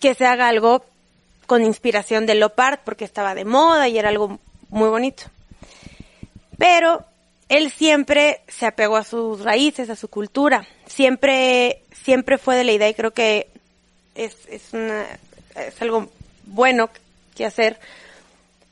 que 0.00 0.14
se 0.14 0.24
haga 0.24 0.48
algo 0.48 0.84
con 1.46 1.64
inspiración 1.64 2.24
de 2.24 2.34
Lopart, 2.34 2.80
porque 2.84 3.04
estaba 3.04 3.34
de 3.34 3.44
moda 3.44 3.88
y 3.88 3.98
era 3.98 4.08
algo 4.08 4.38
muy 4.70 4.88
bonito. 4.88 5.24
Pero 6.56 7.04
él 7.48 7.70
siempre 7.70 8.42
se 8.48 8.66
apegó 8.66 8.96
a 8.96 9.04
sus 9.04 9.40
raíces, 9.40 9.90
a 9.90 9.96
su 9.96 10.08
cultura. 10.08 10.66
Siempre, 10.88 11.82
siempre 11.92 12.38
fue 12.38 12.56
de 12.56 12.64
la 12.64 12.72
idea 12.72 12.88
y 12.88 12.94
creo 12.94 13.12
que 13.12 13.48
es, 14.14 14.36
es, 14.48 14.72
una, 14.72 15.06
algo 15.80 16.08
bueno 16.44 16.90
que 17.34 17.44
hacer. 17.44 17.78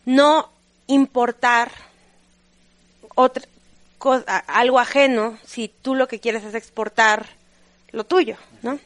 No 0.04 0.50
importar 0.86 1.70
otra 3.14 3.44
cosa, 3.98 4.38
algo 4.38 4.78
ajeno 4.78 5.38
si 5.44 5.68
tú 5.68 5.94
lo 5.94 6.08
que 6.08 6.20
quieres 6.20 6.44
es 6.44 6.54
exportar 6.54 7.26
lo 7.92 8.04
tuyo, 8.04 8.36
¿no? 8.62 8.78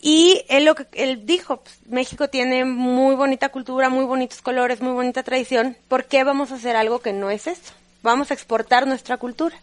Y 0.00 0.44
él 0.48 0.64
lo 0.64 0.74
que 0.74 0.86
él 0.92 1.26
dijo, 1.26 1.58
pues, 1.58 1.78
México 1.86 2.28
tiene 2.28 2.64
muy 2.64 3.14
bonita 3.16 3.48
cultura, 3.48 3.88
muy 3.88 4.04
bonitos 4.04 4.40
colores, 4.40 4.80
muy 4.80 4.92
bonita 4.92 5.22
tradición, 5.22 5.76
¿por 5.88 6.04
qué 6.04 6.22
vamos 6.22 6.52
a 6.52 6.56
hacer 6.56 6.76
algo 6.76 7.00
que 7.00 7.12
no 7.12 7.30
es 7.30 7.46
esto? 7.46 7.72
Vamos 8.02 8.30
a 8.30 8.34
exportar 8.34 8.86
nuestra 8.86 9.16
cultura. 9.16 9.56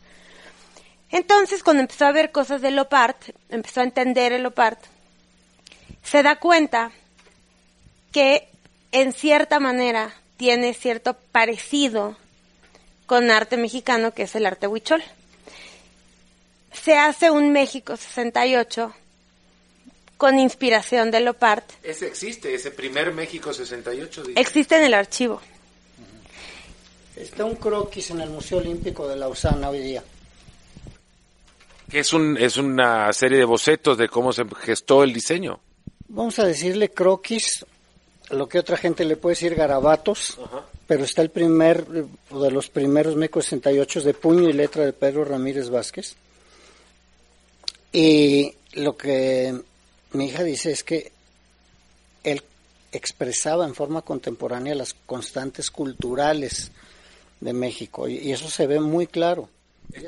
Entonces, 1.14 1.62
cuando 1.62 1.82
empezó 1.82 2.06
a 2.06 2.12
ver 2.12 2.32
cosas 2.32 2.62
de 2.64 2.72
Lopart, 2.72 3.22
empezó 3.50 3.82
a 3.82 3.84
entender 3.84 4.34
el 4.34 4.42
Lopart, 4.42 4.80
se 6.02 6.24
da 6.24 6.40
cuenta 6.40 6.92
que 8.12 8.50
en 8.92 9.14
cierta 9.14 9.60
manera 9.60 10.12
tiene 10.38 10.74
cierto 10.74 11.16
parecido 11.32 12.18
con 13.06 13.30
arte 13.30 13.58
mexicano, 13.58 14.12
que 14.12 14.24
es 14.24 14.36
el 14.36 14.48
arte 14.48 14.66
huichol. 14.66 15.04
Se 16.72 16.98
hace 16.98 17.30
un 17.30 17.52
México 17.52 17.96
68 17.96 18.92
con 20.18 20.40
inspiración 20.40 21.12
de 21.12 21.20
Lopart. 21.20 21.64
Ese 21.84 22.08
existe, 22.08 22.56
ese 22.56 22.72
primer 22.72 23.14
México 23.14 23.54
68. 23.54 24.24
dice. 24.24 24.40
Existe 24.42 24.78
en 24.78 24.86
el 24.86 24.96
archivo. 24.96 25.40
Está 27.16 27.46
un 27.46 27.56
croquis 27.56 28.10
en 28.10 28.22
el 28.22 28.32
Museo 28.32 28.58
Olímpico 28.58 29.08
de 29.08 29.16
Lausana 29.16 29.70
hoy 29.70 29.78
día. 29.78 30.04
Que 31.90 32.00
es, 32.00 32.14
un, 32.14 32.38
es 32.38 32.58
una 32.58 33.12
serie 33.14 33.38
de 33.38 33.46
bocetos 33.46 33.98
de 33.98 34.10
cómo 34.10 34.34
se 34.34 34.44
gestó 34.62 35.04
el 35.04 35.14
diseño. 35.14 35.60
Vamos 36.08 36.40
a 36.40 36.46
decirle 36.46 36.90
croquis, 36.90 37.66
lo 38.30 38.48
que 38.48 38.60
otra 38.60 38.78
gente 38.78 39.06
le 39.06 39.18
puede 39.18 39.34
decir 39.34 39.56
garabatos, 39.56 40.38
pero 40.88 41.04
está 41.04 41.22
el 41.22 41.30
primer, 41.30 41.86
de 41.86 42.52
los 42.52 42.70
primeros 42.70 43.16
MECO 43.16 43.42
68 43.42 44.02
de 44.02 44.14
puño 44.14 44.50
y 44.50 44.54
letra 44.54 44.86
de 44.86 44.94
Pedro 44.94 45.26
Ramírez 45.26 45.70
Vázquez. 45.70 46.16
Y 47.92 48.54
lo 48.74 48.98
que 48.98 49.56
mi 50.14 50.26
hija 50.26 50.44
dice 50.44 50.72
es 50.72 50.84
que 50.84 51.12
él 52.24 52.44
expresaba 52.92 53.66
en 53.66 53.76
forma 53.76 54.02
contemporánea 54.02 54.76
las 54.76 54.94
constantes 55.06 55.70
culturales 55.72 56.72
de 57.40 57.54
México 57.54 58.08
y, 58.08 58.32
eso 58.32 58.50
se 58.50 58.68
ve 58.68 58.80
muy 58.80 59.08
claro. 59.08 59.50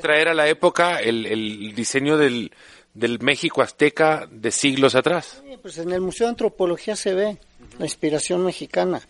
Traer 0.00 0.28
a 0.28 0.34
la 0.34 0.48
época 0.48 1.00
el, 1.00 1.26
el 1.26 1.74
diseño 1.74 2.16
del, 2.16 2.52
del 2.96 3.20
México 3.20 3.62
azteca 3.62 4.26
de 4.30 4.50
siglos 4.50 4.94
atrás. 4.94 5.42
Sí, 5.46 5.56
pues 5.60 5.78
en 5.78 5.92
el 5.92 6.00
Museo 6.00 6.26
de 6.26 6.30
Antropología 6.30 6.96
se 6.96 7.14
ve 7.14 7.38
la 7.78 7.84
inspiración 7.84 8.44
mexicana. 8.44 9.02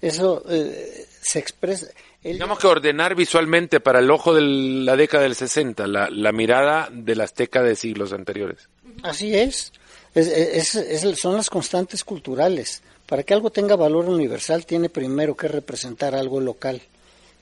Eso 0.00 0.42
eh, 0.48 1.06
se 1.20 1.38
expresa. 1.38 1.86
Digamos 2.22 2.58
que 2.58 2.66
ordenar 2.66 3.14
visualmente 3.14 3.78
para 3.80 4.00
el 4.00 4.10
ojo 4.10 4.34
de 4.34 4.40
la 4.40 4.96
década 4.96 5.24
del 5.24 5.34
60 5.34 5.86
la, 5.86 6.08
la 6.10 6.32
mirada 6.32 6.88
del 6.90 7.20
azteca 7.20 7.62
de 7.62 7.76
siglos 7.76 8.12
anteriores. 8.12 8.68
Así 9.02 9.34
es. 9.34 9.72
Es, 10.14 10.74
es. 10.74 11.18
son 11.18 11.36
las 11.36 11.50
constantes 11.50 12.04
culturales. 12.04 12.82
Para 13.06 13.22
que 13.22 13.34
algo 13.34 13.50
tenga 13.50 13.76
valor 13.76 14.06
universal 14.06 14.66
tiene 14.66 14.88
primero 14.88 15.36
que 15.36 15.46
representar 15.46 16.14
algo 16.14 16.40
local 16.40 16.80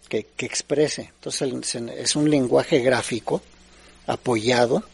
que, 0.09 0.27
que 0.37 0.47
exprese. 0.47 1.13
Entonces 1.15 1.77
es 1.97 2.17
un 2.17 2.31
lenguaje 2.31 2.81
gráfico 2.81 3.43
apoyado 4.07 4.85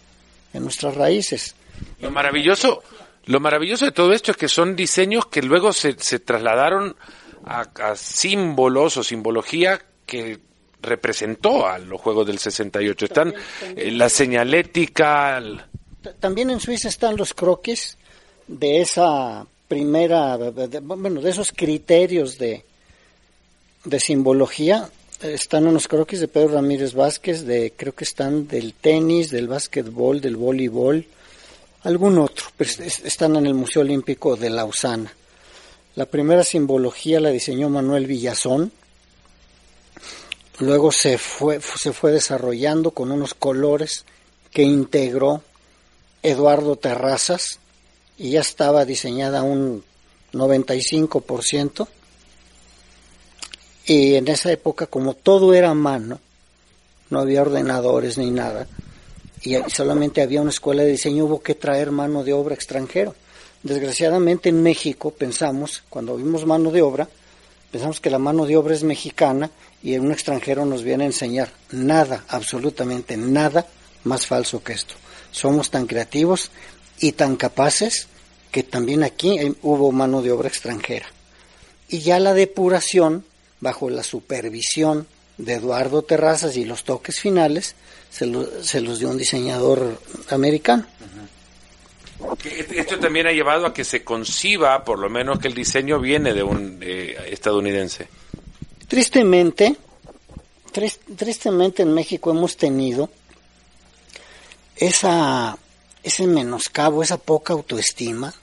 en 0.53 0.63
nuestras 0.63 0.95
raíces. 0.95 1.55
Lo 2.01 2.11
maravilloso, 2.11 2.83
lo 3.27 3.41
maravilloso 3.41 3.85
de 3.85 3.93
todo 3.93 4.13
esto 4.13 4.33
es 4.33 4.37
que 4.37 4.49
son 4.49 4.77
diseños 4.77 5.27
que 5.27 5.43
luego 5.43 5.73
se, 5.73 5.99
se 5.99 6.19
trasladaron 6.19 6.97
a, 7.45 7.95
símbolos 7.97 8.97
o 8.97 9.05
simbología 9.05 9.81
que 10.07 10.39
representó 10.83 11.67
a 11.67 11.79
los 11.79 12.01
Juegos 12.01 12.27
del 12.27 12.39
68. 12.39 13.05
Están 13.05 13.35
eh, 13.77 13.91
la 13.91 14.09
señalética. 14.09 15.43
También 16.19 16.51
en 16.51 16.61
Suiza 16.61 16.89
están 16.89 17.17
los 17.17 17.35
croquis 17.35 17.99
de 18.47 18.81
esa 18.81 19.47
primera, 19.69 20.37
bueno, 20.83 21.21
de 21.21 21.31
esos 21.31 21.53
criterios 21.53 22.39
de, 22.39 22.65
de 23.85 24.01
simbología. 24.01 24.91
Están 25.23 25.67
unos 25.67 25.87
croquis 25.87 26.21
de 26.21 26.29
Pedro 26.29 26.55
Ramírez 26.55 26.95
Vázquez, 26.95 27.45
de 27.45 27.75
creo 27.77 27.95
que 27.95 28.05
están 28.05 28.49
del 28.49 28.73
tenis, 28.73 29.31
del 29.31 29.49
básquetbol, 29.49 30.23
del 30.23 30.37
voleibol, 30.37 31.05
algún 31.83 32.19
otro, 32.19 32.47
pero 32.57 32.71
están 32.71 33.37
en 33.37 33.47
el 33.47 33.53
Museo 33.53 33.83
Olímpico 33.83 34.37
de 34.37 34.49
Lausana. 34.49 35.13
La 35.95 36.07
primera 36.07 36.43
simbología 36.43 37.21
la 37.21 37.29
diseñó 37.29 37.69
Manuel 37.69 38.07
Villazón. 38.07 38.73
Luego 40.59 40.91
se 40.91 41.19
fue, 41.19 41.61
se 41.61 41.93
fue 41.93 42.13
desarrollando 42.13 42.93
con 42.93 43.13
unos 43.13 43.35
colores 43.35 44.07
que 44.51 44.63
integró 44.63 45.43
Eduardo 46.23 46.77
Terrazas 46.77 47.59
y 48.17 48.31
ya 48.31 48.41
estaba 48.41 48.87
diseñada 48.87 49.43
un 49.43 49.85
95%. 50.33 51.89
Y 53.91 54.15
en 54.15 54.29
esa 54.29 54.53
época, 54.53 54.87
como 54.87 55.15
todo 55.15 55.53
era 55.53 55.71
a 55.71 55.75
mano, 55.75 56.21
no 57.09 57.19
había 57.19 57.43
ordenadores 57.43 58.19
ni 58.19 58.31
nada, 58.31 58.69
y 59.43 59.57
solamente 59.67 60.23
había 60.23 60.41
una 60.41 60.51
escuela 60.51 60.85
de 60.85 60.93
diseño, 60.93 61.25
hubo 61.25 61.43
que 61.43 61.57
traer 61.57 61.91
mano 61.91 62.23
de 62.23 62.33
obra 62.33 62.55
extranjero. 62.55 63.17
Desgraciadamente 63.65 64.49
en 64.49 64.63
México 64.63 65.11
pensamos, 65.11 65.83
cuando 65.91 66.17
vimos 66.17 66.47
mano 66.47 66.71
de 66.71 66.83
obra, 66.83 67.09
pensamos 67.73 67.99
que 67.99 68.11
la 68.11 68.21
mano 68.21 68.47
de 68.47 68.57
obra 68.57 68.77
es 68.77 68.85
mexicana 68.85 69.51
y 69.83 69.99
un 69.99 70.13
extranjero 70.13 70.65
nos 70.65 70.85
viene 70.85 71.03
a 71.03 71.09
enseñar 71.09 71.51
nada, 71.73 72.25
absolutamente 72.29 73.17
nada 73.17 73.67
más 74.05 74.25
falso 74.25 74.63
que 74.63 74.75
esto. 74.75 74.95
Somos 75.33 75.69
tan 75.69 75.89
creativos 75.89 76.53
y 77.01 77.11
tan 77.11 77.35
capaces 77.35 78.07
que 78.53 78.63
también 78.63 79.03
aquí 79.03 79.37
hubo 79.63 79.91
mano 79.91 80.23
de 80.23 80.31
obra 80.31 80.47
extranjera. 80.47 81.07
Y 81.89 81.99
ya 81.99 82.21
la 82.21 82.35
depuración, 82.35 83.25
bajo 83.61 83.91
la 83.91 84.03
supervisión 84.03 85.07
de 85.37 85.55
Eduardo 85.55 86.03
Terrazas 86.03 86.57
y 86.57 86.65
los 86.65 86.85
toques 86.85 87.21
finales, 87.21 87.75
se, 88.11 88.27
los 88.27 88.99
dio 88.99 89.09
un 89.09 89.19
diseñador 89.19 90.01
americano. 90.31 90.87
Esto 92.45 92.99
también 92.99 93.27
ha 93.27 93.33
llevado 93.33 93.67
a 93.67 93.73
que 93.73 93.85
se 93.85 94.05
conciba, 94.05 94.85
por 94.85 94.99
lo 94.99 95.09
menos, 95.09 95.39
que 95.39 95.49
el 95.49 95.55
diseño 95.55 95.99
viene 95.99 96.35
de 96.35 96.43
un 96.43 96.81
estadounidense. 96.83 98.09
Tristemente, 98.89 99.77
tristemente 101.17 101.83
en 101.83 101.95
México 101.95 102.31
hemos 102.31 102.57
tenido 102.57 103.09
esa, 104.77 105.57
ese 106.03 106.27
menoscabo, 106.27 107.03
esa 107.03 107.17
poca 107.17 107.53
autoestima. 107.55 108.35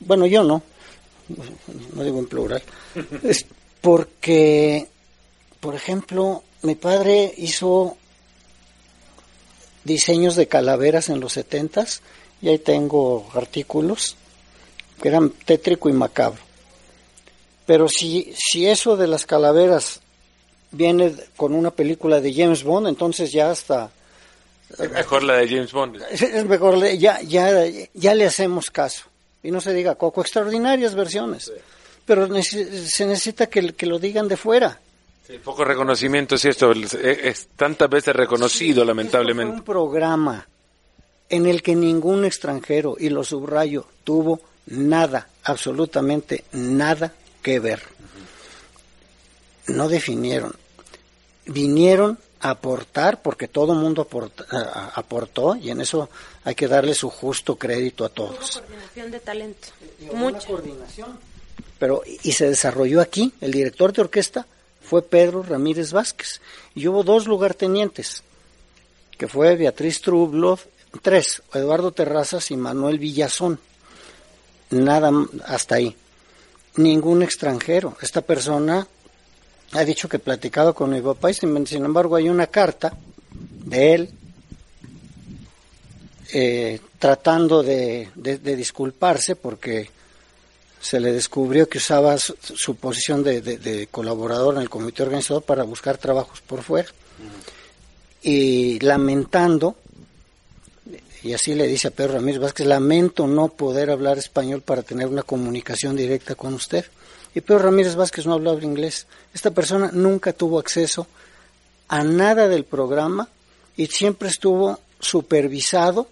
Bueno, 0.00 0.26
yo 0.26 0.42
no, 0.42 0.62
no 1.94 2.04
digo 2.04 2.18
en 2.18 2.26
plural. 2.26 2.62
Es 3.22 3.44
porque, 3.82 4.88
por 5.60 5.74
ejemplo, 5.74 6.42
mi 6.62 6.76
padre 6.76 7.34
hizo 7.36 7.98
diseños 9.84 10.36
de 10.36 10.46
calaveras 10.46 11.10
en 11.10 11.20
los 11.20 11.34
setentas 11.34 12.00
y 12.40 12.48
ahí 12.48 12.58
tengo 12.58 13.28
artículos 13.34 14.16
que 15.02 15.08
eran 15.08 15.30
tétrico 15.30 15.88
y 15.88 15.92
macabro. 15.92 16.40
Pero 17.66 17.88
si, 17.88 18.32
si 18.36 18.66
eso 18.66 18.96
de 18.96 19.08
las 19.08 19.26
calaveras 19.26 20.00
viene 20.70 21.14
con 21.36 21.52
una 21.52 21.72
película 21.72 22.20
de 22.20 22.32
James 22.32 22.62
Bond, 22.62 22.86
entonces 22.86 23.32
ya 23.32 23.50
hasta... 23.50 23.90
Es 24.78 24.90
mejor 24.90 25.24
la 25.24 25.34
de 25.34 25.48
James 25.48 25.72
Bond. 25.72 26.00
Es 26.10 26.44
mejor, 26.46 26.78
ya, 26.96 27.20
ya, 27.22 27.66
ya 27.92 28.14
le 28.14 28.26
hacemos 28.26 28.70
caso. 28.70 29.04
Y 29.42 29.50
no 29.50 29.60
se 29.60 29.74
diga 29.74 29.96
Coco, 29.96 30.20
extraordinarias 30.20 30.94
versiones. 30.94 31.52
Pero 32.04 32.28
se 32.42 33.06
necesita 33.06 33.46
que, 33.46 33.72
que, 33.74 33.86
lo 33.86 33.98
digan 33.98 34.28
de 34.28 34.36
fuera. 34.36 34.80
poco 35.44 35.64
reconocimiento, 35.64 36.36
si 36.36 36.48
esto 36.48 36.72
es, 36.72 37.48
tantas 37.56 37.88
veces 37.88 38.14
reconocido, 38.14 38.84
lamentablemente. 38.84 39.54
un 39.54 39.62
programa 39.62 40.46
en 41.28 41.46
el 41.46 41.62
que 41.62 41.74
ningún 41.74 42.24
extranjero, 42.24 42.96
y 42.98 43.08
lo 43.08 43.24
subrayo, 43.24 43.86
tuvo 44.04 44.40
nada, 44.66 45.28
absolutamente 45.44 46.44
nada 46.52 47.12
que 47.40 47.58
ver. 47.58 47.82
No 49.68 49.88
definieron. 49.88 50.54
Vinieron 51.46 52.18
a 52.40 52.50
aportar, 52.50 53.22
porque 53.22 53.48
todo 53.48 53.72
el 53.72 53.78
mundo 53.78 54.06
aportó, 54.94 55.56
y 55.56 55.70
en 55.70 55.80
eso 55.80 56.10
hay 56.44 56.54
que 56.54 56.68
darle 56.68 56.94
su 56.94 57.08
justo 57.08 57.56
crédito 57.56 58.04
a 58.04 58.08
todos. 58.08 58.58
coordinación 58.58 59.10
de 59.10 59.20
talento. 59.20 59.68
Mucha 60.12 60.46
coordinación. 60.46 61.31
Pero, 61.82 62.04
y 62.06 62.30
se 62.30 62.48
desarrolló 62.48 63.00
aquí. 63.00 63.32
El 63.40 63.50
director 63.50 63.92
de 63.92 64.02
orquesta 64.02 64.46
fue 64.80 65.02
Pedro 65.02 65.42
Ramírez 65.42 65.90
Vázquez. 65.90 66.40
Y 66.76 66.86
hubo 66.86 67.02
dos 67.02 67.26
lugartenientes, 67.26 68.22
que 69.18 69.26
fue 69.26 69.56
Beatriz 69.56 70.00
Trublov 70.00 70.60
Tres, 71.02 71.42
Eduardo 71.52 71.90
Terrazas 71.90 72.52
y 72.52 72.56
Manuel 72.56 73.00
Villazón. 73.00 73.58
Nada 74.70 75.10
hasta 75.44 75.74
ahí. 75.74 75.96
Ningún 76.76 77.24
extranjero. 77.24 77.96
Esta 78.00 78.20
persona 78.20 78.86
ha 79.72 79.84
dicho 79.84 80.08
que 80.08 80.20
platicado 80.20 80.74
con 80.74 80.90
mi 80.90 81.00
papá 81.00 81.32
sin 81.32 81.84
embargo 81.84 82.14
hay 82.14 82.28
una 82.28 82.46
carta 82.46 82.96
de 83.64 83.94
él 83.94 84.10
eh, 86.32 86.78
tratando 87.00 87.64
de, 87.64 88.08
disculparse 88.14 89.34
porque 89.34 89.90
se 90.82 90.98
le 90.98 91.12
descubrió 91.12 91.68
que 91.68 91.78
usaba 91.78 92.18
su, 92.18 92.74
posición 92.74 93.22
de, 93.22 93.88
colaborador 93.90 94.56
en 94.56 94.62
el 94.62 94.68
comité 94.68 95.04
organizador 95.04 95.44
para 95.44 95.62
buscar 95.62 95.96
trabajos 95.96 96.40
por 96.40 96.62
fuera 96.62 96.88
y 98.20 98.80
lamentando 98.80 99.76
y 101.22 101.34
así 101.34 101.54
le 101.54 101.68
dice 101.68 101.88
a 101.88 101.90
Pedro 101.92 102.14
Ramírez 102.14 102.40
Vázquez, 102.40 102.66
lamento 102.66 103.28
no 103.28 103.46
poder 103.48 103.90
hablar 103.90 104.18
español 104.18 104.60
para 104.60 104.82
tener 104.82 105.06
una 105.06 105.22
comunicación 105.22 105.94
directa 105.94 106.34
con 106.34 106.52
usted. 106.52 106.84
Y 107.32 107.40
Pedro 107.40 107.60
Ramírez 107.60 107.94
Vázquez 107.94 108.26
no 108.26 108.32
hablaba 108.32 108.60
inglés. 108.60 109.06
Esta 109.32 109.52
persona 109.52 109.90
nunca 109.92 110.32
tuvo 110.32 110.58
acceso 110.58 111.06
a 111.86 112.02
nada 112.02 112.48
del 112.48 112.64
programa 112.64 113.28
y 113.76 113.86
siempre 113.86 114.30
estuvo 114.30 114.80
supervisado 114.98 116.08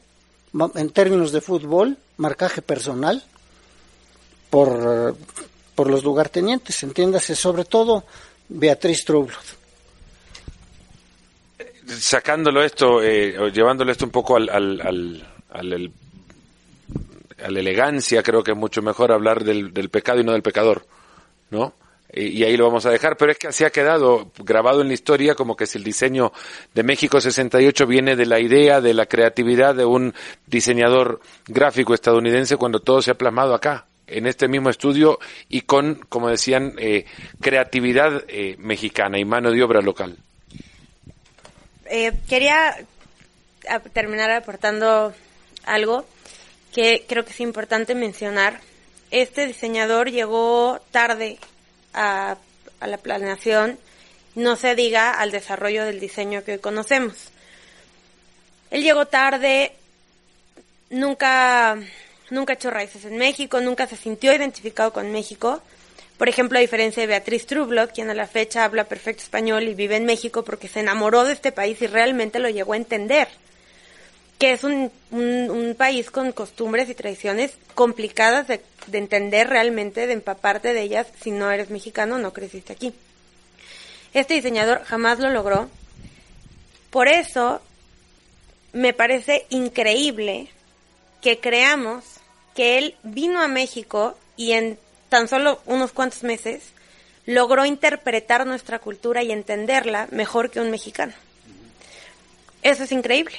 en 0.76 0.90
términos 0.90 1.32
de 1.32 1.40
fútbol, 1.40 1.98
marcaje 2.16 2.62
personal, 2.62 3.24
por, 4.50 5.16
por 5.74 5.88
los 5.88 6.04
lugartenientes, 6.04 6.82
entiéndase, 6.82 7.34
sobre 7.34 7.64
todo 7.64 8.04
Beatriz 8.48 9.04
Trublot 9.04 9.60
sacándolo 11.98 12.62
esto, 12.62 13.02
eh, 13.02 13.50
llevándolo 13.52 13.90
esto 13.90 14.04
un 14.04 14.10
poco 14.10 14.36
al, 14.36 14.48
al, 14.48 14.80
al, 15.50 15.92
a 17.42 17.50
la 17.50 17.60
elegancia, 17.60 18.22
creo 18.22 18.42
que 18.42 18.52
es 18.52 18.56
mucho 18.56 18.82
mejor 18.82 19.12
hablar 19.12 19.44
del, 19.44 19.72
pecado 19.90 20.20
y 20.20 20.24
no 20.24 20.32
del 20.32 20.42
pecador, 20.42 20.86
¿no? 21.50 21.74
y 22.12 22.42
ahí 22.42 22.56
lo 22.56 22.66
vamos 22.66 22.84
a 22.86 22.90
dejar, 22.90 23.16
pero 23.16 23.30
es 23.30 23.38
que 23.38 23.46
así 23.46 23.62
ha 23.62 23.70
quedado 23.70 24.32
grabado 24.38 24.80
en 24.80 24.88
la 24.88 24.94
historia 24.94 25.36
como 25.36 25.54
que 25.54 25.66
si 25.66 25.78
el 25.78 25.84
diseño 25.84 26.32
de 26.74 26.82
México 26.82 27.20
68 27.20 27.86
viene 27.86 28.16
de 28.16 28.26
la 28.26 28.40
idea, 28.40 28.80
de 28.80 28.94
la 28.94 29.06
creatividad 29.06 29.76
de 29.76 29.84
un 29.84 30.12
diseñador 30.44 31.20
gráfico 31.46 31.94
estadounidense 31.94 32.56
cuando 32.56 32.80
todo 32.80 33.00
se 33.00 33.12
ha 33.12 33.14
plasmado 33.14 33.54
acá 33.54 33.86
en 34.10 34.26
este 34.26 34.48
mismo 34.48 34.70
estudio 34.70 35.18
y 35.48 35.62
con, 35.62 35.94
como 36.08 36.28
decían, 36.28 36.74
eh, 36.78 37.04
creatividad 37.40 38.24
eh, 38.28 38.56
mexicana 38.58 39.18
y 39.18 39.24
mano 39.24 39.50
de 39.50 39.62
obra 39.62 39.80
local. 39.80 40.16
Eh, 41.86 42.12
quería 42.28 42.76
a- 43.68 43.80
terminar 43.80 44.30
aportando 44.30 45.12
algo 45.64 46.06
que 46.72 47.04
creo 47.08 47.24
que 47.24 47.32
es 47.32 47.40
importante 47.40 47.94
mencionar. 47.94 48.60
Este 49.10 49.46
diseñador 49.46 50.10
llegó 50.10 50.80
tarde 50.92 51.38
a, 51.94 52.36
a 52.78 52.86
la 52.86 52.96
planeación, 52.98 53.78
no 54.36 54.54
se 54.56 54.76
diga 54.76 55.10
al 55.12 55.32
desarrollo 55.32 55.84
del 55.84 55.98
diseño 55.98 56.44
que 56.44 56.52
hoy 56.52 56.58
conocemos. 56.60 57.30
Él 58.70 58.84
llegó 58.84 59.06
tarde, 59.06 59.72
nunca, 60.90 61.76
nunca 62.30 62.54
echó 62.54 62.70
raíces 62.70 63.04
en 63.04 63.16
México, 63.16 63.60
nunca 63.60 63.86
se 63.86 63.96
sintió 63.96 64.34
identificado 64.34 64.92
con 64.92 65.12
México. 65.12 65.62
Por 66.18 66.28
ejemplo, 66.28 66.58
a 66.58 66.60
diferencia 66.60 67.00
de 67.00 67.06
Beatriz 67.06 67.46
Trublot, 67.46 67.92
quien 67.92 68.10
a 68.10 68.14
la 68.14 68.26
fecha 68.26 68.64
habla 68.64 68.84
perfecto 68.84 69.22
español 69.22 69.64
y 69.64 69.74
vive 69.74 69.96
en 69.96 70.04
México 70.04 70.44
porque 70.44 70.68
se 70.68 70.80
enamoró 70.80 71.24
de 71.24 71.32
este 71.32 71.50
país 71.50 71.80
y 71.80 71.86
realmente 71.86 72.38
lo 72.38 72.50
llegó 72.50 72.74
a 72.74 72.76
entender. 72.76 73.28
Que 74.38 74.52
es 74.52 74.64
un, 74.64 74.90
un, 75.10 75.74
país 75.76 76.10
con 76.10 76.32
costumbres 76.32 76.88
y 76.88 76.94
tradiciones 76.94 77.52
complicadas 77.74 78.48
de, 78.48 78.60
de 78.86 78.98
entender 78.98 79.48
realmente, 79.48 80.06
de 80.06 80.12
empaparte 80.14 80.72
de 80.72 80.82
ellas 80.82 81.06
si 81.20 81.30
no 81.30 81.50
eres 81.50 81.70
mexicano, 81.70 82.18
no 82.18 82.32
creciste 82.32 82.72
aquí. 82.72 82.94
Este 84.12 84.34
diseñador 84.34 84.82
jamás 84.84 85.18
lo 85.18 85.30
logró. 85.30 85.68
Por 86.90 87.08
eso 87.08 87.60
me 88.72 88.92
parece 88.92 89.46
increíble 89.50 90.48
que 91.20 91.38
creamos 91.38 92.19
que 92.54 92.78
él 92.78 92.96
vino 93.02 93.40
a 93.40 93.48
México 93.48 94.16
y 94.36 94.52
en 94.52 94.78
tan 95.08 95.28
solo 95.28 95.60
unos 95.66 95.92
cuantos 95.92 96.22
meses 96.22 96.62
logró 97.26 97.64
interpretar 97.64 98.46
nuestra 98.46 98.78
cultura 98.78 99.22
y 99.22 99.32
entenderla 99.32 100.08
mejor 100.10 100.50
que 100.50 100.60
un 100.60 100.70
mexicano. 100.70 101.12
Eso 102.62 102.84
es 102.84 102.92
increíble. 102.92 103.36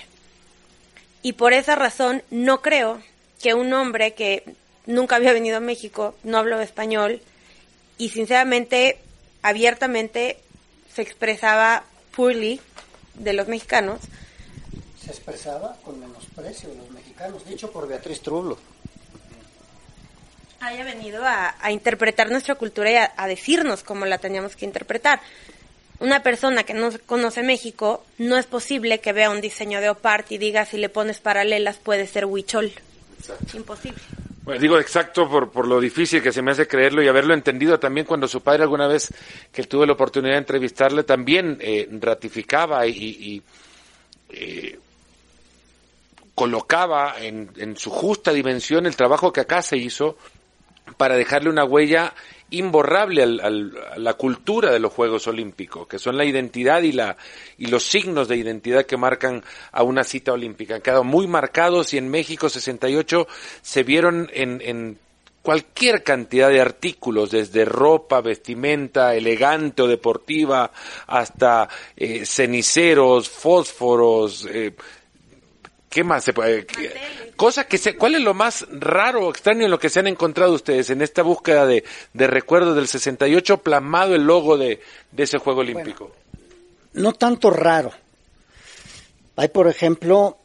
Y 1.24 1.34
por 1.34 1.54
esa 1.54 1.76
razón 1.76 2.24
no 2.32 2.62
creo 2.62 3.02
que 3.42 3.54
un 3.54 3.74
hombre 3.74 4.14
que 4.14 4.44
nunca 4.86 5.16
había 5.16 5.34
venido 5.34 5.58
a 5.58 5.62
México, 5.62 6.16
no 6.24 6.38
habló 6.38 6.60
español 6.62 7.22
y 7.98 8.10
sinceramente, 8.10 9.00
abiertamente 9.42 10.38
se 10.94 11.02
expresaba 11.02 11.84
poorly 12.16 12.60
de 13.16 13.34
los 13.34 13.48
mexicanos, 13.48 14.00
Se 15.04 15.10
expresaba 15.10 15.76
con 15.84 16.00
menosprecio 16.00 16.70
de 16.70 16.76
los 16.76 16.90
mexicanos, 16.92 17.46
dicho 17.46 17.72
por 17.72 17.88
Beatriz 17.88 18.22
Trublo. 18.22 18.58
Haya 20.62 20.84
venido 20.84 21.26
a, 21.26 21.56
a 21.60 21.72
interpretar 21.72 22.30
nuestra 22.30 22.56
cultura 22.56 22.92
y 22.92 22.96
a, 22.96 23.12
a 23.18 23.28
decirnos 23.28 23.84
cómo 23.84 24.06
la 24.06 24.18
teníamos 24.18 24.56
que 24.56 24.66
interpretar. 24.66 25.20
Una 26.00 26.24
persona 26.24 26.64
que 26.64 26.74
no 26.74 26.90
conoce 27.06 27.44
México, 27.44 28.04
no 28.18 28.38
es 28.38 28.48
posible 28.48 29.00
que 29.00 29.14
vea 29.14 29.30
un 29.30 29.42
diseño 29.42 29.82
de 29.82 29.90
Opart 29.90 30.32
y 30.32 30.38
diga 30.38 30.66
si 30.66 30.78
le 30.78 30.90
pones 30.90 31.20
paralelas 31.20 31.78
puede 31.78 32.08
ser 32.08 32.26
huichol. 32.26 32.72
Imposible. 33.54 34.02
Bueno, 34.44 34.60
digo 34.60 34.80
exacto 34.80 35.30
por, 35.30 35.52
por 35.52 35.68
lo 35.68 35.80
difícil 35.80 36.24
que 36.24 36.32
se 36.32 36.42
me 36.42 36.52
hace 36.52 36.68
creerlo 36.68 37.04
y 37.04 37.08
haberlo 37.08 37.36
entendido 37.36 37.80
también 37.80 38.08
cuando 38.08 38.28
su 38.28 38.42
padre 38.42 38.64
alguna 38.64 38.88
vez 38.88 39.14
que 39.52 39.64
tuve 39.64 39.86
la 39.86 39.94
oportunidad 39.94 40.34
de 40.34 40.40
entrevistarle 40.40 41.04
también 41.04 41.60
eh, 41.62 41.88
ratificaba 41.92 42.88
y, 42.88 42.92
y, 42.92 43.44
eh, 44.30 44.80
colocaba 46.34 47.16
en, 47.20 47.52
en 47.58 47.78
su 47.78 47.92
justa 47.92 48.34
dimensión 48.34 48.88
el 48.88 48.96
trabajo 48.96 49.32
que 49.32 49.42
acá 49.42 49.62
se 49.62 49.78
hizo 49.78 50.18
para 50.98 51.16
dejarle 51.16 51.50
una 51.50 51.66
huella 51.66 52.14
imborrable 52.52 53.24
al, 53.24 53.40
al, 53.40 53.72
a 53.94 53.98
la 53.98 54.14
cultura 54.16 54.72
de 54.72 54.80
los 54.80 54.92
Juegos 54.92 55.26
Olímpicos, 55.28 55.88
que 55.88 56.00
son 56.00 56.18
la 56.18 56.26
identidad 56.26 56.82
y, 56.82 56.92
la, 56.92 57.18
y 57.58 57.68
los 57.68 57.84
signos 57.84 58.28
de 58.28 58.38
identidad 58.38 58.86
que 58.86 58.98
marcan 58.98 59.44
a 59.72 59.84
una 59.84 60.04
cita 60.04 60.34
olímpica. 60.34 60.76
Han 60.76 60.82
quedado 60.82 61.04
muy 61.04 61.28
marcados 61.28 61.94
y 61.94 61.98
en 61.98 62.10
México 62.10 62.50
68 62.50 63.28
se 63.62 63.84
vieron 63.84 64.30
en, 64.34 64.62
en 64.62 65.00
cualquier 65.42 66.04
cantidad 66.04 66.50
de 66.50 66.62
artículos, 66.62 67.32
desde 67.32 67.66
ropa, 67.66 68.22
vestimenta, 68.22 69.16
elegante 69.16 69.82
o 69.82 69.88
deportiva, 69.88 70.72
hasta 71.08 71.68
eh, 71.96 72.26
ceniceros, 72.26 73.30
fósforos, 73.30 74.48
eh, 74.52 74.74
¿Qué 75.92 76.06
más 76.06 76.24
se 76.24 76.32
puede? 76.32 76.66
Cosas 77.36 77.66
que 77.66 77.78
se, 77.78 77.98
¿Cuál 77.98 78.16
es 78.16 78.22
lo 78.22 78.34
más 78.34 78.66
raro 78.72 79.28
o 79.28 79.30
extraño 79.30 79.66
en 79.66 79.72
lo 79.72 79.78
que 79.78 79.90
se 79.90 80.00
han 80.00 80.08
encontrado 80.08 80.54
ustedes 80.54 80.90
en 80.90 81.02
esta 81.02 81.22
búsqueda 81.22 81.66
de, 81.66 81.84
de 82.14 82.28
recuerdos 82.28 82.78
del 82.78 82.88
68 82.88 83.58
plasmado 83.58 84.16
el 84.16 84.24
logo 84.24 84.58
de, 84.58 84.80
de 85.12 85.24
ese 85.24 85.38
Juego 85.38 85.60
Olímpico? 85.60 86.06
Bueno, 86.94 87.10
no 87.10 87.14
tanto 87.14 87.50
raro. 87.50 87.92
Hay, 89.36 89.50
por 89.50 89.68
ejemplo, 89.68 90.38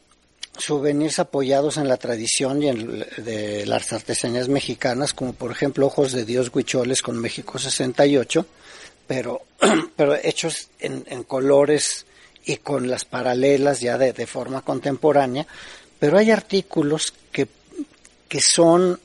souvenirs 0.57 1.19
apoyados 1.19 1.77
en 1.77 1.87
la 1.87 1.95
tradición 1.95 2.61
y 2.61 2.67
en, 2.67 3.05
de 3.15 3.65
las 3.65 3.93
artesanías 3.93 4.49
mexicanas, 4.49 5.13
como 5.13 5.31
por 5.31 5.51
ejemplo 5.51 5.85
Ojos 5.85 6.11
de 6.11 6.25
Dios 6.25 6.51
Huicholes 6.53 7.01
con 7.01 7.17
México 7.21 7.57
68, 7.57 8.45
pero, 9.07 9.43
pero 9.95 10.13
hechos 10.15 10.67
en, 10.79 11.05
en 11.07 11.23
colores 11.23 12.05
y 12.47 12.57
con 12.57 12.89
las 12.89 13.03
paralelas 13.03 13.81
ya 13.81 13.97
de, 13.97 14.13
de, 14.13 14.25
forma 14.25 14.61
contemporánea, 14.61 15.45
pero 15.99 16.17
hay 16.17 16.31
artículos 16.31 17.13
que, 17.31 17.47
que 18.29 18.39
son 18.39 18.97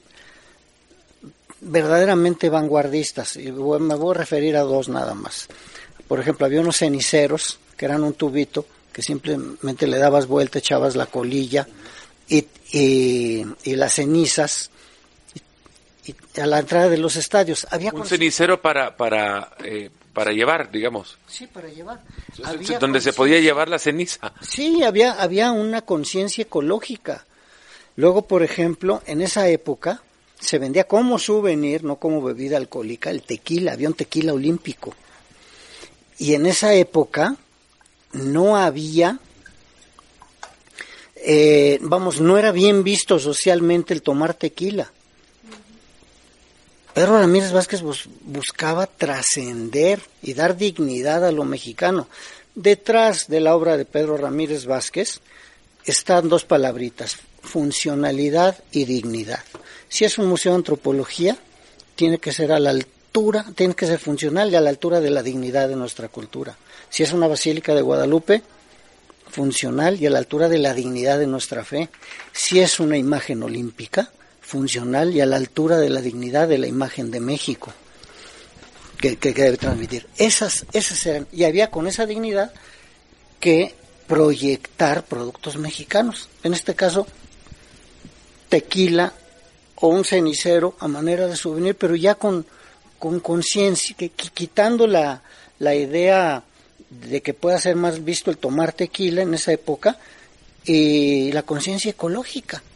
verdaderamente 1.60 2.48
vanguardistas, 2.48 3.36
y 3.36 3.50
me 3.50 3.94
voy 3.96 4.14
a 4.14 4.18
referir 4.18 4.56
a 4.56 4.62
dos 4.62 4.88
nada 4.88 5.14
más. 5.14 5.48
Por 6.06 6.20
ejemplo, 6.20 6.46
había 6.46 6.60
unos 6.60 6.78
ceniceros 6.78 7.58
que 7.76 7.84
eran 7.84 8.04
un 8.04 8.14
tubito 8.14 8.64
que 8.92 9.02
simplemente 9.02 9.88
le 9.88 9.98
dabas 9.98 10.26
vuelta, 10.28 10.60
echabas 10.60 10.94
la 10.94 11.06
colilla 11.06 11.66
y, 12.28 12.46
y, 12.70 13.44
y 13.64 13.74
las 13.74 13.94
cenizas 13.94 14.70
y, 16.04 16.14
y 16.36 16.40
a 16.40 16.46
la 16.46 16.60
entrada 16.60 16.88
de 16.88 16.98
los 16.98 17.16
estadios. 17.16 17.66
Había 17.70 17.92
un 17.92 18.06
cenicero 18.06 18.62
para, 18.62 18.96
para 18.96 19.52
eh, 19.64 19.90
para 20.12 20.32
llevar, 20.32 20.70
digamos. 20.70 21.16
Sí, 21.26 21.46
para 21.46 21.68
llevar. 21.68 22.02
Donde 22.80 23.00
se 23.00 23.12
podía 23.12 23.40
llevar 23.40 23.68
la 23.68 23.78
ceniza. 23.78 24.32
Sí, 24.40 24.82
había, 24.82 25.12
había 25.12 25.52
una 25.52 25.82
conciencia 25.82 26.42
ecológica. 26.42 27.24
Luego, 27.96 28.26
por 28.26 28.42
ejemplo, 28.42 29.02
en 29.06 29.20
esa 29.22 29.48
época 29.48 30.02
se 30.38 30.58
vendía 30.58 30.84
como 30.84 31.18
souvenir, 31.18 31.84
no 31.84 31.96
como 31.96 32.20
bebida 32.22 32.56
alcohólica, 32.56 33.10
el 33.10 33.22
tequila, 33.22 33.72
había 33.72 33.88
un 33.88 33.94
tequila 33.94 34.32
olímpico. 34.32 34.94
Y 36.18 36.34
en 36.34 36.46
esa 36.46 36.74
época 36.74 37.36
no 38.12 38.56
había, 38.56 39.18
eh, 41.16 41.78
vamos, 41.82 42.20
no 42.20 42.38
era 42.38 42.52
bien 42.52 42.82
visto 42.82 43.18
socialmente 43.18 43.94
el 43.94 44.02
tomar 44.02 44.34
tequila. 44.34 44.90
Pedro 46.94 47.18
Ramírez 47.18 47.52
Vázquez 47.52 47.80
bus 47.80 48.08
buscaba 48.20 48.86
trascender 48.86 50.00
y 50.22 50.34
dar 50.34 50.56
dignidad 50.56 51.24
a 51.24 51.32
lo 51.32 51.44
mexicano. 51.44 52.06
Detrás 52.54 53.28
de 53.28 53.40
la 53.40 53.56
obra 53.56 53.78
de 53.78 53.86
Pedro 53.86 54.18
Ramírez 54.18 54.66
Vázquez 54.66 55.20
están 55.86 56.28
dos 56.28 56.44
palabritas, 56.44 57.16
funcionalidad 57.40 58.62
y 58.72 58.84
dignidad. 58.84 59.42
Si 59.88 60.04
es 60.04 60.18
un 60.18 60.28
museo 60.28 60.52
de 60.52 60.56
antropología, 60.56 61.38
tiene 61.96 62.18
que 62.18 62.32
ser 62.32 62.52
a 62.52 62.60
la 62.60 62.70
altura, 62.70 63.46
tiene 63.54 63.74
que 63.74 63.86
ser 63.86 63.98
funcional 63.98 64.50
y 64.50 64.56
a 64.56 64.60
la 64.60 64.70
altura 64.70 65.00
de 65.00 65.10
la 65.10 65.22
dignidad 65.22 65.70
de 65.70 65.76
nuestra 65.76 66.08
cultura. 66.08 66.56
Si 66.90 67.02
es 67.02 67.12
una 67.12 67.26
basílica 67.26 67.74
de 67.74 67.80
Guadalupe, 67.80 68.42
funcional 69.32 70.00
y 70.00 70.06
a 70.06 70.10
la 70.10 70.18
altura 70.18 70.48
de 70.48 70.58
la 70.58 70.74
dignidad 70.74 71.18
de 71.18 71.26
nuestra 71.26 71.64
fe. 71.64 71.88
Si 72.32 72.60
es 72.60 72.78
una 72.78 72.98
imagen 72.98 73.42
olímpica, 73.42 74.10
funcional 74.52 75.16
y 75.16 75.22
a 75.22 75.26
la 75.26 75.36
altura 75.36 75.78
de 75.78 75.88
la 75.88 76.02
dignidad 76.02 76.46
de 76.46 76.58
la 76.58 76.66
imagen 76.66 77.10
de 77.10 77.20
México 77.20 77.72
que, 78.98 79.16
que, 79.16 79.32
debe 79.32 79.56
transmitir. 79.56 80.06
Esas, 80.18 80.66
esas 80.74 81.06
eran, 81.06 81.26
y 81.32 81.44
había 81.44 81.70
con 81.70 81.86
esa 81.86 82.04
dignidad 82.04 82.52
que 83.40 83.74
proyectar 84.06 85.04
productos 85.06 85.56
mexicanos. 85.56 86.28
En 86.42 86.52
este 86.52 86.74
caso, 86.74 87.06
tequila 88.50 89.14
o 89.76 89.88
un 89.88 90.04
cenicero 90.04 90.76
a 90.80 90.86
manera 90.86 91.26
de 91.26 91.36
souvenir, 91.36 91.74
pero 91.74 91.96
ya 91.96 92.14
con 92.16 92.44
con 92.98 93.18
conciencia, 93.18 93.96
que, 93.96 94.10
quitando 94.10 94.86
la, 94.86 95.22
la 95.58 95.74
idea 95.74 96.44
de 96.88 97.20
que 97.20 97.34
pueda 97.34 97.58
ser 97.58 97.74
más 97.74 98.04
visto 98.04 98.30
el 98.30 98.36
tomar 98.36 98.74
tequila 98.74 99.22
en 99.22 99.34
esa 99.34 99.50
época 99.50 99.98
y 100.64 101.32
la 101.32 101.42
conciencia 101.42 101.90
ecológica 101.90 102.62
eh, 102.62 102.71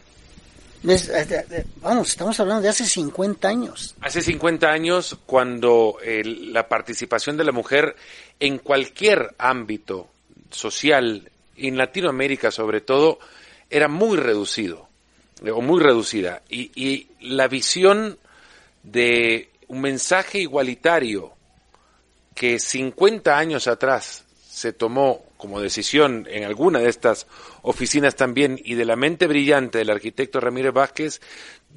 vamos, 1.81 2.09
estamos 2.09 2.39
hablando 2.39 2.61
de 2.63 2.69
hace 2.69 2.85
50 2.85 3.47
años. 3.47 3.95
Hace 4.01 4.21
50 4.21 4.67
años, 4.69 5.17
cuando 5.25 5.97
el- 6.03 6.53
la 6.53 6.67
participación 6.67 7.37
de 7.37 7.43
la 7.43 7.51
mujer 7.51 7.95
en 8.39 8.59
cualquier 8.59 9.33
ámbito 9.37 10.07
social, 10.51 11.29
en 11.55 11.77
Latinoamérica 11.77 12.51
sobre 12.51 12.81
todo, 12.81 13.19
era 13.69 13.87
muy 13.87 14.17
reducido, 14.17 14.87
eh, 15.43 15.51
o 15.51 15.61
muy 15.61 15.81
reducida. 15.81 16.41
Y, 16.49 16.71
y 16.75 17.07
la 17.21 17.47
visión 17.47 18.17
de 18.83 19.49
un 19.67 19.81
mensaje 19.81 20.39
igualitario 20.39 21.33
que 22.35 22.59
50 22.59 23.37
años 23.37 23.67
atrás 23.67 24.23
se 24.49 24.71
tomó 24.71 25.23
como 25.37 25.61
decisión 25.61 26.27
en 26.29 26.43
alguna 26.43 26.79
de 26.79 26.89
estas 26.89 27.27
oficinas 27.61 28.15
también 28.15 28.59
y 28.63 28.75
de 28.75 28.85
la 28.85 28.95
mente 28.95 29.27
brillante 29.27 29.77
del 29.77 29.89
arquitecto 29.89 30.39
Ramírez 30.39 30.73
Vázquez 30.73 31.21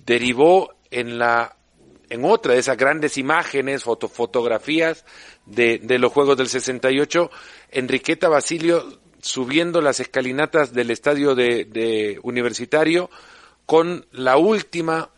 derivó 0.05 0.75
en 0.91 1.19
la 1.19 1.57
en 2.09 2.25
otra 2.25 2.55
de 2.55 2.59
esas 2.59 2.77
grandes 2.77 3.17
imágenes, 3.19 3.85
foto, 3.85 4.09
fotografías 4.09 5.05
de, 5.47 5.79
de 5.79 5.99
los 6.01 6.13
Juegos 6.13 6.37
del 6.37 6.49
68, 6.49 7.31
Enriqueta 7.71 8.29
Basilio 8.29 8.99
subiendo 9.23 9.81
las 9.81 10.01
escalinatas 10.01 10.73
del 10.73 10.91
estadio 10.91 11.37
de, 11.37 11.67
de 11.67 12.19
universitario 12.25 13.11
con 13.65 14.07
la 14.11 14.37
última 14.39 15.11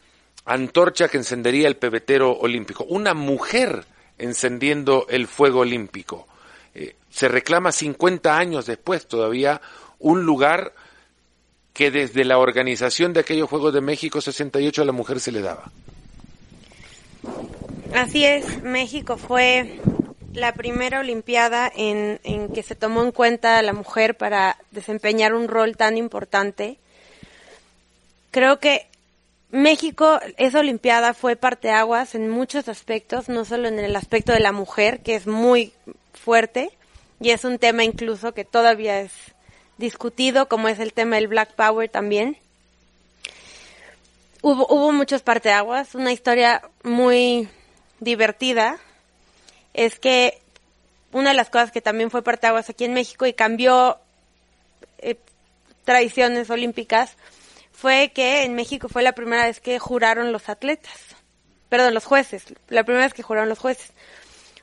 antorcha 0.44 1.08
que 1.08 1.16
encendería 1.16 1.68
el 1.68 1.76
pebetero 1.76 2.32
olímpico. 2.32 2.84
Una 2.84 3.14
mujer 3.14 3.86
encendiendo 4.18 5.06
el 5.08 5.26
fuego 5.26 5.60
olímpico. 5.60 6.26
Se 7.12 7.28
reclama 7.28 7.72
50 7.72 8.36
años 8.36 8.66
después 8.66 9.06
todavía 9.06 9.60
un 9.98 10.24
lugar 10.24 10.72
que 11.72 11.90
desde 11.90 12.24
la 12.24 12.38
organización 12.38 13.12
de 13.12 13.20
aquellos 13.20 13.48
Juegos 13.48 13.72
de 13.72 13.80
México 13.80 14.20
68 14.20 14.82
a 14.82 14.84
la 14.84 14.92
mujer 14.92 15.20
se 15.20 15.32
le 15.32 15.40
daba. 15.40 15.70
Así 17.94 18.24
es, 18.24 18.62
México 18.62 19.16
fue 19.18 19.78
la 20.32 20.54
primera 20.54 21.00
Olimpiada 21.00 21.70
en, 21.74 22.18
en 22.24 22.48
que 22.52 22.62
se 22.62 22.74
tomó 22.74 23.02
en 23.02 23.12
cuenta 23.12 23.58
a 23.58 23.62
la 23.62 23.74
mujer 23.74 24.16
para 24.16 24.56
desempeñar 24.70 25.34
un 25.34 25.48
rol 25.48 25.76
tan 25.76 25.98
importante. 25.98 26.78
Creo 28.30 28.58
que 28.58 28.86
México, 29.50 30.18
esa 30.38 30.60
Olimpiada 30.60 31.12
fue 31.12 31.36
parteaguas 31.36 32.14
en 32.14 32.30
muchos 32.30 32.68
aspectos, 32.68 33.28
no 33.28 33.44
solo 33.44 33.68
en 33.68 33.78
el 33.78 33.94
aspecto 33.94 34.32
de 34.32 34.40
la 34.40 34.52
mujer, 34.52 35.00
que 35.02 35.14
es 35.14 35.26
muy 35.26 35.74
fuerte, 36.14 36.70
y 37.22 37.30
es 37.30 37.44
un 37.44 37.58
tema 37.58 37.84
incluso 37.84 38.34
que 38.34 38.44
todavía 38.44 39.00
es 39.00 39.12
discutido, 39.78 40.48
como 40.48 40.68
es 40.68 40.78
el 40.80 40.92
tema 40.92 41.16
del 41.16 41.28
Black 41.28 41.54
Power 41.54 41.88
también. 41.88 42.36
Hubo, 44.42 44.66
hubo 44.68 44.92
muchos 44.92 45.22
parteaguas, 45.22 45.94
una 45.94 46.12
historia 46.12 46.62
muy 46.82 47.48
divertida 48.00 48.80
es 49.72 49.98
que 49.98 50.40
una 51.12 51.30
de 51.30 51.36
las 51.36 51.50
cosas 51.50 51.70
que 51.70 51.80
también 51.80 52.10
fue 52.10 52.22
parteaguas 52.22 52.68
aquí 52.68 52.84
en 52.84 52.94
México 52.94 53.24
y 53.26 53.32
cambió 53.32 53.98
eh, 54.98 55.16
tradiciones 55.84 56.50
olímpicas 56.50 57.16
fue 57.72 58.10
que 58.14 58.42
en 58.42 58.54
México 58.54 58.88
fue 58.88 59.02
la 59.02 59.12
primera 59.12 59.46
vez 59.46 59.60
que 59.60 59.78
juraron 59.78 60.32
los 60.32 60.48
atletas, 60.48 60.92
perdón, 61.68 61.94
los 61.94 62.04
jueces, 62.04 62.44
la 62.68 62.84
primera 62.84 63.06
vez 63.06 63.14
que 63.14 63.22
juraron 63.22 63.48
los 63.48 63.58
jueces. 63.58 63.92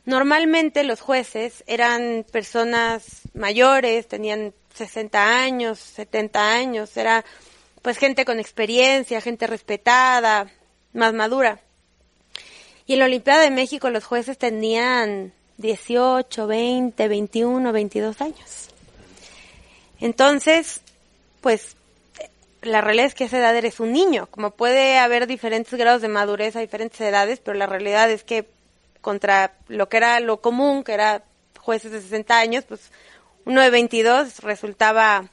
Normalmente 0.10 0.84
los 0.84 1.02
jueces 1.02 1.64
eran 1.68 2.26
personas 2.32 3.22
mayores, 3.36 4.08
tenían 4.08 4.56
60 4.74 5.44
años, 5.44 5.78
70 5.78 6.52
años, 6.52 6.98
era 6.98 7.24
pues 7.84 8.00
gente 8.00 8.26
con 8.26 8.40
experiencia, 8.40 9.22
gente 9.22 9.46
respetada, 9.46 10.48
más 10.94 11.14
madura. 11.14 11.60
Y 12.88 12.94
en 12.94 13.00
la 13.00 13.06
Olimpiada 13.06 13.44
de 13.44 13.52
México 13.52 13.92
los 13.92 14.04
jueces 14.04 14.40
tenían 14.40 15.32
18, 15.58 16.48
20, 16.48 17.08
21, 17.08 17.72
22 17.72 18.22
años. 18.22 18.70
Entonces, 20.00 20.82
pues 21.40 21.76
la 22.64 22.82
realidad 22.82 23.06
es 23.06 23.14
que 23.14 23.26
esa 23.26 23.38
edad 23.38 23.56
eres 23.56 23.80
un 23.80 23.92
niño, 23.92 24.26
como 24.32 24.50
puede 24.50 24.98
haber 24.98 25.28
diferentes 25.28 25.78
grados 25.78 26.02
de 26.02 26.08
madurez 26.08 26.56
a 26.56 26.62
diferentes 26.62 27.00
edades, 27.00 27.40
pero 27.40 27.56
la 27.56 27.68
realidad 27.68 28.10
es 28.10 28.24
que 28.24 28.48
contra 29.02 29.54
lo 29.68 29.90
que 29.90 29.98
era 29.98 30.20
lo 30.20 30.42
común, 30.42 30.84
que 30.84 30.94
era 30.94 31.24
jueces 31.60 31.92
de 31.92 32.02
60 32.02 32.40
años, 32.40 32.66
pues 32.68 32.92
uno 33.46 33.62
de 33.62 33.70
22 33.70 34.40
resultaba 34.40 35.30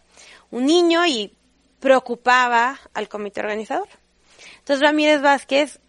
un 0.50 0.66
niño 0.66 1.06
y 1.06 1.32
preocupaba 1.80 2.78
al 2.94 3.08
comité 3.08 3.40
organizador. 3.40 3.88
Entonces 4.58 4.82
Ramírez 4.82 5.20
Vázquez 5.20 5.80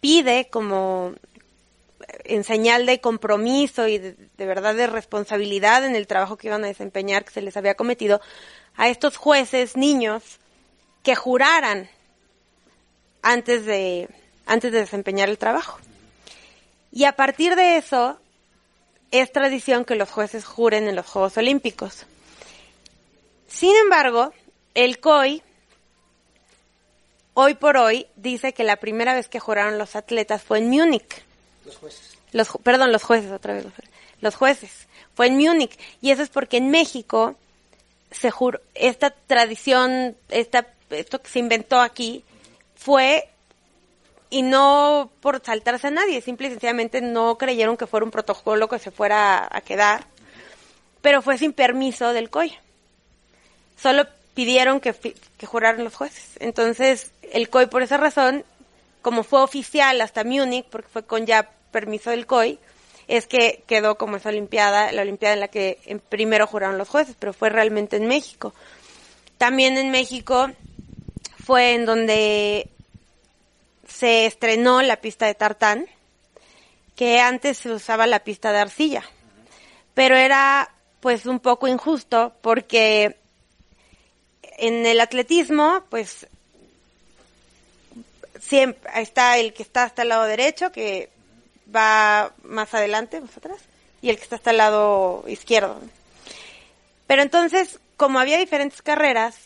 pide 0.00 0.48
como 0.50 1.14
en 2.24 2.44
señal 2.44 2.86
de 2.86 3.00
compromiso 3.00 3.88
y 3.88 3.98
de, 3.98 4.16
de, 4.36 4.46
verdad 4.46 4.74
de 4.74 4.86
responsabilidad 4.86 5.84
en 5.84 5.96
el 5.96 6.06
trabajo 6.06 6.36
que 6.36 6.48
iban 6.48 6.64
a 6.64 6.68
desempeñar 6.68 7.24
que 7.24 7.32
se 7.32 7.42
les 7.42 7.56
había 7.56 7.74
cometido 7.74 8.20
a 8.76 8.88
estos 8.88 9.16
jueces 9.16 9.76
niños 9.76 10.22
que 11.02 11.14
juraran 11.14 11.88
antes 13.22 13.64
de 13.64 14.08
antes 14.46 14.72
de 14.72 14.80
desempeñar 14.80 15.28
el 15.28 15.38
trabajo. 15.38 15.78
Y 16.94 17.06
a 17.06 17.12
partir 17.12 17.56
de 17.56 17.76
eso 17.76 18.20
es 19.10 19.32
tradición 19.32 19.84
que 19.84 19.96
los 19.96 20.12
jueces 20.12 20.44
juren 20.44 20.86
en 20.86 20.94
los 20.94 21.06
Juegos 21.06 21.36
Olímpicos. 21.36 22.06
Sin 23.48 23.74
embargo, 23.76 24.32
el 24.74 25.00
COI 25.00 25.42
hoy 27.34 27.54
por 27.54 27.76
hoy 27.76 28.06
dice 28.14 28.52
que 28.52 28.62
la 28.62 28.76
primera 28.76 29.12
vez 29.12 29.28
que 29.28 29.40
juraron 29.40 29.76
los 29.76 29.96
atletas 29.96 30.44
fue 30.44 30.58
en 30.58 30.70
Múnich. 30.70 31.24
Los 31.64 31.76
jueces. 31.78 32.16
Los, 32.30 32.48
perdón, 32.62 32.92
los 32.92 33.02
jueces, 33.02 33.32
otra 33.32 33.54
vez. 33.54 33.66
Los 34.20 34.36
jueces. 34.36 34.86
Fue 35.16 35.26
en 35.26 35.36
Múnich. 35.36 35.76
Y 36.00 36.12
eso 36.12 36.22
es 36.22 36.28
porque 36.28 36.58
en 36.58 36.70
México 36.70 37.34
se 38.12 38.30
juró, 38.30 38.60
esta 38.74 39.10
tradición, 39.10 40.16
esta, 40.28 40.68
esto 40.90 41.20
que 41.20 41.28
se 41.28 41.40
inventó 41.40 41.80
aquí, 41.80 42.22
fue 42.76 43.28
y 44.34 44.42
no 44.42 45.12
por 45.20 45.40
saltarse 45.44 45.86
a 45.86 45.90
nadie, 45.90 46.20
simple 46.20 46.48
y 46.48 46.50
sencillamente 46.50 47.00
no 47.00 47.38
creyeron 47.38 47.76
que 47.76 47.86
fuera 47.86 48.04
un 48.04 48.10
protocolo 48.10 48.68
que 48.68 48.80
se 48.80 48.90
fuera 48.90 49.48
a 49.48 49.60
quedar, 49.60 50.08
pero 51.02 51.22
fue 51.22 51.38
sin 51.38 51.52
permiso 51.52 52.12
del 52.12 52.30
COI. 52.30 52.52
Solo 53.80 54.08
pidieron 54.34 54.80
que, 54.80 54.92
que 54.92 55.46
juraran 55.46 55.84
los 55.84 55.94
jueces. 55.94 56.30
Entonces, 56.40 57.12
el 57.30 57.48
COI 57.48 57.66
por 57.66 57.84
esa 57.84 57.96
razón, 57.96 58.44
como 59.02 59.22
fue 59.22 59.40
oficial 59.40 60.00
hasta 60.00 60.24
Múnich, 60.24 60.66
porque 60.66 60.88
fue 60.88 61.04
con 61.04 61.26
ya 61.26 61.48
permiso 61.70 62.10
del 62.10 62.26
COI, 62.26 62.58
es 63.06 63.28
que 63.28 63.62
quedó 63.68 63.96
como 63.98 64.16
esa 64.16 64.30
Olimpiada, 64.30 64.90
la 64.90 65.02
Olimpiada 65.02 65.34
en 65.34 65.40
la 65.40 65.48
que 65.48 65.78
primero 66.08 66.48
juraron 66.48 66.76
los 66.76 66.88
jueces, 66.88 67.14
pero 67.16 67.32
fue 67.34 67.50
realmente 67.50 67.98
en 67.98 68.08
México. 68.08 68.52
También 69.38 69.78
en 69.78 69.92
México 69.92 70.50
fue 71.38 71.74
en 71.74 71.86
donde 71.86 72.68
se 73.94 74.26
estrenó 74.26 74.82
la 74.82 74.96
pista 74.96 75.26
de 75.26 75.34
tartán, 75.34 75.86
que 76.96 77.20
antes 77.20 77.58
se 77.58 77.70
usaba 77.70 78.06
la 78.06 78.24
pista 78.24 78.52
de 78.52 78.58
arcilla, 78.58 79.04
pero 79.94 80.16
era 80.16 80.70
pues 81.00 81.26
un 81.26 81.38
poco 81.38 81.68
injusto 81.68 82.32
porque 82.40 83.16
en 84.58 84.86
el 84.86 85.00
atletismo 85.00 85.84
pues 85.90 86.26
siempre 88.40 88.90
está 88.96 89.38
el 89.38 89.52
que 89.52 89.62
está 89.62 89.84
hasta 89.84 90.02
el 90.02 90.08
lado 90.08 90.24
derecho 90.24 90.72
que 90.72 91.10
va 91.74 92.32
más 92.42 92.74
adelante, 92.74 93.20
más 93.20 93.36
atrás, 93.36 93.58
y 94.02 94.10
el 94.10 94.16
que 94.16 94.22
está 94.22 94.36
hasta 94.36 94.50
el 94.50 94.58
lado 94.58 95.24
izquierdo. 95.26 95.80
Pero 97.06 97.22
entonces, 97.22 97.78
como 97.96 98.18
había 98.18 98.38
diferentes 98.38 98.82
carreras, 98.82 99.36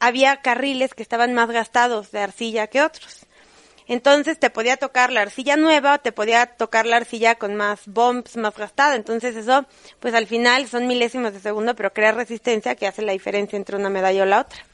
había 0.00 0.40
carriles 0.40 0.94
que 0.94 1.02
estaban 1.02 1.34
más 1.34 1.50
gastados 1.50 2.10
de 2.10 2.20
arcilla 2.20 2.68
que 2.68 2.82
otros. 2.82 3.27
Entonces 3.88 4.38
te 4.38 4.50
podía 4.50 4.76
tocar 4.76 5.10
la 5.10 5.22
arcilla 5.22 5.56
nueva 5.56 5.98
te 5.98 6.12
podía 6.12 6.46
tocar 6.46 6.86
la 6.86 6.98
arcilla 6.98 7.36
con 7.36 7.56
más 7.56 7.80
bumps, 7.86 8.36
más 8.36 8.54
gastada. 8.54 8.94
Entonces 8.94 9.34
eso, 9.34 9.66
pues 9.98 10.14
al 10.14 10.26
final 10.26 10.68
son 10.68 10.86
milésimos 10.86 11.32
de 11.32 11.40
segundo, 11.40 11.74
pero 11.74 11.92
crea 11.92 12.12
resistencia 12.12 12.74
que 12.74 12.86
hace 12.86 13.02
la 13.02 13.12
diferencia 13.12 13.56
entre 13.56 13.76
una 13.76 13.88
medalla 13.88 14.22
o 14.22 14.26
la 14.26 14.40
otra. 14.42 14.64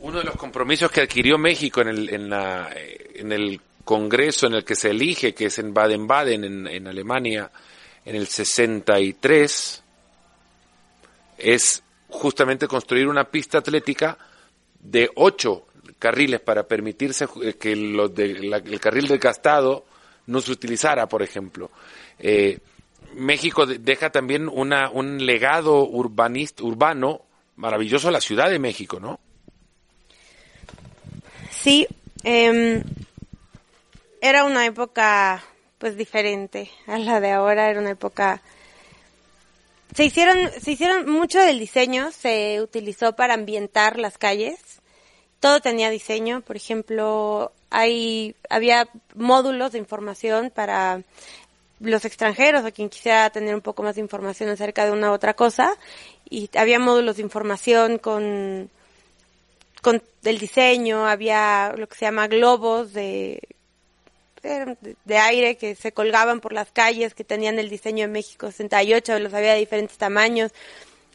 Uno 0.00 0.18
de 0.18 0.24
los 0.24 0.36
compromisos 0.36 0.90
que 0.90 1.00
adquirió 1.02 1.38
México 1.38 1.80
en 1.80 1.88
el, 1.88 2.08
en 2.08 2.30
la, 2.30 2.70
en 3.14 3.32
el 3.32 3.60
congreso 3.84 4.46
en 4.46 4.54
el 4.54 4.64
que 4.64 4.76
se 4.76 4.90
elige, 4.90 5.34
que 5.34 5.46
es 5.46 5.58
en 5.58 5.74
Baden-Baden, 5.74 6.44
en, 6.44 6.66
en 6.68 6.86
Alemania, 6.86 7.50
en 8.04 8.14
el 8.14 8.28
63, 8.28 9.82
es 11.38 11.82
justamente 12.08 12.68
construir 12.68 13.08
una 13.08 13.24
pista 13.24 13.58
atlética 13.58 14.16
de 14.80 15.10
ocho 15.16 15.65
carriles 15.98 16.40
para 16.40 16.66
permitirse 16.66 17.26
que 17.58 17.76
los 17.76 18.14
de, 18.14 18.34
la, 18.40 18.58
el 18.58 18.80
carril 18.80 19.08
desgastado 19.08 19.84
no 20.26 20.40
se 20.40 20.52
utilizara, 20.52 21.08
por 21.08 21.22
ejemplo. 21.22 21.70
Eh, 22.18 22.58
México 23.14 23.66
deja 23.66 24.10
también 24.10 24.48
una, 24.48 24.90
un 24.90 25.24
legado 25.24 25.84
urbanista, 25.84 26.62
urbano 26.64 27.22
maravilloso 27.56 28.08
a 28.08 28.12
la 28.12 28.20
Ciudad 28.20 28.50
de 28.50 28.58
México, 28.58 29.00
¿no? 29.00 29.18
Sí, 31.50 31.86
em, 32.22 32.82
era 34.20 34.44
una 34.44 34.66
época 34.66 35.42
pues 35.78 35.96
diferente 35.96 36.70
a 36.86 36.98
la 36.98 37.20
de 37.20 37.32
ahora, 37.32 37.70
era 37.70 37.80
una 37.80 37.90
época 37.90 38.42
se 39.94 40.04
hicieron 40.04 40.50
se 40.60 40.72
hicieron 40.72 41.10
mucho 41.10 41.40
del 41.40 41.58
diseño 41.58 42.10
se 42.12 42.60
utilizó 42.60 43.16
para 43.16 43.34
ambientar 43.34 43.98
las 43.98 44.18
calles. 44.18 44.58
Todo 45.40 45.60
tenía 45.60 45.90
diseño, 45.90 46.40
por 46.40 46.56
ejemplo, 46.56 47.52
hay 47.70 48.34
había 48.48 48.88
módulos 49.14 49.72
de 49.72 49.78
información 49.78 50.50
para 50.54 51.02
los 51.80 52.04
extranjeros 52.04 52.64
o 52.64 52.72
quien 52.72 52.88
quisiera 52.88 53.28
tener 53.30 53.54
un 53.54 53.60
poco 53.60 53.82
más 53.82 53.96
de 53.96 54.00
información 54.00 54.48
acerca 54.48 54.84
de 54.84 54.92
una 54.92 55.10
u 55.10 55.14
otra 55.14 55.34
cosa. 55.34 55.76
Y 56.28 56.50
había 56.56 56.78
módulos 56.78 57.16
de 57.16 57.22
información 57.22 57.98
con 57.98 58.70
con 59.82 60.02
el 60.24 60.38
diseño, 60.38 61.06
había 61.06 61.72
lo 61.76 61.86
que 61.88 61.96
se 61.96 62.06
llama 62.06 62.26
globos 62.26 62.92
de 62.92 63.40
de 65.04 65.18
aire 65.18 65.56
que 65.56 65.74
se 65.74 65.92
colgaban 65.92 66.40
por 66.40 66.52
las 66.52 66.70
calles, 66.70 67.14
que 67.14 67.24
tenían 67.24 67.58
el 67.58 67.68
diseño 67.68 68.06
de 68.06 68.12
México 68.12 68.50
68, 68.50 69.18
los 69.18 69.34
había 69.34 69.52
de 69.54 69.58
diferentes 69.58 69.98
tamaños, 69.98 70.52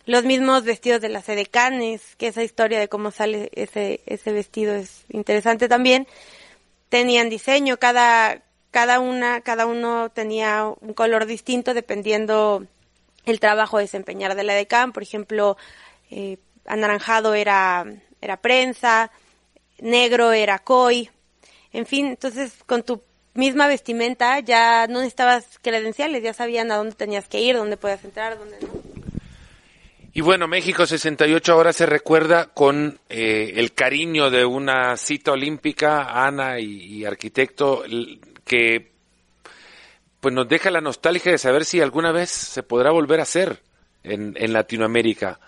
los 0.06 0.24
mismos 0.24 0.64
vestidos 0.64 1.02
de 1.02 1.10
las 1.10 1.30
edecanes, 1.30 2.16
que 2.18 2.28
esa 2.28 2.44
historia 2.44 2.80
de 2.80 2.88
cómo 2.88 3.12
sale 3.12 3.50
ese, 3.54 4.02
ese 4.06 4.34
vestido 4.34 4.74
es 4.74 5.06
interesante 5.10 5.68
también, 5.68 6.08
tenían 6.90 7.30
diseño, 7.30 7.78
cada, 7.78 8.42
cada 8.72 9.00
una, 9.00 9.42
cada 9.42 9.66
uno 9.66 10.10
tenía 10.10 10.66
un 10.82 10.94
color 10.94 11.26
distinto 11.26 11.74
dependiendo 11.74 12.66
el 13.26 13.40
trabajo 13.40 13.78
a 13.78 13.82
desempeñar 13.82 14.36
de 14.36 14.44
la 14.44 14.54
edecán, 14.54 14.92
por 14.92 15.04
ejemplo, 15.04 15.58
eh, 16.10 16.38
anaranjado 16.66 17.34
era, 17.34 17.86
era 18.22 18.38
prensa, 18.38 19.12
negro 19.80 20.32
era 20.32 20.60
COI, 20.60 21.10
en 21.74 21.86
fin, 21.86 22.08
entonces 22.08 22.54
con 22.66 22.84
tu 22.84 23.02
misma 23.34 23.68
vestimenta, 23.68 24.40
ya 24.40 24.88
no 24.88 25.00
necesitabas 25.00 25.60
credenciales, 25.62 26.24
ya 26.24 26.34
sabían 26.34 26.72
a 26.72 26.78
dónde 26.78 26.96
tenías 26.96 27.28
que 27.28 27.40
ir, 27.42 27.56
dónde 27.56 27.78
podías 27.78 28.04
entrar, 28.04 28.38
dónde 28.38 28.58
no. 28.62 28.81
Y 30.14 30.20
bueno, 30.20 30.46
México 30.48 30.86
68 30.86 31.54
ahora 31.54 31.72
se 31.72 31.86
recuerda 31.86 32.48
con 32.48 33.00
eh, 33.08 33.54
el 33.56 33.74
cariño 33.74 34.30
de 34.30 34.44
una 34.44 34.98
cita 34.98 35.32
olímpica, 35.32 36.26
Ana 36.26 36.60
y, 36.60 37.06
arquitecto, 37.06 37.84
que 38.44 38.92
pues 40.20 40.36
nos 40.36 40.50
deja 40.50 40.70
la 40.70 40.82
nostalgia 40.82 41.32
de 41.32 41.38
saber 41.38 41.64
si 41.64 41.80
alguna 41.80 42.12
vez 42.12 42.30
se 42.30 42.62
podrá 42.62 42.92
volver 42.92 43.22
a 43.22 43.24
hacer 43.24 43.62
en, 44.04 44.34
Latinoamérica 44.52 45.40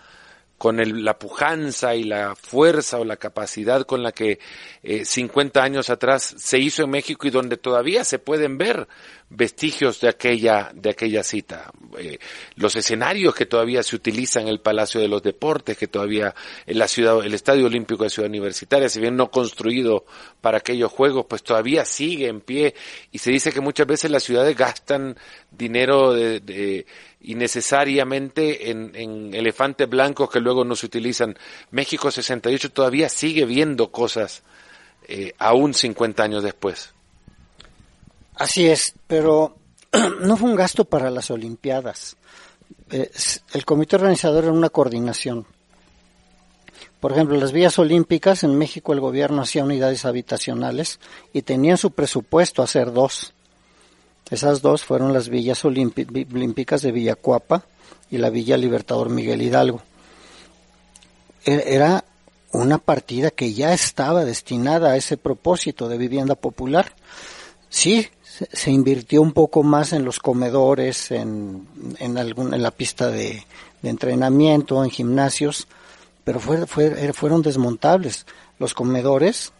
con 0.56 0.80
el, 0.80 1.04
la 1.04 1.18
pujanza 1.18 1.94
y 1.94 2.04
la 2.04 2.34
fuerza 2.34 2.98
o 2.98 3.04
la 3.04 3.18
capacidad 3.18 3.84
con 3.84 4.02
la 4.02 4.12
que 4.12 4.38
eh, 4.82 5.04
50 5.04 5.62
años 5.62 5.90
atrás 5.90 6.34
se 6.38 6.58
hizo 6.58 6.84
en 6.84 6.90
México 6.90 7.26
y 7.26 7.30
donde 7.30 7.58
todavía 7.58 8.02
se 8.02 8.18
pueden 8.18 8.56
ver 8.56 8.88
vestigios 9.36 10.00
de 10.00 10.08
aquella, 10.08 10.70
de 10.74 10.90
aquella 10.90 11.22
cita. 11.22 11.70
Eh, 11.98 12.18
los 12.56 12.76
escenarios 12.76 13.34
que 13.34 13.46
todavía 13.46 13.82
se 13.82 13.96
utilizan 13.96 14.44
en 14.44 14.48
el 14.48 14.60
Palacio 14.60 15.00
de 15.00 15.08
los 15.08 15.22
Deportes, 15.22 15.76
que 15.76 15.88
todavía 15.88 16.34
en 16.66 16.78
la 16.78 16.88
ciudad, 16.88 17.24
el 17.24 17.34
Estadio 17.34 17.66
Olímpico 17.66 18.04
de 18.04 18.10
Ciudad 18.10 18.28
Universitaria, 18.28 18.88
si 18.88 19.00
bien 19.00 19.16
no 19.16 19.30
construido 19.30 20.04
para 20.40 20.58
aquellos 20.58 20.92
juegos, 20.92 21.26
pues 21.28 21.42
todavía 21.42 21.84
sigue 21.84 22.28
en 22.28 22.40
pie 22.40 22.74
y 23.10 23.18
se 23.18 23.30
dice 23.30 23.52
que 23.52 23.60
muchas 23.60 23.86
veces 23.86 24.10
las 24.10 24.22
ciudades 24.22 24.56
gastan 24.56 25.16
dinero 25.50 26.12
de, 26.12 26.40
de 26.40 26.86
innecesariamente 27.20 28.70
en, 28.70 28.92
en, 28.94 29.34
elefantes 29.34 29.88
blancos 29.88 30.30
que 30.30 30.40
luego 30.40 30.64
no 30.64 30.76
se 30.76 30.86
utilizan. 30.86 31.36
México 31.70 32.10
68 32.10 32.70
todavía 32.70 33.08
sigue 33.08 33.46
viendo 33.46 33.90
cosas 33.90 34.42
eh, 35.08 35.32
aún 35.38 35.74
50 35.74 36.22
años 36.22 36.42
después. 36.42 36.93
Así 38.36 38.66
es, 38.66 38.94
pero 39.06 39.56
no 40.20 40.36
fue 40.36 40.50
un 40.50 40.56
gasto 40.56 40.84
para 40.84 41.10
las 41.10 41.30
Olimpiadas. 41.30 42.16
Eh, 42.90 43.10
el 43.52 43.64
comité 43.64 43.96
organizador 43.96 44.44
era 44.44 44.52
una 44.52 44.70
coordinación. 44.70 45.46
Por 47.00 47.12
ejemplo, 47.12 47.36
las 47.36 47.52
vías 47.52 47.78
olímpicas, 47.78 48.44
en 48.44 48.56
México 48.56 48.92
el 48.92 49.00
gobierno 49.00 49.42
hacía 49.42 49.64
unidades 49.64 50.04
habitacionales 50.06 51.00
y 51.32 51.42
tenían 51.42 51.76
su 51.76 51.90
presupuesto 51.90 52.62
hacer 52.62 52.92
dos. 52.92 53.34
Esas 54.30 54.62
dos 54.62 54.84
fueron 54.84 55.12
las 55.12 55.28
villas 55.28 55.64
olímpicas 55.66 56.80
de 56.80 56.92
Villacuapa 56.92 57.66
y 58.10 58.16
la 58.16 58.30
Villa 58.30 58.56
Libertador 58.56 59.10
Miguel 59.10 59.42
Hidalgo. 59.42 59.82
E-, 61.44 61.74
era 61.74 62.04
una 62.52 62.78
partida 62.78 63.30
que 63.30 63.52
ya 63.52 63.74
estaba 63.74 64.24
destinada 64.24 64.92
a 64.92 64.96
ese 64.96 65.16
propósito 65.16 65.88
de 65.88 65.98
vivienda 65.98 66.36
popular. 66.36 66.94
Sí, 67.68 68.08
se, 68.52 68.70
invirtió 68.70 69.22
un 69.22 69.32
poco 69.32 69.62
más 69.62 69.92
en 69.92 70.04
los 70.04 70.18
comedores, 70.18 71.10
en, 71.10 71.66
en, 71.98 72.18
algún, 72.18 72.54
en 72.54 72.62
la 72.62 72.70
pista 72.70 73.08
de, 73.08 73.44
de 73.82 73.90
entrenamiento, 73.90 74.82
en 74.82 74.90
gimnasios, 74.90 75.68
pero 76.24 76.40
fue, 76.40 76.66
fue, 76.66 77.12
fueron 77.12 77.42
desmontables. 77.42 78.26
Los 78.58 78.74
comedores 78.74 79.52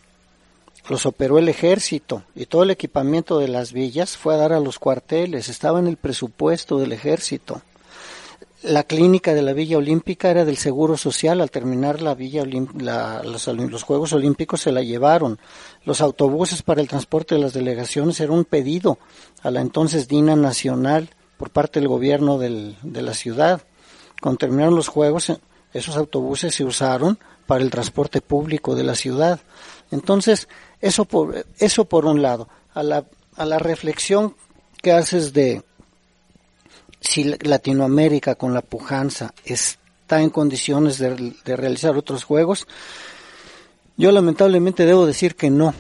los 0.89 1.07
operó 1.07 1.39
el 1.39 1.49
ejército 1.49 2.25
y 2.35 2.47
todo 2.47 2.63
el 2.63 2.71
equipamiento 2.71 3.39
de 3.39 3.49
las 3.49 3.73
villas 3.73 4.17
fue 4.17 4.35
a 4.35 4.39
dar 4.39 4.53
a 4.53 4.61
los 4.61 4.79
cuarteles, 4.79 5.49
estaba 5.49 5.79
en 5.79 5.87
el 5.87 5.97
presupuesto 5.97 6.79
del 6.79 6.93
ejército. 6.93 7.63
La 8.65 8.85
clínica 8.85 9.35
de 9.35 9.43
la 9.43 9.53
Villa 9.53 9.77
Olímpica 9.77 10.31
era 10.31 10.47
del 10.47 10.57
Seguro 10.57 10.97
Social, 10.97 11.43
al 11.43 11.51
terminar 11.51 12.01
la 12.01 12.15
Villa 12.15 12.45
la, 12.79 13.23
los, 13.23 13.47
los, 13.47 13.83
Juegos 13.83 14.15
Olímpicos 14.15 14.63
se 14.63 14.73
la 14.73 14.81
llevaron. 14.81 15.39
Los 15.85 16.01
autobuses 16.01 16.63
para 16.63 16.81
el 16.81 16.89
transporte 16.89 17.35
de 17.35 17.43
las 17.43 17.53
delegaciones 17.53 18.21
era 18.21 18.33
un 18.33 18.47
pedido 18.47 18.99
a 19.43 19.51
la 19.51 19.61
entonces 19.61 20.09
DINA 20.09 20.35
Nacional 20.35 21.11
por 21.37 21.51
parte 21.51 21.79
del 21.79 21.91
gobierno 21.91 22.39
del, 22.39 22.79
de 22.83 23.03
la 23.03 23.13
ciudad. 23.13 23.61
Cuando 24.23 24.39
terminaron 24.39 24.77
los 24.77 24.89
Juegos, 24.89 25.31
esos 25.75 25.99
autobuses 25.99 26.55
se 26.55 26.65
usaron 26.65 27.19
para 27.47 27.63
el 27.63 27.71
transporte 27.71 28.23
público 28.23 28.75
de 28.75 28.85
la 28.85 28.95
ciudad. 28.95 29.41
Entonces, 29.91 30.49
eso 30.81 31.05
por, 31.05 31.45
eso 31.59 31.85
por 31.85 32.07
un 32.07 32.23
lado. 32.23 32.49
A 32.73 32.83
la, 32.83 33.05
a 33.37 33.45
la 33.45 33.59
reflexión 33.59 34.35
que 34.81 34.93
haces 34.93 35.35
de 35.35 35.63
si 37.05 37.25
Latinoamérica 37.25 38.35
con 38.35 38.55
la 38.55 38.63
pujanza 38.63 39.35
está 39.45 40.23
en 40.23 40.31
condiciones 40.31 40.99
de, 40.99 41.35
realizar 41.45 41.97
otros 41.97 42.25
juegos, 42.25 42.67
yo 43.97 44.11
lamentablemente 44.11 44.87
debo 44.87 45.07
decir 45.07 45.37
que 45.37 45.51
no. 45.51 45.75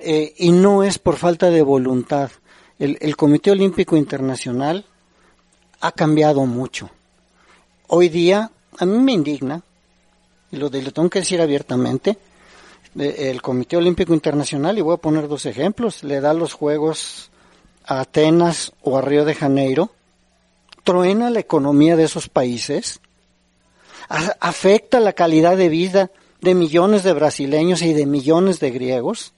Eh, 0.00 0.34
y 0.36 0.52
no 0.52 0.82
es 0.82 0.98
por 0.98 1.16
falta 1.16 1.50
de 1.50 1.62
voluntad. 1.62 2.30
El, 2.78 3.16
Comité 3.16 3.50
Olímpico 3.50 3.96
Internacional 3.96 4.84
ha 5.80 5.92
cambiado 5.92 6.44
mucho. 6.44 6.90
Hoy 7.88 8.10
día, 8.10 8.50
a 8.78 8.84
mí 8.84 8.98
me 8.98 9.12
indigna, 9.12 9.62
y 10.52 10.56
lo, 10.56 10.68
de, 10.68 10.82
lo 10.82 10.92
tengo 10.92 11.08
que 11.08 11.20
decir 11.20 11.40
abiertamente, 11.40 12.18
el 12.94 13.40
Comité 13.40 13.78
Olímpico 13.78 14.12
Internacional, 14.12 14.76
y 14.76 14.82
voy 14.82 14.94
a 14.94 14.98
poner 14.98 15.28
dos 15.28 15.46
ejemplos, 15.46 16.04
le 16.04 16.20
da 16.20 16.34
los 16.34 16.52
Juegos 16.52 17.30
a 17.86 18.00
Atenas 18.00 18.72
o 18.82 18.98
a 18.98 19.00
Río 19.00 19.24
de 19.24 19.34
Janeiro, 19.34 19.90
truena 20.86 21.30
la 21.30 21.40
economía 21.40 21.96
de 21.96 22.04
esos 22.04 22.28
países, 22.28 23.00
afecta 24.08 25.00
la 25.00 25.14
calidad 25.14 25.56
de 25.56 25.68
vida 25.68 26.12
de 26.40 26.54
millones 26.54 27.02
de 27.02 27.12
brasileños 27.12 27.82
y 27.82 27.92
de 27.92 28.06
millones 28.06 28.60
de 28.60 28.70
griegos, 28.70 29.32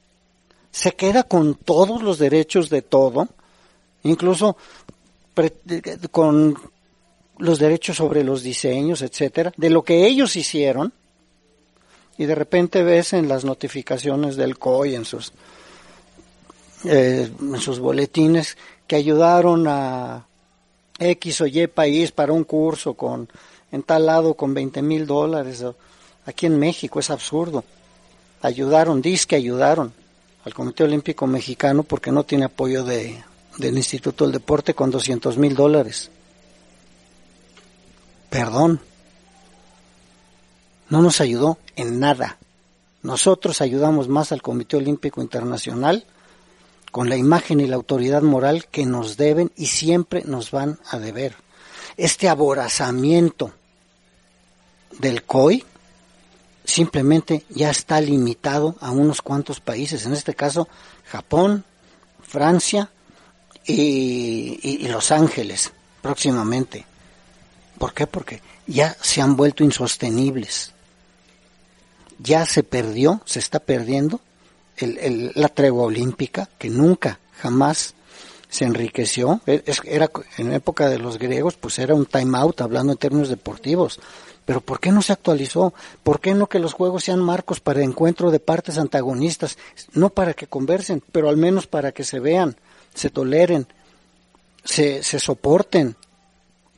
se 0.71 0.93
queda 0.93 1.23
con 1.23 1.55
todos 1.55 2.03
los 2.03 2.19
derechos 2.19 2.69
de 2.69 2.83
todo, 2.83 3.29
incluso 4.03 4.59
con 6.11 6.59
los 7.39 7.59
derechos 7.59 7.97
sobre 7.97 8.25
los 8.25 8.43
diseños, 8.43 9.01
etcétera, 9.01 9.51
de 9.57 9.71
lo 9.71 9.83
que 9.83 10.07
ellos 10.07 10.37
hicieron, 10.37 10.93
y 12.19 12.27
de 12.27 12.35
repente 12.35 12.83
ves 12.83 13.15
en 13.15 13.27
las 13.27 13.47
notificaciones 13.47 14.37
del 14.37 14.59
COI, 14.59 14.97
en 14.97 15.07
sus, 15.07 15.33
eh, 16.85 17.31
en 17.41 17.59
sus 17.59 17.79
boletines, 17.79 18.59
que 18.87 18.97
ayudaron 18.97 19.67
a 19.67 20.28
X 20.99 21.41
o 21.41 21.47
Y 21.47 21.67
país 21.69 22.13
para 22.13 22.33
un 22.33 22.45
curso 22.45 22.95
con, 22.95 23.29
en 23.71 23.83
tal 23.83 24.07
lado 24.07 24.35
con 24.35 24.55
20 24.55 24.83
mil 24.83 25.07
dólares. 25.07 25.65
Aquí 26.27 26.47
en 26.47 26.59
México 26.59 26.99
es 26.99 27.11
absurdo. 27.11 27.65
Ayudaron, 28.43 29.03
que 29.03 29.37
ayudaron 29.37 29.93
al 30.45 30.55
Comité 30.55 30.85
Olímpico 30.85 31.27
Mexicano 31.27 31.83
porque 31.83 32.13
no 32.13 32.25
tiene 32.25 32.45
apoyo 32.45 32.85
de, 32.85 33.23
del 33.59 33.77
Instituto 33.77 34.25
del 34.25 34.33
Deporte 34.33 34.75
con 34.75 34.91
200 34.91 35.39
mil 35.39 35.55
dólares. 35.55 36.11
Perdón, 38.31 38.81
no 40.91 41.03
nos 41.03 41.21
ayudó 41.21 41.59
en 41.77 41.99
nada. 41.99 42.39
Nosotros 43.03 43.61
ayudamos 43.61 44.09
más 44.09 44.33
al 44.33 44.43
Comité 44.43 44.77
Olímpico 44.77 45.23
Internacional 45.23 46.05
con 46.91 47.09
la 47.09 47.17
imagen 47.17 47.61
y 47.61 47.67
la 47.67 47.77
autoridad 47.77 48.23
moral 48.23 48.67
que 48.71 48.87
nos 48.87 49.17
deben 49.17 49.51
y 49.57 49.67
siempre 49.67 50.23
nos 50.25 50.51
van 50.51 50.79
a 50.91 50.99
deber. 50.99 51.35
Este 51.97 52.29
aborazamiento 52.29 53.53
del 54.99 55.25
COI 55.25 55.65
simplemente 56.65 57.45
ya 57.49 57.71
está 57.71 58.01
limitado 58.01 58.77
a 58.81 58.91
unos 58.91 59.23
cuantos 59.23 59.61
países, 59.61 60.07
en 60.07 60.13
este 60.13 60.35
caso 60.35 60.69
Japón, 61.07 61.65
Francia 62.23 62.91
y, 63.67 64.59
y 64.63 64.89
Los 64.89 65.11
Ángeles 65.11 65.73
próximamente. 66.03 66.87
¿Por 67.79 67.95
qué? 67.95 68.07
Porque 68.07 68.43
ya 68.67 68.97
se 69.01 69.21
han 69.21 69.37
vuelto 69.37 69.65
insostenibles. 69.65 70.73
Ya 72.19 72.45
se 72.45 72.65
perdió, 72.65 73.23
se 73.25 73.39
está 73.39 73.61
perdiendo 73.61 74.21
el, 74.81 75.33
la 75.35 75.49
tregua 75.49 75.85
olímpica, 75.85 76.49
que 76.59 76.71
nunca, 76.71 77.19
jamás 77.39 77.95
se 78.49 78.65
enriqueció. 78.65 79.41
E, 79.47 79.63
era, 79.85 80.11
en 80.37 80.53
época 80.53 80.89
de 80.89 80.99
los 80.99 81.19
griegos, 81.19 81.55
pues 81.55 81.79
era 81.79 81.95
un 81.95 82.07
time 82.07 82.37
out, 82.39 82.61
hablando 82.61 82.93
en 82.93 82.99
términos 82.99 83.29
deportivos. 83.29 84.01
Pero 84.45 84.63
¿por 84.63 84.81
qué 84.81 84.91
no 84.91 85.03
se 85.03 85.13
actualizó? 85.13 85.75
¿Por 86.03 86.21
qué 86.21 86.33
no 86.33 86.47
que 86.47 86.59
los 86.59 86.73
juegos 86.73 87.05
sean 87.05 87.21
marcos 87.21 87.61
para 87.61 87.83
encuentro 87.83 88.31
de 88.31 88.41
partes 88.41 88.79
antagonistas? 88.79 89.59
No 89.93 90.09
para 90.09 90.33
que 90.33 90.47
conversen, 90.47 91.03
pero 91.13 91.29
al 91.29 91.37
menos 91.37 91.67
para 91.67 91.93
que 91.93 92.03
se 92.03 92.19
vean, 92.19 92.57
se 92.95 93.11
toleren, 93.11 93.67
se, 94.65 95.03
se 95.03 95.19
soporten. 95.19 95.97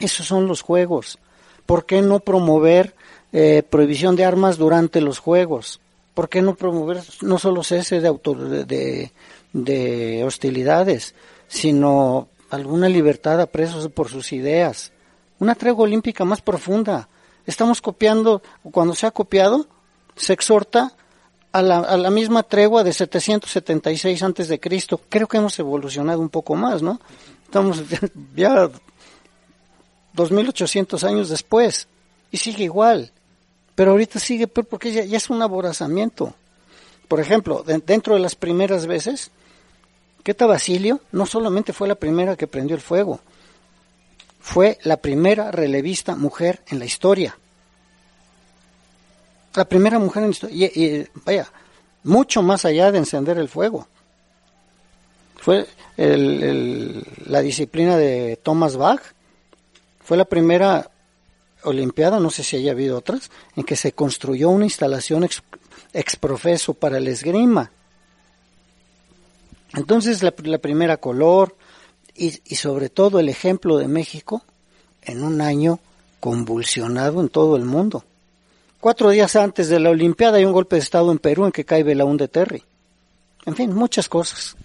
Esos 0.00 0.26
son 0.26 0.48
los 0.48 0.62
juegos. 0.62 1.18
¿Por 1.64 1.86
qué 1.86 2.02
no 2.02 2.18
promover 2.18 2.96
eh, 3.32 3.62
prohibición 3.62 4.16
de 4.16 4.24
armas 4.24 4.58
durante 4.58 5.00
los 5.00 5.20
juegos? 5.20 5.80
¿Por 6.14 6.28
qué 6.28 6.42
no 6.42 6.54
promover 6.54 7.02
no 7.22 7.38
solo 7.38 7.62
cese 7.62 8.00
de, 8.00 8.08
autor, 8.08 8.66
de, 8.66 9.12
de 9.52 10.24
hostilidades, 10.24 11.14
sino 11.48 12.28
alguna 12.50 12.88
libertad 12.88 13.40
a 13.40 13.46
presos 13.46 13.88
por 13.88 14.08
sus 14.08 14.32
ideas? 14.32 14.92
Una 15.38 15.54
tregua 15.54 15.84
olímpica 15.84 16.24
más 16.24 16.42
profunda. 16.42 17.08
Estamos 17.46 17.80
copiando, 17.80 18.42
cuando 18.70 18.94
se 18.94 19.06
ha 19.06 19.10
copiado, 19.10 19.66
se 20.16 20.32
exhorta 20.32 20.92
a 21.52 21.62
la, 21.62 21.78
a 21.78 21.96
la, 21.96 22.10
misma 22.10 22.42
tregua 22.42 22.84
de 22.84 22.92
776 22.92 24.22
antes 24.22 24.48
de 24.48 24.60
Cristo. 24.60 25.00
Creo 25.08 25.26
que 25.26 25.38
hemos 25.38 25.58
evolucionado 25.58 26.20
un 26.20 26.28
poco 26.28 26.54
más, 26.54 26.82
¿no? 26.82 27.00
Estamos 27.44 27.82
ya 28.36 28.70
2800 30.12 31.02
años 31.04 31.28
después 31.28 31.88
y 32.30 32.36
sigue 32.36 32.64
igual. 32.64 33.12
Pero 33.80 33.92
ahorita 33.92 34.18
sigue 34.18 34.46
porque 34.46 34.92
ya, 34.92 35.16
es 35.16 35.30
un 35.30 35.40
aborazamiento. 35.40 36.34
Por 37.08 37.18
ejemplo, 37.18 37.64
dentro 37.64 38.12
de 38.12 38.20
las 38.20 38.34
primeras 38.34 38.86
veces, 38.86 39.30
Queta 40.22 40.44
Basilio 40.44 41.00
no 41.12 41.24
solamente 41.24 41.72
fue 41.72 41.88
la 41.88 41.94
primera 41.94 42.36
que 42.36 42.46
prendió 42.46 42.76
el 42.76 42.82
fuego, 42.82 43.20
fue 44.38 44.76
la 44.82 44.98
primera 44.98 45.50
relevista 45.50 46.14
mujer 46.14 46.60
en 46.66 46.78
la 46.78 46.84
historia. 46.84 47.38
La 49.54 49.64
primera 49.64 49.98
mujer 49.98 50.24
en 50.24 50.28
la 50.28 50.32
historia. 50.32 50.70
Y, 50.74 51.06
vaya, 51.24 51.50
mucho 52.04 52.42
más 52.42 52.66
allá 52.66 52.92
de 52.92 52.98
encender 52.98 53.38
el 53.38 53.48
fuego. 53.48 53.88
Fue 55.36 55.66
la 55.96 57.40
disciplina 57.40 57.96
de 57.96 58.38
Thomas 58.42 58.76
Bach, 58.76 59.00
fue 60.04 60.18
la 60.18 60.26
primera 60.26 60.90
Olimpiada, 61.64 62.20
no 62.20 62.30
sé 62.30 62.42
si 62.42 62.56
haya 62.56 62.72
habido 62.72 62.98
otras, 62.98 63.30
en 63.56 63.64
que 63.64 63.76
se 63.76 63.92
construyó 63.92 64.50
una 64.50 64.64
instalación 64.64 65.28
exprofeso 65.92 66.74
para 66.74 66.98
el 66.98 67.08
esgrima. 67.08 67.70
Entonces 69.74 70.22
la, 70.22 70.32
primera 70.32 70.96
color 70.96 71.56
y, 72.14 72.40
y 72.44 72.56
sobre 72.56 72.88
todo 72.88 73.20
el 73.20 73.28
ejemplo 73.28 73.78
de 73.78 73.88
México 73.88 74.42
en 75.02 75.22
un 75.22 75.40
año 75.40 75.78
convulsionado 76.18 77.20
en 77.20 77.28
todo 77.28 77.56
el 77.56 77.64
mundo. 77.64 78.04
Cuatro 78.80 79.10
días 79.10 79.36
antes 79.36 79.68
de 79.68 79.78
la 79.78 79.90
Olimpiada 79.90 80.38
hay 80.38 80.44
un 80.44 80.52
golpe 80.52 80.76
de 80.76 80.82
Estado 80.82 81.12
en 81.12 81.18
Perú 81.18 81.44
en 81.44 81.52
que 81.52 81.64
cae 81.64 81.82
Belaún 81.82 82.16
de 82.16 82.28
Terry. 82.28 82.62
En 83.46 83.54
fin, 83.54 83.74
muchas 83.74 84.08
cosas. 84.08 84.56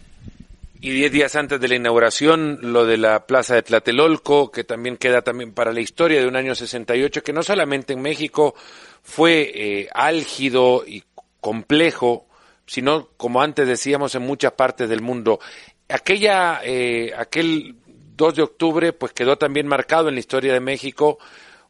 Y 0.82 0.92
diez 0.92 1.12
días 1.12 1.36
antes 1.36 1.60
de 1.60 1.68
la 1.68 1.76
inauguración, 1.76 2.60
lo 2.62 2.86
de 2.86 2.98
la 2.98 3.26
Plaza 3.26 3.56
de 3.56 3.64
Tlatelolco, 3.64 4.52
que 4.52 4.64
también 4.64 4.98
queda 4.98 5.22
también 5.22 5.54
para 5.54 5.72
la 5.72 5.80
historia 5.80 6.20
de 6.20 6.28
un 6.28 6.36
año 6.36 6.54
68, 6.54 7.24
que 7.24 7.34
no 7.34 7.44
solamente 7.44 7.94
en 7.94 8.02
México 8.02 8.54
fue 9.02 9.52
eh, 9.56 9.90
álgido 9.94 10.84
y 10.86 11.04
complejo, 11.40 12.28
sino, 12.68 13.10
como 13.18 13.42
antes 13.42 13.68
decíamos, 13.68 14.16
en 14.16 14.24
muchas 14.24 14.52
partes 14.54 14.90
del 14.90 15.02
mundo. 15.02 15.40
Aquella, 15.88 16.62
eh, 16.64 17.14
aquel 17.18 17.76
2 18.16 18.36
de 18.36 18.42
octubre, 18.44 18.94
pues 18.94 19.14
quedó 19.14 19.38
también 19.38 19.68
marcado 19.68 20.10
en 20.10 20.16
la 20.16 20.20
historia 20.20 20.54
de 20.54 20.60
México 20.60 21.20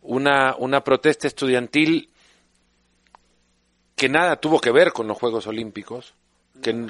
una, 0.02 0.56
una 0.58 0.84
protesta 0.84 1.28
estudiantil 1.28 2.10
que 3.96 4.10
nada 4.10 4.36
tuvo 4.38 4.60
que 4.60 4.72
ver 4.72 4.92
con 4.92 5.08
los 5.08 5.18
Juegos 5.18 5.48
Olímpicos, 5.48 6.16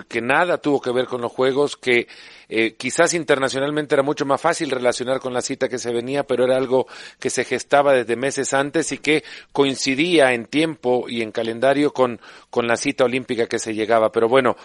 que, 0.08 0.22
nada 0.22 0.58
tuvo 0.58 0.80
que 0.80 0.92
ver 0.92 1.06
con 1.06 1.22
los 1.22 1.32
Juegos, 1.32 1.76
que 1.76 2.08
eh, 2.48 2.76
quizás 2.76 3.14
internacionalmente 3.14 3.96
era 3.96 4.04
mucho 4.04 4.26
más 4.26 4.40
fácil 4.40 4.72
relacionar 4.72 5.20
con 5.20 5.34
la 5.34 5.42
cita 5.42 5.68
que 5.68 5.80
se 5.80 5.92
venía, 5.92 6.24
pero 6.24 6.46
era 6.46 6.56
algo 6.56 6.88
que 7.20 7.30
se 7.30 7.44
gestaba 7.44 7.94
desde 7.94 8.16
meses 8.16 8.54
antes 8.54 8.92
y 8.92 9.00
que 9.00 9.24
coincidía 9.52 10.32
en 10.34 10.46
tiempo 10.46 11.06
y 11.10 11.22
en 11.22 11.32
calendario 11.32 11.92
con, 11.92 12.22
con 12.50 12.68
la 12.68 12.78
cita 12.78 13.04
olímpica 13.04 13.48
que 13.48 13.60
se 13.60 13.74
llegaba. 13.74 14.12
Pero 14.12 14.30
bueno, 14.30 14.56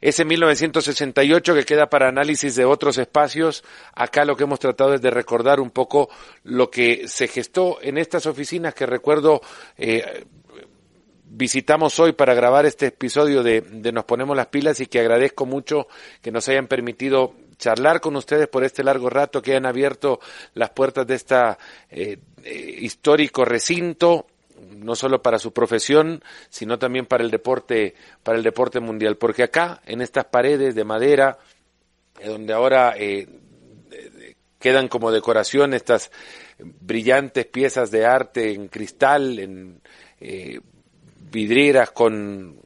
ese 0.00 0.24
1968 0.24 1.54
que 1.54 1.64
queda 1.64 1.90
para 1.90 2.08
análisis 2.08 2.54
de 2.54 2.64
otros 2.64 2.96
espacios, 2.96 3.62
acá 3.94 4.24
lo 4.24 4.36
que 4.36 4.44
hemos 4.44 4.60
tratado 4.60 4.94
es 4.94 5.02
de 5.02 5.10
recordar 5.10 5.60
un 5.60 5.70
poco 5.70 6.08
lo 6.44 6.70
que 6.70 7.08
se 7.08 7.28
gestó 7.28 7.78
en 7.82 7.98
estas 7.98 8.26
oficinas 8.26 8.74
que 8.74 8.86
recuerdo 8.86 9.42
eh, 9.76 10.24
visitamos 11.28 11.98
hoy 11.98 12.12
para 12.12 12.34
grabar 12.34 12.66
este 12.66 12.86
episodio 12.86 13.42
de, 13.42 13.62
Nos 13.92 14.04
Ponemos 14.04 14.36
las 14.36 14.46
Pilas 14.46 14.80
y 14.80 14.86
que 14.86 15.00
agradezco 15.00 15.44
mucho 15.44 15.88
que 16.22 16.30
nos 16.30 16.48
hayan 16.48 16.68
permitido 16.68 17.34
charlar 17.58 18.00
con 18.00 18.16
ustedes 18.16 18.48
por 18.48 18.64
este 18.64 18.84
largo 18.84 19.10
rato, 19.10 19.42
que 19.42 19.52
hayan 19.52 19.66
abierto 19.66 20.20
las 20.54 20.70
puertas 20.70 21.06
de 21.06 21.14
este 21.14 21.36
histórico 22.80 23.44
recinto 23.44 24.26
no 24.76 24.94
solo 24.94 25.20
para 25.20 25.38
su 25.38 25.52
profesión, 25.52 26.22
sino 26.48 26.78
también 26.78 27.06
para 27.06 27.22
el 27.24 27.30
deporte, 27.30 27.94
para 28.22 28.38
el 28.38 28.44
deporte 28.44 28.80
mundial, 28.80 29.16
porque 29.16 29.42
acá, 29.42 29.82
en 29.84 30.00
estas 30.00 30.26
paredes 30.26 30.74
de 30.74 30.84
madera, 30.84 31.38
donde 32.24 32.54
ahora 32.54 32.94
quedan 34.58 34.88
como 34.88 35.12
decoración 35.12 35.74
estas 35.74 36.10
brillantes 36.58 37.46
piezas 37.46 37.90
de 37.90 38.06
arte 38.06 38.54
en 38.54 38.68
cristal, 38.68 39.38
en 39.38 39.80
vidrieras 41.36 41.90
con 41.90 42.58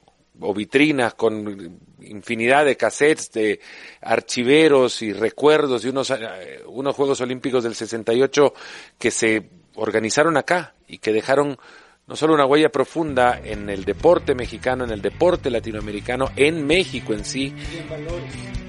o 0.42 0.54
vitrinas 0.54 1.14
con 1.14 1.80
infinidad 2.00 2.64
de 2.64 2.76
cassettes, 2.76 3.32
de 3.32 3.60
archiveros 4.00 5.02
y 5.02 5.12
recuerdos 5.12 5.82
de 5.82 5.90
unos, 5.90 6.10
eh, 6.12 6.62
unos 6.66 6.94
Juegos 6.94 7.20
Olímpicos 7.20 7.64
del 7.64 7.74
68 7.74 8.54
que 8.96 9.10
se 9.10 9.50
organizaron 9.74 10.36
acá 10.36 10.74
y 10.86 10.98
que 10.98 11.12
dejaron 11.12 11.58
no 12.06 12.16
solo 12.16 12.34
una 12.34 12.46
huella 12.46 12.70
profunda 12.70 13.40
en 13.42 13.68
el 13.68 13.84
deporte 13.84 14.34
mexicano, 14.34 14.84
en 14.84 14.92
el 14.92 15.02
deporte 15.02 15.50
latinoamericano, 15.50 16.30
en 16.36 16.64
México 16.64 17.12
en 17.12 17.24
sí 17.24 17.52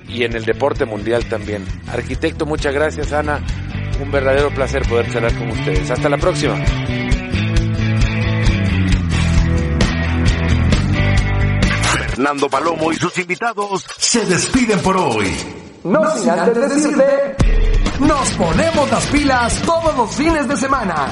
y 0.10 0.24
en 0.24 0.36
el 0.36 0.45
deporte 0.45 0.86
mundial 0.86 1.30
también. 1.30 1.64
Arquitecto, 1.88 2.45
muchas 2.47 2.74
gracias 2.74 3.14
Ana, 3.14 3.39
un 4.02 4.12
verdadero 4.12 4.49
placer 4.49 4.82
poder 4.89 5.12
charlar 5.12 5.38
con 5.38 5.52
ustedes. 5.52 5.89
Hasta 5.89 6.10
la 6.10 6.18
próxima. 6.18 6.60
Fernando 12.22 12.49
Palomo 12.49 12.91
y 12.91 12.97
sus 12.97 13.17
invitados 13.17 13.84
se 13.97 14.24
despiden 14.28 14.80
por 14.82 14.95
hoy. 14.95 15.36
No 15.84 16.15
sin 16.15 16.30
antes 16.30 16.69
decirte, 16.69 17.36
nos 17.99 18.30
ponemos 18.34 18.91
las 18.91 19.07
pilas 19.07 19.59
todos 19.63 19.97
los 19.97 20.13
fines 20.13 20.47
de 20.47 20.55
semana. 20.55 21.07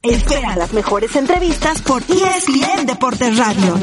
Espera 0.00 0.54
las 0.54 0.72
mejores 0.72 1.16
entrevistas 1.16 1.82
por 1.82 2.02
ESPN 2.02 2.86
Deportes 2.86 3.36
Radio. 3.36 3.74